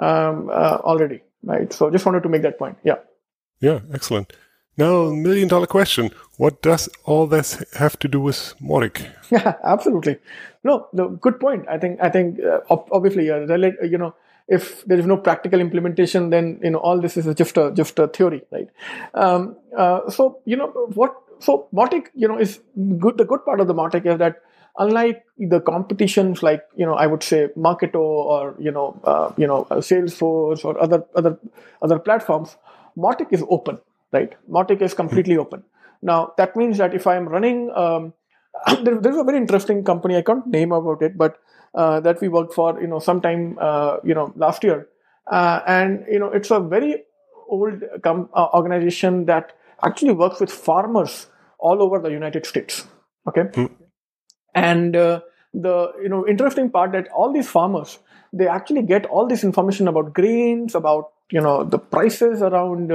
Um, 0.00 0.48
uh, 0.50 0.78
already, 0.82 1.22
right? 1.44 1.72
So 1.72 1.90
just 1.90 2.06
wanted 2.06 2.22
to 2.24 2.28
make 2.28 2.42
that 2.42 2.58
point. 2.58 2.78
Yeah. 2.82 2.96
Yeah, 3.60 3.80
excellent. 3.92 4.32
Now, 4.76 5.10
million 5.10 5.48
dollar 5.48 5.66
question. 5.66 6.10
What 6.38 6.62
does 6.62 6.88
all 7.04 7.26
this 7.26 7.62
have 7.74 7.98
to 8.00 8.08
do 8.08 8.20
with 8.20 8.54
Mautic? 8.60 9.06
Yeah, 9.30 9.54
absolutely. 9.64 10.18
No, 10.64 10.88
no, 10.92 11.10
good 11.10 11.38
point. 11.38 11.66
I 11.68 11.78
think, 11.78 12.00
I 12.00 12.08
think, 12.08 12.40
uh, 12.40 12.60
obviously, 12.90 13.30
uh, 13.30 13.40
you 13.84 13.98
know, 13.98 14.14
if 14.48 14.84
there 14.84 14.98
is 14.98 15.06
no 15.06 15.16
practical 15.16 15.60
implementation, 15.60 16.30
then 16.30 16.60
you 16.62 16.70
know 16.70 16.78
all 16.78 17.00
this 17.00 17.16
is 17.16 17.32
just 17.34 17.56
a 17.56 17.72
just 17.72 17.98
a 17.98 18.08
theory, 18.08 18.42
right? 18.50 18.68
Um, 19.14 19.56
uh, 19.76 20.10
so 20.10 20.40
you 20.44 20.56
know 20.56 20.68
what? 20.94 21.14
So 21.38 21.68
Mautic, 21.74 22.06
you 22.14 22.28
know, 22.28 22.38
is 22.38 22.60
good. 22.98 23.18
The 23.18 23.24
good 23.24 23.44
part 23.44 23.60
of 23.60 23.66
the 23.66 23.74
Mautic 23.74 24.06
is 24.06 24.18
that 24.18 24.42
unlike 24.78 25.24
the 25.38 25.60
competitions 25.60 26.42
like 26.42 26.62
you 26.76 26.86
know 26.86 26.94
I 26.94 27.06
would 27.06 27.22
say 27.22 27.48
Marketo 27.56 28.00
or 28.00 28.54
you 28.58 28.70
know 28.70 29.00
uh, 29.04 29.32
you 29.36 29.46
know 29.46 29.66
Salesforce 29.70 30.64
or 30.64 30.80
other 30.80 31.04
other 31.14 31.38
other 31.82 31.98
platforms, 31.98 32.56
Mautic 32.96 33.32
is 33.32 33.44
open, 33.48 33.78
right? 34.12 34.32
Mautic 34.50 34.82
is 34.82 34.94
completely 34.94 35.36
open. 35.36 35.64
Now 36.02 36.32
that 36.36 36.56
means 36.56 36.78
that 36.78 36.94
if 36.94 37.06
I 37.06 37.16
am 37.16 37.28
running, 37.28 37.70
um, 37.74 38.12
there, 38.82 39.00
there's 39.00 39.16
a 39.16 39.24
very 39.24 39.38
interesting 39.38 39.84
company 39.84 40.16
I 40.16 40.22
can't 40.22 40.46
name 40.46 40.72
about 40.72 41.02
it, 41.02 41.16
but 41.16 41.36
uh, 41.36 41.38
that 41.74 42.20
we 42.20 42.28
worked 42.28 42.54
for, 42.54 42.80
you 42.80 42.86
know, 42.86 42.98
sometime, 42.98 43.56
uh, 43.60 43.96
you 44.04 44.14
know, 44.14 44.32
last 44.36 44.64
year. 44.64 44.88
Uh, 45.30 45.60
and, 45.66 46.04
you 46.10 46.18
know, 46.18 46.28
it's 46.28 46.50
a 46.50 46.60
very 46.60 47.02
old 47.48 47.82
com- 48.02 48.28
uh, 48.34 48.48
organization 48.54 49.26
that 49.26 49.52
actually 49.84 50.12
works 50.12 50.40
with 50.40 50.50
farmers 50.50 51.26
all 51.58 51.82
over 51.82 51.98
the 51.98 52.10
United 52.10 52.46
States. 52.46 52.86
Okay. 53.28 53.42
Mm. 53.42 53.70
And 54.54 54.96
uh, 54.96 55.20
the, 55.54 55.92
you 56.02 56.08
know, 56.08 56.26
interesting 56.26 56.70
part 56.70 56.92
that 56.92 57.08
all 57.14 57.32
these 57.32 57.48
farmers, 57.48 57.98
they 58.32 58.48
actually 58.48 58.82
get 58.82 59.06
all 59.06 59.26
this 59.26 59.44
information 59.44 59.88
about 59.88 60.12
grains, 60.12 60.74
about, 60.74 61.10
you 61.30 61.40
know, 61.40 61.64
the 61.64 61.78
prices 61.78 62.42
around, 62.42 62.90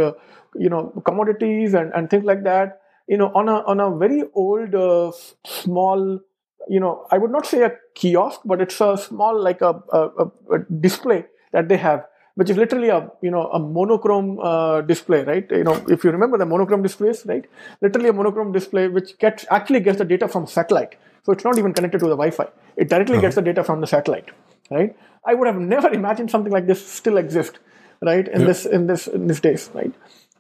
you 0.56 0.70
know, 0.70 1.02
commodities 1.06 1.74
and, 1.74 1.92
and 1.94 2.10
things 2.10 2.26
like 2.26 2.44
that 2.44 2.82
you 3.08 3.18
know 3.18 3.32
on 3.34 3.50
a 3.50 3.64
on 3.64 3.80
a 3.80 3.96
very 3.98 4.24
old 4.34 4.76
uh, 4.76 5.12
small 5.46 6.20
you 6.68 6.80
know 6.80 7.06
i 7.12 7.18
would 7.18 7.32
not 7.32 7.46
say 7.46 7.64
a 7.64 7.72
kiosk 7.96 8.42
but 8.46 8.62
it's 8.62 8.80
a 8.82 8.98
small 8.98 9.42
like 9.42 9.62
a, 9.62 9.82
a, 9.94 10.26
a 10.56 10.60
display 10.82 11.26
that 11.52 11.68
they 11.70 11.78
have 11.78 12.06
which 12.38 12.52
is 12.52 12.58
literally 12.58 12.90
a 12.90 13.00
you 13.26 13.32
know 13.32 13.44
a 13.58 13.60
monochrome 13.60 14.40
uh, 14.40 14.82
display 14.82 15.24
right? 15.24 15.46
You 15.50 15.64
know 15.64 15.76
if 15.90 16.04
you 16.04 16.12
remember 16.12 16.38
the 16.38 16.46
monochrome 16.46 16.84
displays 16.84 17.26
right? 17.26 17.46
Literally 17.82 18.10
a 18.10 18.14
monochrome 18.14 18.52
display 18.52 18.88
which 18.88 19.18
gets 19.18 19.46
actually 19.50 19.80
gets 19.80 19.98
the 19.98 20.06
data 20.06 20.28
from 20.28 20.46
satellite. 20.46 20.98
So 21.24 21.32
it's 21.34 21.44
not 21.44 21.58
even 21.58 21.74
connected 21.74 22.00
to 22.04 22.06
the 22.06 22.18
wi-fi. 22.22 22.48
It 22.76 22.90
directly 22.90 23.16
uh-huh. 23.16 23.22
gets 23.22 23.36
the 23.36 23.42
data 23.42 23.64
from 23.64 23.82
the 23.82 23.88
satellite 23.88 24.30
right? 24.70 24.96
I 25.26 25.34
would 25.34 25.48
have 25.48 25.58
never 25.58 25.92
imagined 26.02 26.30
something 26.30 26.54
like 26.54 26.68
this 26.68 26.86
still 27.00 27.18
exist 27.18 27.58
right 28.02 28.28
in 28.28 28.46
this 28.46 28.66
in 28.68 28.86
this 28.86 29.08
in 29.08 29.26
this 29.26 29.40
days 29.40 29.72
right? 29.74 29.94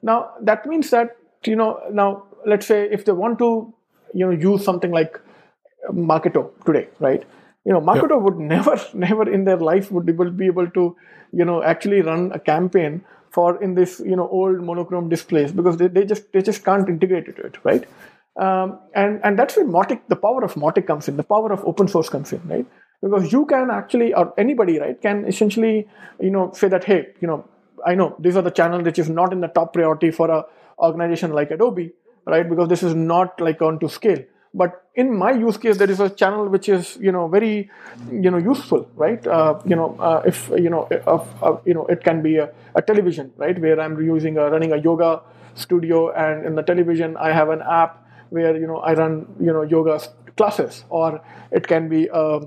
Now 0.03 0.33
that 0.41 0.67
means 0.67 0.91
that 0.91 1.17
you 1.45 1.55
know 1.55 1.79
now 1.91 2.25
let's 2.45 2.67
say 2.67 2.87
if 2.99 3.05
they 3.05 3.17
want 3.23 3.39
to 3.39 3.73
you 4.13 4.27
know 4.27 4.37
use 4.49 4.63
something 4.63 4.91
like 4.91 5.19
Marketo 5.91 6.51
today, 6.65 6.87
right? 6.99 7.23
You 7.65 7.73
know, 7.73 7.81
Marketo 7.81 8.15
yep. 8.15 8.21
would 8.21 8.37
never, 8.55 8.79
never 8.93 9.29
in 9.29 9.45
their 9.45 9.57
life 9.57 9.91
would 9.91 10.05
be 10.05 10.45
able 10.45 10.69
to, 10.69 10.95
you 11.31 11.45
know, 11.45 11.63
actually 11.63 12.01
run 12.01 12.31
a 12.33 12.39
campaign 12.39 13.03
for 13.31 13.61
in 13.61 13.75
this, 13.75 13.99
you 13.99 14.15
know, 14.15 14.27
old 14.29 14.61
monochrome 14.61 15.09
displays 15.09 15.51
because 15.51 15.77
they, 15.77 15.87
they 15.87 16.05
just 16.05 16.31
they 16.31 16.41
just 16.41 16.63
can't 16.63 16.87
integrate 16.87 17.27
it, 17.27 17.57
right? 17.63 17.85
Um, 18.37 18.79
and 18.93 19.19
and 19.23 19.37
that's 19.37 19.57
where 19.57 19.65
Mautic, 19.65 20.01
the 20.07 20.15
power 20.15 20.43
of 20.43 20.53
Mautic 20.53 20.87
comes 20.87 21.07
in, 21.07 21.17
the 21.17 21.23
power 21.23 21.51
of 21.51 21.65
open 21.65 21.87
source 21.87 22.09
comes 22.09 22.31
in, 22.31 22.41
right? 22.47 22.65
Because 23.01 23.31
you 23.31 23.45
can 23.45 23.69
actually, 23.69 24.13
or 24.13 24.33
anybody, 24.37 24.79
right, 24.79 24.99
can 25.01 25.25
essentially, 25.25 25.87
you 26.19 26.31
know, 26.31 26.51
say 26.53 26.67
that, 26.67 26.83
hey, 26.83 27.07
you 27.19 27.27
know, 27.27 27.47
I 27.85 27.95
know 27.95 28.15
these 28.19 28.35
are 28.35 28.41
the 28.41 28.51
channels 28.51 28.83
which 28.83 28.97
is 28.97 29.09
not 29.09 29.33
in 29.33 29.41
the 29.41 29.47
top 29.47 29.73
priority 29.73 30.09
for 30.09 30.31
a 30.31 30.45
organization 30.79 31.31
like 31.31 31.51
Adobe, 31.51 31.91
right? 32.25 32.49
Because 32.49 32.69
this 32.69 32.81
is 32.81 32.95
not 32.95 33.39
like 33.39 33.61
on 33.61 33.79
to 33.79 33.89
scale 33.89 34.23
but 34.53 34.83
in 34.95 35.15
my 35.15 35.31
use 35.31 35.57
case 35.57 35.77
there 35.77 35.89
is 35.89 35.99
a 35.99 36.09
channel 36.09 36.47
which 36.47 36.69
is 36.69 36.97
you 36.99 37.11
know 37.11 37.27
very 37.27 37.69
you 38.11 38.31
know 38.31 38.37
useful 38.37 38.89
right 38.95 39.25
uh, 39.27 39.59
you 39.65 39.75
know 39.75 39.95
uh, 39.99 40.21
if 40.25 40.49
you 40.49 40.69
know 40.69 40.83
uh, 41.05 41.57
you 41.65 41.73
know 41.73 41.85
it 41.87 42.03
can 42.03 42.21
be 42.21 42.37
a, 42.37 42.49
a, 42.75 42.81
television 42.81 43.31
right 43.37 43.59
where 43.59 43.79
i'm 43.79 43.99
using 44.01 44.37
a, 44.37 44.49
running 44.49 44.71
a 44.71 44.77
yoga 44.77 45.21
studio 45.55 46.11
and 46.11 46.45
in 46.45 46.55
the 46.55 46.63
television 46.63 47.17
i 47.17 47.31
have 47.31 47.49
an 47.49 47.61
app 47.61 48.03
where 48.29 48.55
you 48.55 48.67
know 48.67 48.77
i 48.77 48.93
run 48.93 49.25
you 49.39 49.51
know 49.51 49.63
yoga 49.63 49.99
classes 50.35 50.85
or 50.89 51.21
it 51.51 51.67
can 51.67 51.89
be 51.89 52.07
a 52.13 52.39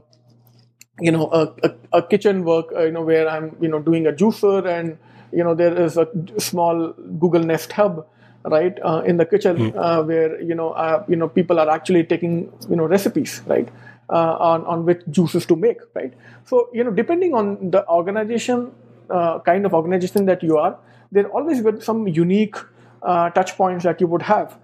you 1.00 1.10
know 1.12 1.28
a, 1.32 1.54
a, 1.62 1.98
a 1.98 2.02
kitchen 2.02 2.44
work 2.44 2.66
uh, 2.76 2.82
you 2.82 2.92
know 2.92 3.02
where 3.02 3.28
i'm 3.28 3.56
you 3.60 3.68
know 3.68 3.80
doing 3.80 4.06
a 4.06 4.12
juicer 4.12 4.66
and 4.66 4.98
you 5.32 5.42
know 5.44 5.54
there 5.54 5.76
is 5.80 5.96
a 5.96 6.06
small 6.38 6.92
google 7.18 7.42
nest 7.42 7.72
hub 7.72 8.06
right 8.44 8.78
uh, 8.82 9.02
in 9.06 9.16
the 9.16 9.26
kitchen 9.26 9.56
mm. 9.56 9.76
uh, 9.76 10.02
where 10.02 10.40
you 10.40 10.54
know 10.54 10.70
uh, 10.70 11.04
you 11.08 11.16
know 11.16 11.28
people 11.28 11.58
are 11.58 11.68
actually 11.68 12.04
taking 12.04 12.52
you 12.68 12.76
know 12.76 12.86
recipes 12.86 13.42
right 13.46 13.68
uh, 14.08 14.36
on 14.40 14.64
on 14.64 14.84
which 14.84 15.02
juices 15.10 15.44
to 15.44 15.56
make 15.56 15.78
right 15.94 16.14
so 16.44 16.68
you 16.72 16.82
know 16.82 16.90
depending 16.90 17.34
on 17.34 17.70
the 17.70 17.86
organization 17.88 18.72
uh, 19.10 19.38
kind 19.40 19.66
of 19.66 19.74
organization 19.74 20.24
that 20.24 20.42
you 20.42 20.56
are 20.56 20.78
there 21.12 21.28
always 21.28 21.60
be 21.60 21.80
some 21.80 22.08
unique 22.08 22.56
uh, 23.02 23.28
touch 23.30 23.56
points 23.56 23.84
that 23.84 24.00
you 24.00 24.06
would 24.06 24.22
have 24.22 24.58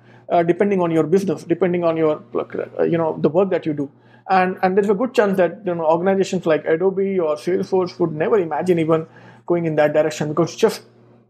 depending 0.47 0.81
on 0.83 0.91
your 0.91 1.05
business 1.05 1.45
depending 1.45 1.85
on 1.85 1.97
your 1.97 2.21
you 2.85 2.99
know 2.99 3.17
the 3.21 3.29
work 3.29 3.49
that 3.51 3.65
you 3.65 3.73
do 3.73 3.91
and 4.29 4.59
and 4.63 4.77
there's 4.77 4.91
a 4.91 4.95
good 4.95 5.15
chance 5.15 5.37
that 5.37 5.61
you 5.65 5.75
know 5.75 5.85
organizations 5.85 6.47
like 6.47 6.65
adobe 6.65 7.21
or 7.21 7.37
salesforce 7.37 7.97
would 8.01 8.13
never 8.13 8.39
imagine 8.39 8.79
even 8.79 9.07
going 9.47 9.67
in 9.67 9.77
that 9.77 9.93
direction 9.93 10.29
because 10.29 10.51
it's 10.53 10.61
just 10.61 10.83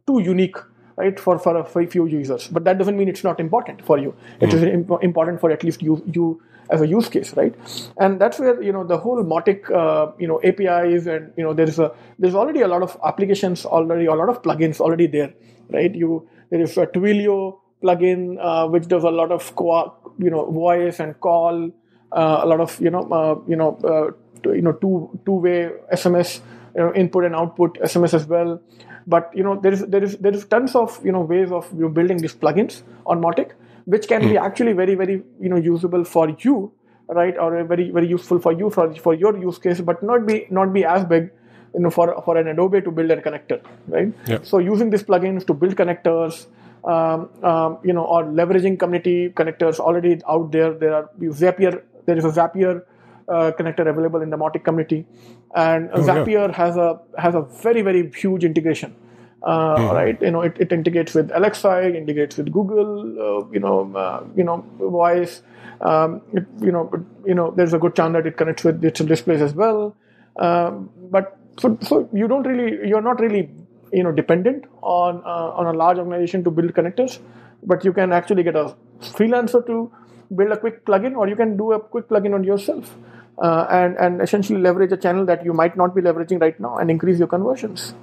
too 0.06 0.20
unique 0.20 0.56
right 0.96 1.18
for 1.20 1.38
for 1.38 1.56
a, 1.58 1.64
for 1.64 1.82
a 1.82 1.86
few 1.86 2.06
users. 2.06 2.48
But 2.48 2.64
that 2.64 2.78
doesn't 2.78 2.96
mean 2.96 3.08
it's 3.08 3.24
not 3.24 3.40
important 3.40 3.84
for 3.84 3.98
you. 3.98 4.14
It 4.40 4.50
mm-hmm. 4.50 4.56
is 4.56 4.62
imp- 4.62 5.02
important 5.02 5.40
for 5.40 5.50
at 5.50 5.64
least 5.64 5.82
you 5.82 6.02
you 6.12 6.42
as 6.70 6.80
a 6.80 6.86
use 6.86 7.08
case 7.08 7.34
right? 7.36 7.54
And 7.98 8.20
that's 8.20 8.38
where 8.38 8.60
you 8.62 8.72
know 8.72 8.84
the 8.84 8.98
whole 8.98 9.22
Mautic 9.22 9.70
uh, 9.70 10.12
you 10.18 10.26
know 10.26 10.40
apis 10.42 11.06
and 11.06 11.32
you 11.36 11.44
know 11.44 11.52
there's 11.52 11.78
a 11.78 11.92
there's 12.18 12.34
already 12.34 12.60
a 12.60 12.68
lot 12.68 12.82
of 12.82 12.96
applications 13.04 13.64
already 13.64 14.06
a 14.06 14.14
lot 14.14 14.28
of 14.28 14.42
plugins 14.42 14.80
already 14.80 15.06
there 15.06 15.32
right? 15.70 15.94
You 15.94 16.28
there 16.50 16.60
is 16.60 16.76
a 16.76 16.86
twilio 16.86 17.58
plugin 17.82 18.38
uh, 18.40 18.68
which 18.68 18.88
does 18.88 19.04
a 19.04 19.10
lot 19.10 19.30
of 19.30 19.54
co- 19.54 19.94
you 20.18 20.30
know 20.30 20.50
voice 20.50 21.00
and 21.00 21.18
call 21.20 21.70
uh, 22.12 22.40
a 22.42 22.46
lot 22.46 22.60
of 22.60 22.80
you 22.80 22.90
know 22.90 23.02
uh, 23.10 23.38
you 23.46 23.56
know 23.56 23.76
uh, 23.84 24.50
you 24.52 24.62
know 24.62 24.72
two 24.72 25.10
two 25.26 25.34
way 25.34 25.70
sms 25.92 26.40
you 26.76 26.82
know, 26.82 26.92
input 26.94 27.24
and 27.24 27.34
output 27.34 27.78
sms 27.80 28.14
as 28.14 28.26
well 28.26 28.60
but 29.06 29.30
you 29.34 29.42
know 29.42 29.58
there 29.60 29.72
is 29.72 29.86
there 29.86 30.02
is 30.02 30.16
there 30.18 30.34
is 30.34 30.44
tons 30.46 30.74
of 30.74 30.98
you 31.04 31.12
know 31.12 31.20
ways 31.20 31.52
of 31.52 31.70
you 31.72 31.82
know, 31.82 31.88
building 31.88 32.18
these 32.18 32.34
plugins 32.34 32.82
on 33.06 33.20
Mautic, 33.20 33.52
which 33.84 34.08
can 34.08 34.22
mm. 34.22 34.30
be 34.30 34.36
hmm. 34.36 34.44
actually 34.44 34.72
very 34.72 34.94
very 34.94 35.22
you 35.40 35.48
know 35.48 35.56
usable 35.56 36.04
for 36.04 36.28
you, 36.40 36.72
right, 37.08 37.38
or 37.38 37.62
very 37.64 37.90
very 37.90 38.08
useful 38.08 38.38
for 38.38 38.52
you 38.52 38.70
for 38.70 38.92
for 38.94 39.14
your 39.14 39.36
use 39.38 39.58
case, 39.58 39.80
but 39.80 40.02
not 40.02 40.26
be 40.26 40.46
not 40.50 40.72
be 40.72 40.84
as 40.84 41.04
big 41.04 41.30
you 41.74 41.80
know 41.80 41.90
for 41.90 42.20
for 42.24 42.36
an 42.36 42.48
Adobe 42.48 42.80
to 42.80 42.90
build 42.90 43.10
a 43.10 43.20
connector, 43.22 43.60
right? 43.86 44.12
Yeah. 44.26 44.38
So 44.42 44.58
using 44.58 44.90
these 44.90 45.04
plugins 45.04 45.46
to 45.46 45.54
build 45.54 45.76
connectors. 45.76 46.46
Um, 46.84 47.30
um, 47.42 47.78
you 47.82 47.92
know, 47.92 48.04
or 48.04 48.22
leveraging 48.22 48.78
community 48.78 49.30
connectors 49.30 49.80
already 49.80 50.20
out 50.28 50.52
there. 50.52 50.72
There 50.72 50.94
are 50.94 51.10
Zapier. 51.20 51.82
There 52.04 52.16
is 52.16 52.24
a 52.24 52.28
Zapier 52.28 52.82
uh, 53.28 53.52
connector 53.58 53.88
available 53.88 54.22
in 54.22 54.30
the 54.30 54.36
Mautic 54.36 54.64
community, 54.64 55.06
and 55.54 55.90
oh, 55.92 56.00
Zapier 56.00 56.48
yeah. 56.48 56.56
has 56.56 56.76
a 56.76 57.00
has 57.18 57.34
a 57.34 57.42
very 57.62 57.82
very 57.82 58.10
huge 58.10 58.44
integration. 58.44 58.94
Uh, 59.42 59.76
mm. 59.76 59.92
Right, 59.92 60.20
you 60.22 60.30
know, 60.30 60.40
it, 60.40 60.56
it 60.58 60.72
integrates 60.72 61.14
with 61.14 61.30
Alexa, 61.32 61.82
it 61.82 61.94
integrates 61.94 62.36
with 62.36 62.50
Google, 62.50 62.90
uh, 63.26 63.48
you 63.52 63.60
know, 63.60 63.94
uh, 63.94 64.24
you 64.34 64.42
know, 64.42 64.64
Voice. 64.78 65.42
Um, 65.80 66.22
it, 66.32 66.44
you 66.60 66.72
know, 66.72 66.90
you 67.24 67.34
know, 67.34 67.52
there's 67.54 67.74
a 67.74 67.78
good 67.78 67.94
chance 67.94 68.14
that 68.14 68.26
it 68.26 68.36
connects 68.36 68.64
with 68.64 68.80
digital 68.80 69.06
displays 69.06 69.42
as 69.42 69.54
well. 69.54 69.94
Um, 70.36 70.90
but 71.10 71.38
so, 71.60 71.78
so 71.82 72.08
you 72.12 72.26
don't 72.26 72.46
really, 72.46 72.88
you're 72.88 73.02
not 73.02 73.20
really, 73.20 73.50
you 73.92 74.02
know, 74.02 74.10
dependent 74.10 74.64
on 74.82 75.22
uh, 75.24 75.50
on 75.60 75.66
a 75.66 75.72
large 75.72 75.98
organization 75.98 76.42
to 76.44 76.50
build 76.50 76.72
connectors, 76.72 77.18
but 77.62 77.84
you 77.84 77.92
can 77.92 78.12
actually 78.12 78.42
get 78.42 78.56
a 78.56 78.74
freelancer 79.00 79.64
to 79.66 79.92
build 80.34 80.52
a 80.52 80.56
quick 80.56 80.84
plugin, 80.84 81.16
or 81.16 81.28
you 81.28 81.36
can 81.36 81.56
do 81.56 81.72
a 81.72 81.80
quick 81.80 82.08
plugin 82.08 82.34
on 82.34 82.44
yourself 82.44 82.94
uh, 83.38 83.66
and 83.70 83.96
and 83.96 84.20
essentially 84.20 84.60
leverage 84.60 84.92
a 84.92 84.96
channel 84.96 85.24
that 85.26 85.44
you 85.44 85.52
might 85.52 85.76
not 85.76 85.94
be 85.94 86.02
leveraging 86.02 86.40
right 86.40 86.58
now 86.58 86.76
and 86.76 86.90
increase 86.90 87.18
your 87.18 87.28
conversions. 87.28 87.94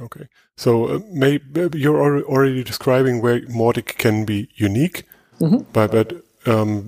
Okay, 0.00 0.28
so 0.56 0.86
uh, 0.86 1.00
maybe 1.10 1.78
you're 1.78 2.24
already 2.24 2.64
describing 2.64 3.20
where 3.20 3.40
Mautic 3.42 3.98
can 3.98 4.24
be 4.24 4.48
unique, 4.54 5.04
mm-hmm. 5.38 5.64
but 5.72 5.92
but 5.92 6.14
um, 6.46 6.86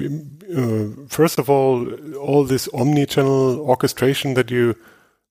uh, 0.56 1.06
first 1.08 1.38
of 1.38 1.50
all, 1.50 1.92
all 2.16 2.44
this 2.44 2.68
omni-channel 2.72 3.60
orchestration 3.60 4.34
that 4.34 4.50
you 4.50 4.74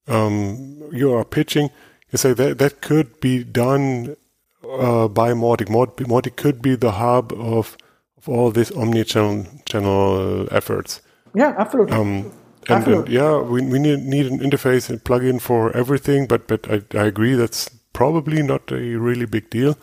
um, 0.07 0.89
you 0.91 1.13
are 1.13 1.25
pitching, 1.25 1.71
you 2.11 2.17
say 2.17 2.33
that 2.33 2.59
that 2.59 2.81
could 2.81 3.19
be 3.19 3.43
done 3.43 4.15
uh, 4.63 5.07
by 5.07 5.33
Mautic. 5.33 5.67
Mautic 5.67 6.35
could 6.35 6.61
be 6.61 6.75
the 6.75 6.91
hub 6.91 7.33
of 7.33 7.75
of 8.23 8.29
all 8.29 8.51
these 8.51 8.71
omni-channel 8.71 9.45
channel 9.65 10.47
efforts. 10.51 11.01
Yeah, 11.35 11.53
absolutely. 11.57 11.95
Um, 11.95 12.31
and, 12.69 12.87
and, 12.87 13.09
yeah, 13.09 13.41
we, 13.41 13.61
we 13.61 13.79
need, 13.79 13.99
need 14.03 14.25
an 14.27 14.39
interface 14.39 14.89
and 14.89 15.03
plugin 15.03 15.41
for 15.41 15.75
everything, 15.75 16.27
but 16.27 16.47
but 16.47 16.69
I, 16.69 16.81
I 16.97 17.05
agree 17.05 17.35
that's 17.35 17.69
probably 17.91 18.41
not 18.41 18.71
a 18.71 18.95
really 18.95 19.25
big 19.25 19.49
deal. 19.49 19.77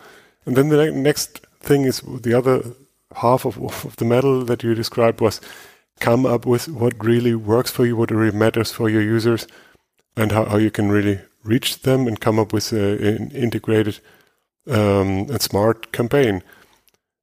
And 0.46 0.56
then 0.56 0.68
the 0.70 0.90
next 0.90 1.46
thing 1.60 1.84
is 1.84 2.00
the 2.00 2.34
other 2.34 2.62
half 3.16 3.44
of, 3.44 3.58
of 3.58 3.96
the 3.96 4.04
medal 4.04 4.44
that 4.44 4.62
you 4.62 4.74
described 4.74 5.20
was 5.20 5.40
come 6.00 6.24
up 6.24 6.46
with 6.46 6.68
what 6.68 7.04
really 7.04 7.34
works 7.34 7.70
for 7.70 7.84
you, 7.84 7.96
what 7.96 8.10
really 8.10 8.36
matters 8.36 8.72
for 8.72 8.88
your 8.88 9.02
users, 9.02 9.46
and 10.16 10.32
how, 10.32 10.46
how 10.46 10.56
you 10.56 10.70
can 10.70 10.90
really 10.90 11.20
reach 11.44 11.82
them 11.82 12.06
and 12.06 12.20
come 12.20 12.38
up 12.38 12.52
with 12.52 12.72
a, 12.72 13.06
an 13.06 13.30
integrated 13.32 14.00
um, 14.66 15.26
and 15.28 15.42
smart 15.42 15.92
campaign. 15.92 16.42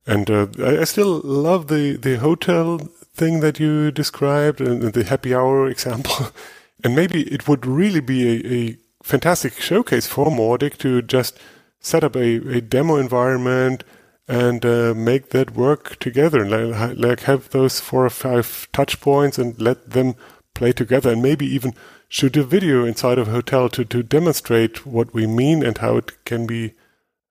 And 0.07 0.31
uh, 0.31 0.47
I, 0.59 0.79
I, 0.79 0.83
still 0.85 1.19
love 1.19 1.67
the, 1.67 1.97
the 1.97 2.15
hotel 2.15 2.77
thing 3.13 3.41
that 3.41 3.59
you 3.59 3.91
described 3.91 4.61
and 4.61 4.81
the 4.93 5.03
happy 5.03 5.35
hour 5.35 5.67
example. 5.67 6.29
and 6.83 6.95
maybe 6.95 7.23
it 7.23 7.47
would 7.47 7.65
really 7.65 7.99
be 7.99 8.25
a, 8.25 8.53
a 8.53 8.77
fantastic 9.03 9.59
showcase 9.59 10.07
for 10.07 10.27
Mautic 10.27 10.77
to 10.77 11.01
just 11.01 11.37
set 11.79 12.03
up 12.03 12.15
a, 12.15 12.57
a 12.57 12.61
demo 12.61 12.95
environment 12.95 13.83
and 14.27 14.65
uh, 14.65 14.93
make 14.95 15.29
that 15.29 15.55
work 15.55 15.97
together 15.99 16.45
like, 16.45 16.97
like 16.97 17.19
have 17.21 17.49
those 17.49 17.79
four 17.79 18.05
or 18.05 18.09
five 18.09 18.67
touch 18.73 18.99
points 18.99 19.37
and 19.37 19.59
let 19.59 19.91
them 19.91 20.15
play 20.53 20.71
together 20.71 21.11
and 21.11 21.21
maybe 21.21 21.45
even 21.45 21.73
shoot 22.09 22.35
a 22.37 22.43
video 22.43 22.85
inside 22.85 23.17
of 23.17 23.27
a 23.27 23.31
hotel 23.31 23.69
to, 23.69 23.85
to 23.85 24.03
demonstrate 24.03 24.85
what 24.85 25.13
we 25.13 25.27
mean 25.27 25.63
and 25.63 25.77
how 25.79 25.97
it 25.97 26.23
can 26.25 26.45
be 26.45 26.73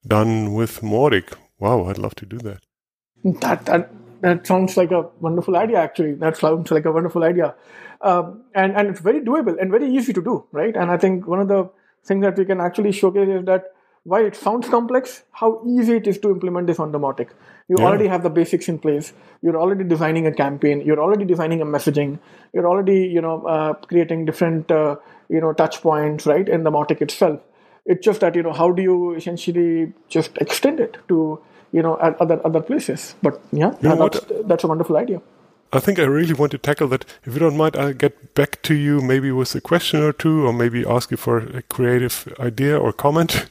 done 0.06 0.54
with 0.54 0.80
Mautic. 0.80 1.34
Wow, 1.58 1.86
I'd 1.86 1.98
love 1.98 2.14
to 2.16 2.26
do 2.26 2.38
that. 2.38 2.65
That 3.24 3.66
that 3.66 3.90
that 4.20 4.46
sounds 4.46 4.76
like 4.76 4.90
a 4.90 5.08
wonderful 5.20 5.56
idea. 5.56 5.78
Actually, 5.78 6.14
that 6.14 6.36
sounds 6.36 6.70
like 6.70 6.84
a 6.84 6.92
wonderful 6.92 7.24
idea, 7.24 7.54
um, 8.00 8.42
and 8.54 8.76
and 8.76 8.88
it's 8.88 9.00
very 9.00 9.20
doable 9.20 9.60
and 9.60 9.70
very 9.70 9.88
easy 9.88 10.12
to 10.12 10.22
do, 10.22 10.46
right? 10.52 10.76
And 10.76 10.90
I 10.90 10.96
think 10.96 11.26
one 11.26 11.40
of 11.40 11.48
the 11.48 11.70
things 12.04 12.22
that 12.22 12.38
we 12.38 12.44
can 12.44 12.60
actually 12.60 12.92
showcase 12.92 13.28
is 13.28 13.44
that 13.46 13.72
while 14.04 14.24
it 14.24 14.36
sounds 14.36 14.68
complex, 14.68 15.24
how 15.32 15.60
easy 15.66 15.96
it 15.96 16.06
is 16.06 16.18
to 16.18 16.30
implement 16.30 16.68
this 16.68 16.78
on 16.78 16.92
the 16.92 16.98
Mautic. 16.98 17.30
You 17.68 17.74
yeah. 17.80 17.86
already 17.86 18.06
have 18.06 18.22
the 18.22 18.30
basics 18.30 18.68
in 18.68 18.78
place. 18.78 19.12
You're 19.42 19.56
already 19.56 19.82
designing 19.82 20.28
a 20.28 20.32
campaign. 20.32 20.80
You're 20.82 21.00
already 21.00 21.24
designing 21.24 21.60
a 21.60 21.66
messaging. 21.66 22.20
You're 22.52 22.68
already, 22.68 23.00
you 23.06 23.20
know, 23.20 23.44
uh, 23.44 23.72
creating 23.74 24.24
different, 24.24 24.70
uh, 24.70 24.96
you 25.28 25.40
know, 25.40 25.52
touch 25.52 25.82
points, 25.82 26.24
right, 26.24 26.48
in 26.48 26.62
the 26.62 26.70
Mautic 26.70 27.02
itself. 27.02 27.40
It's 27.84 28.04
just 28.04 28.20
that, 28.20 28.36
you 28.36 28.44
know, 28.44 28.52
how 28.52 28.70
do 28.70 28.80
you 28.80 29.14
essentially 29.14 29.92
just 30.08 30.38
extend 30.38 30.78
it 30.78 30.96
to, 31.08 31.40
you 31.76 31.82
know, 31.82 31.98
at 32.00 32.20
other 32.20 32.40
other 32.48 32.62
places? 32.68 33.14
But 33.22 33.40
yeah, 33.52 33.72
you 33.82 33.88
know 33.88 33.96
that's, 33.96 34.20
that's 34.50 34.64
a 34.64 34.68
wonderful 34.72 34.96
idea. 34.96 35.20
I 35.72 35.80
think 35.80 35.98
I 35.98 36.04
really 36.04 36.32
want 36.32 36.52
to 36.52 36.58
tackle 36.58 36.88
that. 36.88 37.04
If 37.24 37.34
you 37.34 37.40
don't 37.40 37.56
mind, 37.56 37.76
I'll 37.76 37.92
get 37.92 38.34
back 38.34 38.62
to 38.62 38.74
you 38.74 39.00
maybe 39.00 39.30
with 39.30 39.54
a 39.54 39.60
question 39.60 40.02
or 40.02 40.12
two, 40.12 40.46
or 40.46 40.52
maybe 40.52 40.86
ask 40.86 41.10
you 41.10 41.18
for 41.18 41.38
a 41.38 41.62
creative 41.62 42.34
idea 42.40 42.78
or 42.78 42.92
comment. 42.92 43.46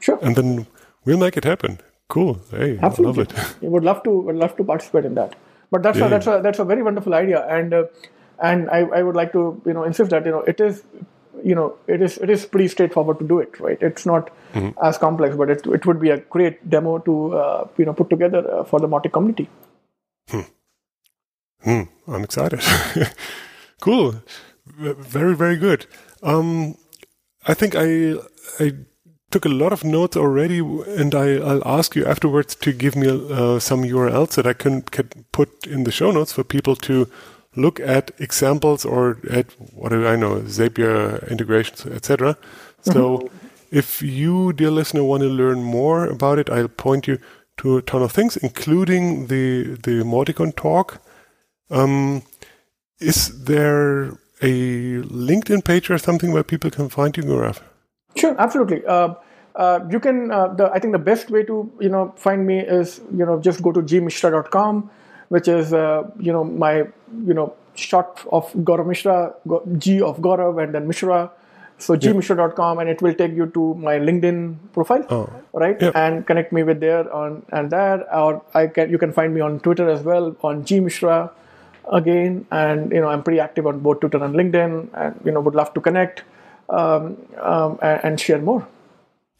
Sure. 0.00 0.18
And 0.22 0.36
then 0.36 0.66
we'll 1.04 1.18
make 1.18 1.36
it 1.36 1.44
happen. 1.44 1.80
Cool. 2.08 2.38
Hey, 2.50 2.78
Absolutely. 2.80 3.24
I 3.24 3.42
love 3.42 3.62
it. 3.62 3.66
I 3.66 3.68
would 3.68 3.84
love 3.84 4.02
to 4.04 4.10
would 4.10 4.36
love 4.36 4.56
to 4.56 4.64
participate 4.64 5.04
in 5.04 5.14
that. 5.14 5.34
But 5.70 5.82
that's 5.82 5.98
yeah. 5.98 6.06
a, 6.06 6.08
that's 6.08 6.26
a 6.26 6.40
that's 6.42 6.58
a 6.58 6.64
very 6.64 6.82
wonderful 6.82 7.14
idea, 7.14 7.44
and 7.58 7.74
uh, 7.74 7.84
and 8.50 8.70
I, 8.70 8.80
I 8.98 9.02
would 9.02 9.16
like 9.16 9.32
to 9.32 9.60
you 9.66 9.72
know 9.72 9.84
insist 9.84 10.10
that 10.10 10.24
you 10.24 10.30
know 10.30 10.42
it 10.54 10.60
is 10.60 10.84
you 11.44 11.54
know 11.54 11.76
it 11.86 12.02
is 12.02 12.18
it 12.18 12.30
is 12.30 12.46
pretty 12.46 12.68
straightforward 12.68 13.18
to 13.18 13.26
do 13.26 13.38
it 13.38 13.58
right 13.60 13.78
it's 13.80 14.06
not 14.06 14.30
mm-hmm. 14.54 14.70
as 14.82 14.98
complex 14.98 15.36
but 15.36 15.50
it, 15.50 15.66
it 15.66 15.86
would 15.86 16.00
be 16.00 16.10
a 16.10 16.18
great 16.18 16.68
demo 16.68 16.98
to 16.98 17.34
uh, 17.36 17.68
you 17.76 17.84
know 17.84 17.92
put 17.92 18.10
together 18.10 18.42
uh, 18.50 18.64
for 18.64 18.80
the 18.80 18.88
Mautic 18.88 19.12
community 19.12 19.48
hmm. 20.30 20.40
Hmm. 21.62 21.82
i'm 22.08 22.24
excited 22.24 22.60
cool 23.80 24.14
very 24.66 25.34
very 25.34 25.56
good 25.56 25.86
um, 26.22 26.76
i 27.46 27.54
think 27.54 27.74
i 27.76 28.14
i 28.60 28.72
took 29.30 29.44
a 29.44 29.48
lot 29.48 29.72
of 29.72 29.84
notes 29.84 30.16
already, 30.16 30.60
and 30.60 31.14
I, 31.14 31.38
will 31.38 31.66
ask 31.66 31.96
you 31.96 32.06
afterwards 32.06 32.54
to 32.54 32.72
give 32.72 32.94
me 32.96 33.08
uh, 33.08 33.58
some 33.58 33.82
URLs 33.82 34.36
that 34.36 34.46
I 34.46 34.52
can, 34.52 34.82
can 34.82 35.10
put 35.32 35.66
in 35.66 35.84
the 35.84 35.90
show 35.90 36.10
notes 36.10 36.32
for 36.32 36.44
people 36.44 36.76
to 36.76 37.08
look 37.56 37.80
at 37.80 38.10
examples 38.18 38.84
or 38.84 39.18
at 39.30 39.52
what 39.74 39.90
do 39.90 40.06
I 40.06 40.16
know, 40.16 40.40
Zapier 40.40 41.28
integrations, 41.30 41.86
etc. 41.86 42.36
So, 42.82 43.18
mm-hmm. 43.18 43.46
if 43.70 44.02
you, 44.02 44.52
dear 44.52 44.70
listener, 44.70 45.02
want 45.04 45.22
to 45.22 45.28
learn 45.28 45.62
more 45.62 46.06
about 46.06 46.38
it, 46.38 46.50
I'll 46.50 46.68
point 46.68 47.06
you 47.06 47.18
to 47.58 47.78
a 47.78 47.82
ton 47.82 48.02
of 48.02 48.12
things, 48.12 48.36
including 48.36 49.26
the 49.26 49.76
the 49.82 50.04
Mauticon 50.04 50.54
talk. 50.54 51.00
Um, 51.70 52.22
is 53.00 53.44
there 53.44 54.18
a 54.42 55.02
LinkedIn 55.02 55.64
page 55.64 55.90
or 55.90 55.98
something 55.98 56.32
where 56.32 56.44
people 56.44 56.70
can 56.70 56.88
find 56.88 57.16
you, 57.16 57.22
Gaurav? 57.22 57.60
Sure, 58.16 58.34
absolutely. 58.38 58.84
Uh, 58.86 59.14
uh, 59.54 59.80
you 59.90 59.98
can. 59.98 60.30
Uh, 60.30 60.48
the, 60.48 60.70
I 60.70 60.78
think 60.78 60.92
the 60.92 60.98
best 60.98 61.30
way 61.30 61.42
to 61.44 61.70
you 61.80 61.88
know 61.88 62.12
find 62.16 62.46
me 62.46 62.60
is 62.60 63.00
you 63.12 63.24
know 63.24 63.40
just 63.40 63.62
go 63.62 63.72
to 63.72 63.80
gmishra.com, 63.80 64.90
which 65.28 65.48
is 65.48 65.72
uh, 65.72 66.04
you 66.18 66.32
know 66.32 66.44
my 66.44 66.86
you 67.24 67.34
know 67.34 67.54
short 67.74 68.20
of 68.32 68.52
Gaurav 68.54 68.86
Mishra, 68.86 69.34
G 69.78 70.00
of 70.00 70.18
Gaurav, 70.18 70.62
and 70.62 70.74
then 70.74 70.86
Mishra. 70.86 71.30
So 71.78 71.92
yeah. 71.92 72.10
gmishra.com, 72.10 72.78
and 72.78 72.88
it 72.88 73.02
will 73.02 73.14
take 73.14 73.34
you 73.34 73.46
to 73.48 73.74
my 73.74 73.98
LinkedIn 73.98 74.56
profile, 74.72 75.04
oh. 75.10 75.30
right? 75.52 75.80
Yep. 75.80 75.94
And 75.94 76.26
connect 76.26 76.50
me 76.50 76.62
with 76.62 76.80
there 76.80 77.12
on 77.12 77.44
and 77.52 77.70
there, 77.70 78.14
or 78.14 78.42
I 78.54 78.66
can 78.68 78.90
you 78.90 78.98
can 78.98 79.12
find 79.12 79.34
me 79.34 79.42
on 79.42 79.60
Twitter 79.60 79.88
as 79.90 80.02
well 80.02 80.34
on 80.42 80.64
gmishra 80.64 81.30
again, 81.92 82.46
and 82.50 82.90
you 82.92 83.00
know 83.00 83.08
I'm 83.08 83.22
pretty 83.22 83.40
active 83.40 83.66
on 83.66 83.80
both 83.80 84.00
Twitter 84.00 84.22
and 84.22 84.34
LinkedIn, 84.34 84.88
and 84.94 85.20
you 85.24 85.32
know 85.32 85.40
would 85.40 85.54
love 85.54 85.74
to 85.74 85.80
connect 85.80 86.22
um, 86.68 87.16
um, 87.40 87.78
and, 87.82 88.00
and, 88.04 88.20
share 88.20 88.40
more. 88.40 88.66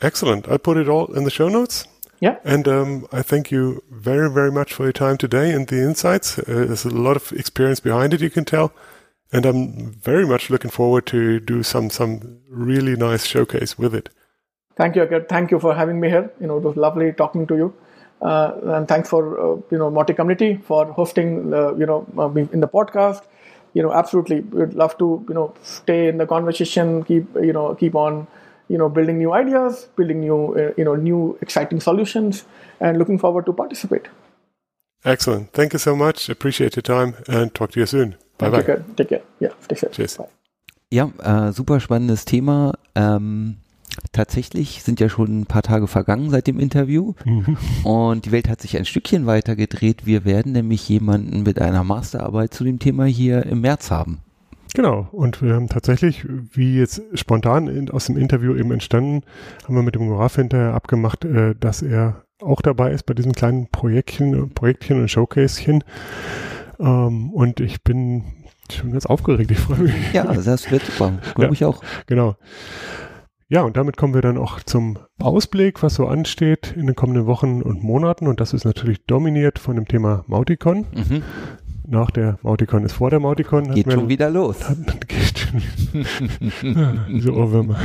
Excellent. 0.00 0.48
I'll 0.48 0.58
put 0.58 0.76
it 0.76 0.88
all 0.88 1.12
in 1.14 1.24
the 1.24 1.30
show 1.30 1.48
notes. 1.48 1.88
Yeah. 2.20 2.38
And 2.44 2.66
um, 2.66 3.06
I 3.12 3.22
thank 3.22 3.50
you 3.50 3.82
very, 3.90 4.30
very 4.30 4.50
much 4.50 4.72
for 4.72 4.84
your 4.84 4.92
time 4.92 5.18
today 5.18 5.52
and 5.52 5.66
the 5.68 5.82
insights. 5.82 6.38
Uh, 6.38 6.44
there's 6.46 6.84
a 6.84 6.90
lot 6.90 7.16
of 7.16 7.32
experience 7.32 7.80
behind 7.80 8.14
it, 8.14 8.20
you 8.20 8.30
can 8.30 8.44
tell. 8.44 8.72
And 9.32 9.44
I'm 9.44 9.92
very 9.92 10.26
much 10.26 10.50
looking 10.50 10.70
forward 10.70 11.06
to 11.06 11.40
do 11.40 11.62
some 11.62 11.90
some 11.90 12.38
really 12.48 12.94
nice 12.94 13.26
showcase 13.26 13.76
with 13.76 13.94
it. 13.94 14.08
Thank 14.76 14.94
you, 14.94 15.02
Ekki. 15.02 15.28
Thank 15.28 15.50
you 15.50 15.58
for 15.58 15.74
having 15.74 15.98
me 16.00 16.08
here. 16.08 16.30
You 16.40 16.46
know, 16.46 16.58
it 16.58 16.62
was 16.62 16.76
lovely 16.76 17.12
talking 17.12 17.46
to 17.48 17.56
you. 17.56 17.74
Uh, 18.22 18.52
and 18.76 18.88
thanks 18.88 19.08
for 19.08 19.38
uh, 19.38 19.60
you 19.70 19.78
know 19.78 19.90
Mautic 19.90 20.16
community 20.16 20.60
for 20.62 20.86
hosting 20.92 21.50
the 21.50 21.74
you 21.74 21.86
know 21.86 22.06
uh, 22.16 22.30
in 22.30 22.60
the 22.60 22.68
podcast 22.68 23.24
you 23.76 23.82
know, 23.82 23.92
absolutely, 23.92 24.40
we'd 24.40 24.72
love 24.72 24.96
to, 24.96 25.22
you 25.28 25.34
know, 25.34 25.52
stay 25.62 26.08
in 26.08 26.16
the 26.16 26.26
conversation, 26.26 27.04
keep, 27.04 27.26
you 27.34 27.52
know, 27.52 27.74
keep 27.74 27.94
on, 27.94 28.26
you 28.68 28.76
know, 28.76 28.88
building 28.88 29.18
new 29.18 29.32
ideas, 29.32 29.88
building 29.96 30.20
new, 30.20 30.54
uh, 30.54 30.72
you 30.76 30.84
know, 30.84 30.96
new 30.96 31.38
exciting 31.40 31.80
solutions, 31.80 32.44
and 32.80 32.98
looking 32.98 33.18
forward 33.18 33.46
to 33.46 33.52
participate. 33.52 34.08
Excellent. 35.04 35.52
Thank 35.52 35.72
you 35.72 35.78
so 35.78 35.94
much. 35.94 36.28
Appreciate 36.28 36.76
your 36.76 36.82
time 36.82 37.14
and 37.28 37.54
talk 37.54 37.70
to 37.72 37.80
you 37.80 37.86
soon. 37.86 38.16
Bye 38.38 38.50
bye. 38.50 38.62
Take 38.96 39.08
care. 39.08 39.22
Ja, 39.40 39.50
take 39.68 39.80
care. 39.80 39.90
Cheers. 39.90 40.16
Bye. 40.16 40.28
Ja, 40.90 41.10
äh, 41.22 41.52
super 41.52 41.80
spannendes 41.80 42.24
Thema. 42.24 42.74
Ähm, 42.94 43.56
tatsächlich 44.12 44.82
sind 44.82 45.00
ja 45.00 45.08
schon 45.08 45.40
ein 45.40 45.46
paar 45.46 45.62
Tage 45.62 45.86
vergangen 45.86 46.30
seit 46.30 46.46
dem 46.46 46.60
Interview 46.60 47.14
mhm. 47.24 47.56
und 47.84 48.24
die 48.24 48.32
Welt 48.32 48.48
hat 48.48 48.60
sich 48.60 48.76
ein 48.76 48.84
Stückchen 48.84 49.26
weiter 49.26 49.56
gedreht. 49.56 50.06
Wir 50.06 50.24
werden 50.24 50.52
nämlich 50.52 50.88
jemanden 50.88 51.42
mit 51.42 51.60
einer 51.60 51.82
Masterarbeit 51.82 52.54
zu 52.54 52.64
dem 52.64 52.78
Thema 52.78 53.04
hier 53.04 53.46
im 53.46 53.60
März 53.60 53.90
haben. 53.90 54.20
Genau, 54.74 55.08
und 55.12 55.42
wir 55.42 55.54
haben 55.54 55.68
tatsächlich, 55.68 56.26
wie 56.28 56.78
jetzt 56.78 57.02
spontan 57.14 57.68
in, 57.68 57.90
aus 57.90 58.06
dem 58.06 58.16
Interview 58.16 58.54
eben 58.54 58.72
entstanden, 58.72 59.22
haben 59.64 59.74
wir 59.74 59.82
mit 59.82 59.94
dem 59.94 60.08
Graf 60.08 60.36
hinterher 60.36 60.74
abgemacht, 60.74 61.24
äh, 61.24 61.54
dass 61.58 61.82
er 61.82 62.24
auch 62.42 62.60
dabei 62.60 62.92
ist 62.92 63.04
bei 63.04 63.14
diesem 63.14 63.32
kleinen 63.32 63.68
Projektchen, 63.68 64.50
Projektchen 64.50 65.00
und 65.00 65.10
Showcasechen. 65.10 65.84
Ähm, 66.78 67.30
und 67.30 67.60
ich 67.60 67.82
bin 67.82 68.24
schon 68.70 68.92
ganz 68.92 69.06
aufgeregt, 69.06 69.50
ich 69.50 69.58
freue 69.58 69.78
mich. 69.78 70.12
Ja, 70.12 70.24
das 70.24 70.70
wird 70.70 70.82
super, 70.82 71.12
glaube 71.34 71.46
ja, 71.46 71.52
ich 71.52 71.64
auch. 71.64 71.82
Genau. 72.06 72.36
Ja, 73.48 73.62
und 73.62 73.76
damit 73.76 73.96
kommen 73.96 74.12
wir 74.12 74.22
dann 74.22 74.38
auch 74.38 74.60
zum 74.60 74.98
Ausblick, 75.20 75.82
was 75.82 75.94
so 75.94 76.08
ansteht 76.08 76.74
in 76.76 76.86
den 76.86 76.96
kommenden 76.96 77.26
Wochen 77.26 77.62
und 77.62 77.82
Monaten. 77.84 78.26
Und 78.26 78.40
das 78.40 78.52
ist 78.52 78.64
natürlich 78.64 79.04
dominiert 79.06 79.60
von 79.60 79.76
dem 79.76 79.86
Thema 79.86 80.24
Mauticon. 80.26 80.86
Mhm. 80.92 81.22
Nach 81.88 82.10
der 82.10 82.38
Mauticon 82.42 82.84
ist 82.84 82.94
vor 82.94 83.10
der 83.10 83.20
Mauticon. 83.20 83.64
Geht 83.74 83.92
schon 83.92 84.08
wieder 84.08 84.30
los. 84.30 84.58
geht 85.06 85.38
schon 85.38 85.62
Diese 87.08 87.32
Ohrwürmer. 87.32 87.78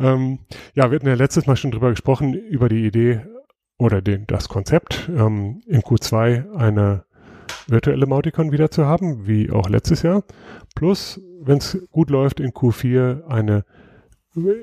ähm, 0.00 0.38
ja, 0.74 0.90
wir 0.90 0.96
hatten 0.96 1.08
ja 1.08 1.14
letztes 1.14 1.46
Mal 1.46 1.56
schon 1.56 1.70
drüber 1.70 1.90
gesprochen, 1.90 2.34
über 2.34 2.68
die 2.68 2.86
Idee 2.86 3.20
oder 3.78 4.00
den, 4.02 4.26
das 4.26 4.48
Konzept, 4.48 5.08
ähm, 5.14 5.62
in 5.66 5.82
Q2 5.82 6.54
eine 6.54 7.04
virtuelle 7.66 8.06
Mauticon 8.06 8.50
wieder 8.50 8.70
zu 8.70 8.86
haben, 8.86 9.26
wie 9.26 9.50
auch 9.50 9.68
letztes 9.68 10.02
Jahr. 10.02 10.24
Plus, 10.74 11.20
wenn 11.42 11.58
es 11.58 11.86
gut 11.90 12.10
läuft, 12.10 12.40
in 12.40 12.50
Q4 12.50 13.26
eine 13.26 13.64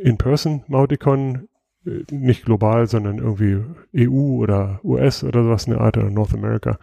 in-person 0.04 0.64
Mauticon, 0.68 1.48
äh, 1.86 2.04
nicht 2.12 2.46
global, 2.46 2.88
sondern 2.88 3.20
irgendwie 3.20 3.62
EU 3.96 4.42
oder 4.42 4.80
US 4.84 5.24
oder 5.24 5.44
sowas 5.44 5.66
in 5.66 5.74
der 5.74 5.82
Art 5.82 5.98
oder 5.98 6.10
North 6.10 6.34
America. 6.34 6.80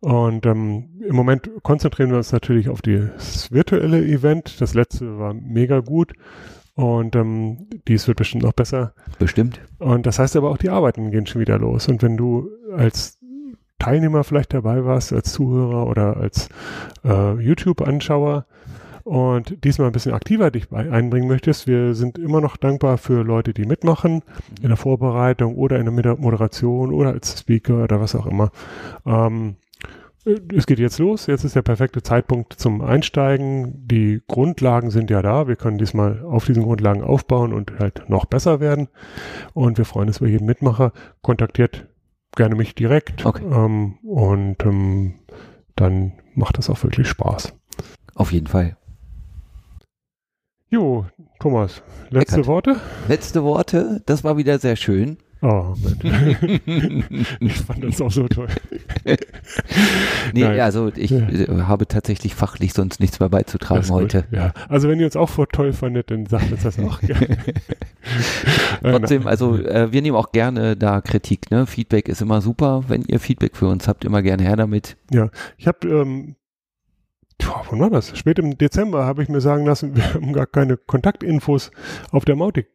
Und 0.00 0.46
ähm, 0.46 1.00
im 1.06 1.16
Moment 1.16 1.50
konzentrieren 1.62 2.10
wir 2.10 2.18
uns 2.18 2.32
natürlich 2.32 2.68
auf 2.68 2.82
das 2.82 3.50
virtuelle 3.50 4.04
Event. 4.04 4.60
Das 4.60 4.74
letzte 4.74 5.18
war 5.18 5.34
mega 5.34 5.80
gut. 5.80 6.12
Und 6.74 7.16
ähm, 7.16 7.66
dies 7.88 8.06
wird 8.06 8.18
bestimmt 8.18 8.44
noch 8.44 8.52
besser. 8.52 8.94
Bestimmt. 9.18 9.60
Und 9.78 10.06
das 10.06 10.20
heißt 10.20 10.36
aber 10.36 10.50
auch, 10.50 10.58
die 10.58 10.70
Arbeiten 10.70 11.10
gehen 11.10 11.26
schon 11.26 11.40
wieder 11.40 11.58
los. 11.58 11.88
Und 11.88 12.02
wenn 12.02 12.16
du 12.16 12.48
als 12.76 13.18
Teilnehmer 13.80 14.22
vielleicht 14.22 14.54
dabei 14.54 14.84
warst, 14.84 15.12
als 15.12 15.32
Zuhörer 15.32 15.88
oder 15.88 16.16
als 16.16 16.48
äh, 17.04 17.34
YouTube-Anschauer 17.40 18.46
und 19.02 19.64
diesmal 19.64 19.88
ein 19.88 19.92
bisschen 19.92 20.12
aktiver 20.12 20.50
dich 20.50 20.70
einbringen 20.70 21.26
möchtest, 21.26 21.66
wir 21.66 21.94
sind 21.94 22.18
immer 22.18 22.40
noch 22.40 22.56
dankbar 22.56 22.98
für 22.98 23.24
Leute, 23.24 23.54
die 23.54 23.64
mitmachen 23.64 24.22
in 24.60 24.68
der 24.68 24.76
Vorbereitung 24.76 25.56
oder 25.56 25.78
in 25.78 25.86
der 25.96 26.16
Moderation 26.16 26.92
oder 26.92 27.10
als 27.10 27.40
Speaker 27.40 27.84
oder 27.84 28.00
was 28.00 28.14
auch 28.14 28.26
immer. 28.26 28.50
Ähm, 29.06 29.56
es 30.54 30.66
geht 30.66 30.78
jetzt 30.78 30.98
los. 30.98 31.26
Jetzt 31.26 31.44
ist 31.44 31.56
der 31.56 31.62
perfekte 31.62 32.02
Zeitpunkt 32.02 32.54
zum 32.54 32.80
Einsteigen. 32.80 33.86
Die 33.86 34.22
Grundlagen 34.26 34.90
sind 34.90 35.10
ja 35.10 35.22
da. 35.22 35.48
Wir 35.48 35.56
können 35.56 35.78
diesmal 35.78 36.22
auf 36.24 36.44
diesen 36.44 36.62
Grundlagen 36.62 37.02
aufbauen 37.02 37.52
und 37.52 37.78
halt 37.78 38.08
noch 38.08 38.26
besser 38.26 38.60
werden. 38.60 38.88
Und 39.54 39.78
wir 39.78 39.84
freuen 39.84 40.08
uns 40.08 40.18
über 40.18 40.28
jeden 40.28 40.46
Mitmacher. 40.46 40.92
Kontaktiert 41.22 41.86
gerne 42.36 42.54
mich 42.54 42.74
direkt. 42.74 43.24
Okay. 43.24 43.44
Ähm, 43.44 43.98
und 44.02 44.64
ähm, 44.64 45.14
dann 45.76 46.12
macht 46.34 46.58
das 46.58 46.70
auch 46.70 46.82
wirklich 46.82 47.08
Spaß. 47.08 47.54
Auf 48.14 48.32
jeden 48.32 48.46
Fall. 48.46 48.76
Jo, 50.70 51.06
Thomas, 51.40 51.82
letzte 52.10 52.36
Eckert. 52.36 52.46
Worte? 52.46 52.76
Letzte 53.08 53.42
Worte. 53.42 54.02
Das 54.04 54.22
war 54.22 54.36
wieder 54.36 54.58
sehr 54.58 54.76
schön. 54.76 55.16
Oh, 55.40 55.74
ich 57.40 57.54
fand 57.60 57.84
das 57.84 58.00
auch 58.00 58.10
so 58.10 58.26
toll. 58.26 58.48
nee, 60.32 60.42
Nein. 60.42 60.60
also 60.60 60.90
ich 60.96 61.10
Ja. 61.10 61.28
äh, 61.28 61.46
habe 61.62 61.86
tatsächlich 61.86 62.34
fachlich 62.34 62.72
sonst 62.72 62.98
nichts 62.98 63.20
mehr 63.20 63.28
beizutragen 63.28 63.88
heute. 63.90 64.24
Ja, 64.32 64.52
also 64.68 64.88
wenn 64.88 64.98
ihr 64.98 65.06
uns 65.06 65.14
auch 65.16 65.28
vor 65.28 65.46
toll 65.48 65.72
fandet, 65.72 66.10
dann 66.10 66.26
sagt 66.26 66.50
uns 66.50 66.64
das 66.64 66.78
auch 66.80 67.00
gerne. 67.02 67.36
Trotzdem, 68.82 69.26
also 69.26 69.56
äh, 69.56 69.92
wir 69.92 70.02
nehmen 70.02 70.16
auch 70.16 70.32
gerne 70.32 70.76
da 70.76 71.00
Kritik. 71.00 71.50
Ne? 71.50 71.66
Feedback 71.66 72.08
ist 72.08 72.20
immer 72.20 72.40
super. 72.40 72.84
Wenn 72.88 73.02
ihr 73.02 73.20
Feedback 73.20 73.56
für 73.56 73.68
uns 73.68 73.86
habt, 73.86 74.04
immer 74.04 74.22
gerne 74.22 74.42
her 74.42 74.56
damit. 74.56 74.96
Ich 75.56 75.66
habe, 75.68 75.86
ähm, 75.88 76.34
tja, 77.38 77.62
wann 77.70 77.80
war 77.80 77.90
das? 77.90 78.16
Spät 78.18 78.38
im 78.40 78.58
Dezember 78.58 79.04
habe 79.04 79.22
ich 79.22 79.28
mir 79.28 79.40
sagen 79.40 79.64
lassen, 79.66 79.94
wir 79.94 80.14
haben 80.14 80.32
gar 80.32 80.46
keine 80.46 80.76
Kontaktinfos 80.76 81.70
auf 82.10 82.24
der 82.24 82.34
Mautic. 82.36 82.68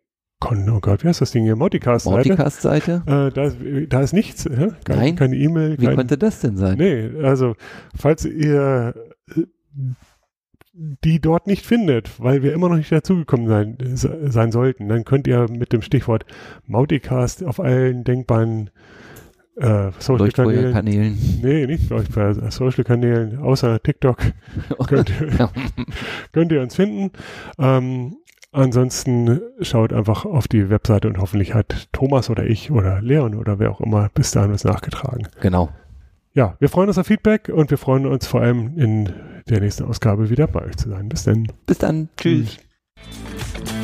Oh 0.52 0.80
Gott, 0.80 1.04
wie 1.04 1.08
heißt 1.08 1.22
das 1.22 1.32
Ding 1.32 1.44
hier? 1.44 1.56
Mauticast-Seite. 1.56 2.30
Mauticast-Seite. 2.30 3.04
Äh, 3.06 3.32
da, 3.34 3.44
ist, 3.44 3.58
da 3.90 4.02
ist 4.02 4.14
nichts. 4.14 4.44
Ja? 4.46 4.70
Keine, 4.84 5.00
Nein? 5.00 5.16
keine 5.16 5.36
E-Mail. 5.36 5.78
Wie 5.80 5.86
kein, 5.86 5.96
konnte 5.96 6.18
das 6.18 6.40
denn 6.40 6.58
sein? 6.58 6.78
Nee, 6.78 7.10
also 7.24 7.56
falls 7.96 8.26
ihr 8.26 8.94
äh, 9.36 9.42
die 11.04 11.20
dort 11.22 11.46
nicht 11.48 11.66
findet, 11.66 12.20
weil 12.20 12.42
wir 12.42 12.54
immer 12.54 12.68
noch 12.70 12.78
nicht 12.78 12.92
dazugekommen 12.92 13.48
sein, 13.48 13.78
se- 13.94 14.32
sein 14.32 14.52
sollten, 14.52 14.88
dann 14.90 15.06
könnt 15.06 15.28
ihr 15.28 15.48
mit 15.50 15.72
dem 15.72 15.82
Stichwort 15.84 16.26
Mauticast 16.66 17.44
auf 17.44 17.60
allen 17.60 18.04
denkbaren 18.04 18.72
äh, 19.56 19.92
Social-Kanälen, 20.00 21.16
nee, 21.44 21.68
nicht 21.68 21.88
Leuchtfeuer, 21.92 22.50
Social-Kanälen, 22.52 23.38
außer 23.38 23.84
TikTok, 23.84 24.18
könnt, 24.88 25.12
ihr- 25.12 25.50
könnt 26.32 26.52
ihr 26.52 26.62
uns 26.62 26.76
finden. 26.76 27.12
Ähm, 27.60 28.16
ansonsten 28.54 29.42
schaut 29.62 29.94
einfach 29.94 30.26
auf 30.26 30.48
die 30.48 30.70
Webseite 30.70 31.08
und 31.08 31.18
hoffentlich 31.18 31.54
hat 31.54 31.88
Thomas 31.92 32.30
oder 32.30 32.46
ich 32.46 32.72
oder 32.72 33.02
Leon 33.02 33.36
oder 33.36 33.60
wer 33.60 33.72
auch 33.72 33.82
immer 33.82 34.10
bis 34.14 34.32
dahin 34.32 34.52
was 34.52 34.64
nachgetragen. 34.64 35.28
genau. 35.42 35.70
Ja, 36.36 36.56
wir 36.60 36.68
freuen 36.68 36.88
uns 36.88 36.98
auf 36.98 37.06
Feedback 37.06 37.50
und 37.50 37.70
wir 37.70 37.78
freuen 37.78 38.08
uns 38.08 38.26
vor 38.26 38.42
allem 38.42 38.76
in 38.80 39.14
der 39.48 39.60
nächsten 39.60 39.84
Ausgabe 39.84 40.32
wieder 40.32 40.48
bei 40.48 40.66
euch 40.66 40.78
zu 40.78 40.90
sein. 40.90 41.08
Bis 41.08 41.24
dann. 41.26 41.48
Bis 41.68 41.78
dann. 41.78 42.10
Tschüss. 42.18 42.58
Tschüss. 42.58 43.83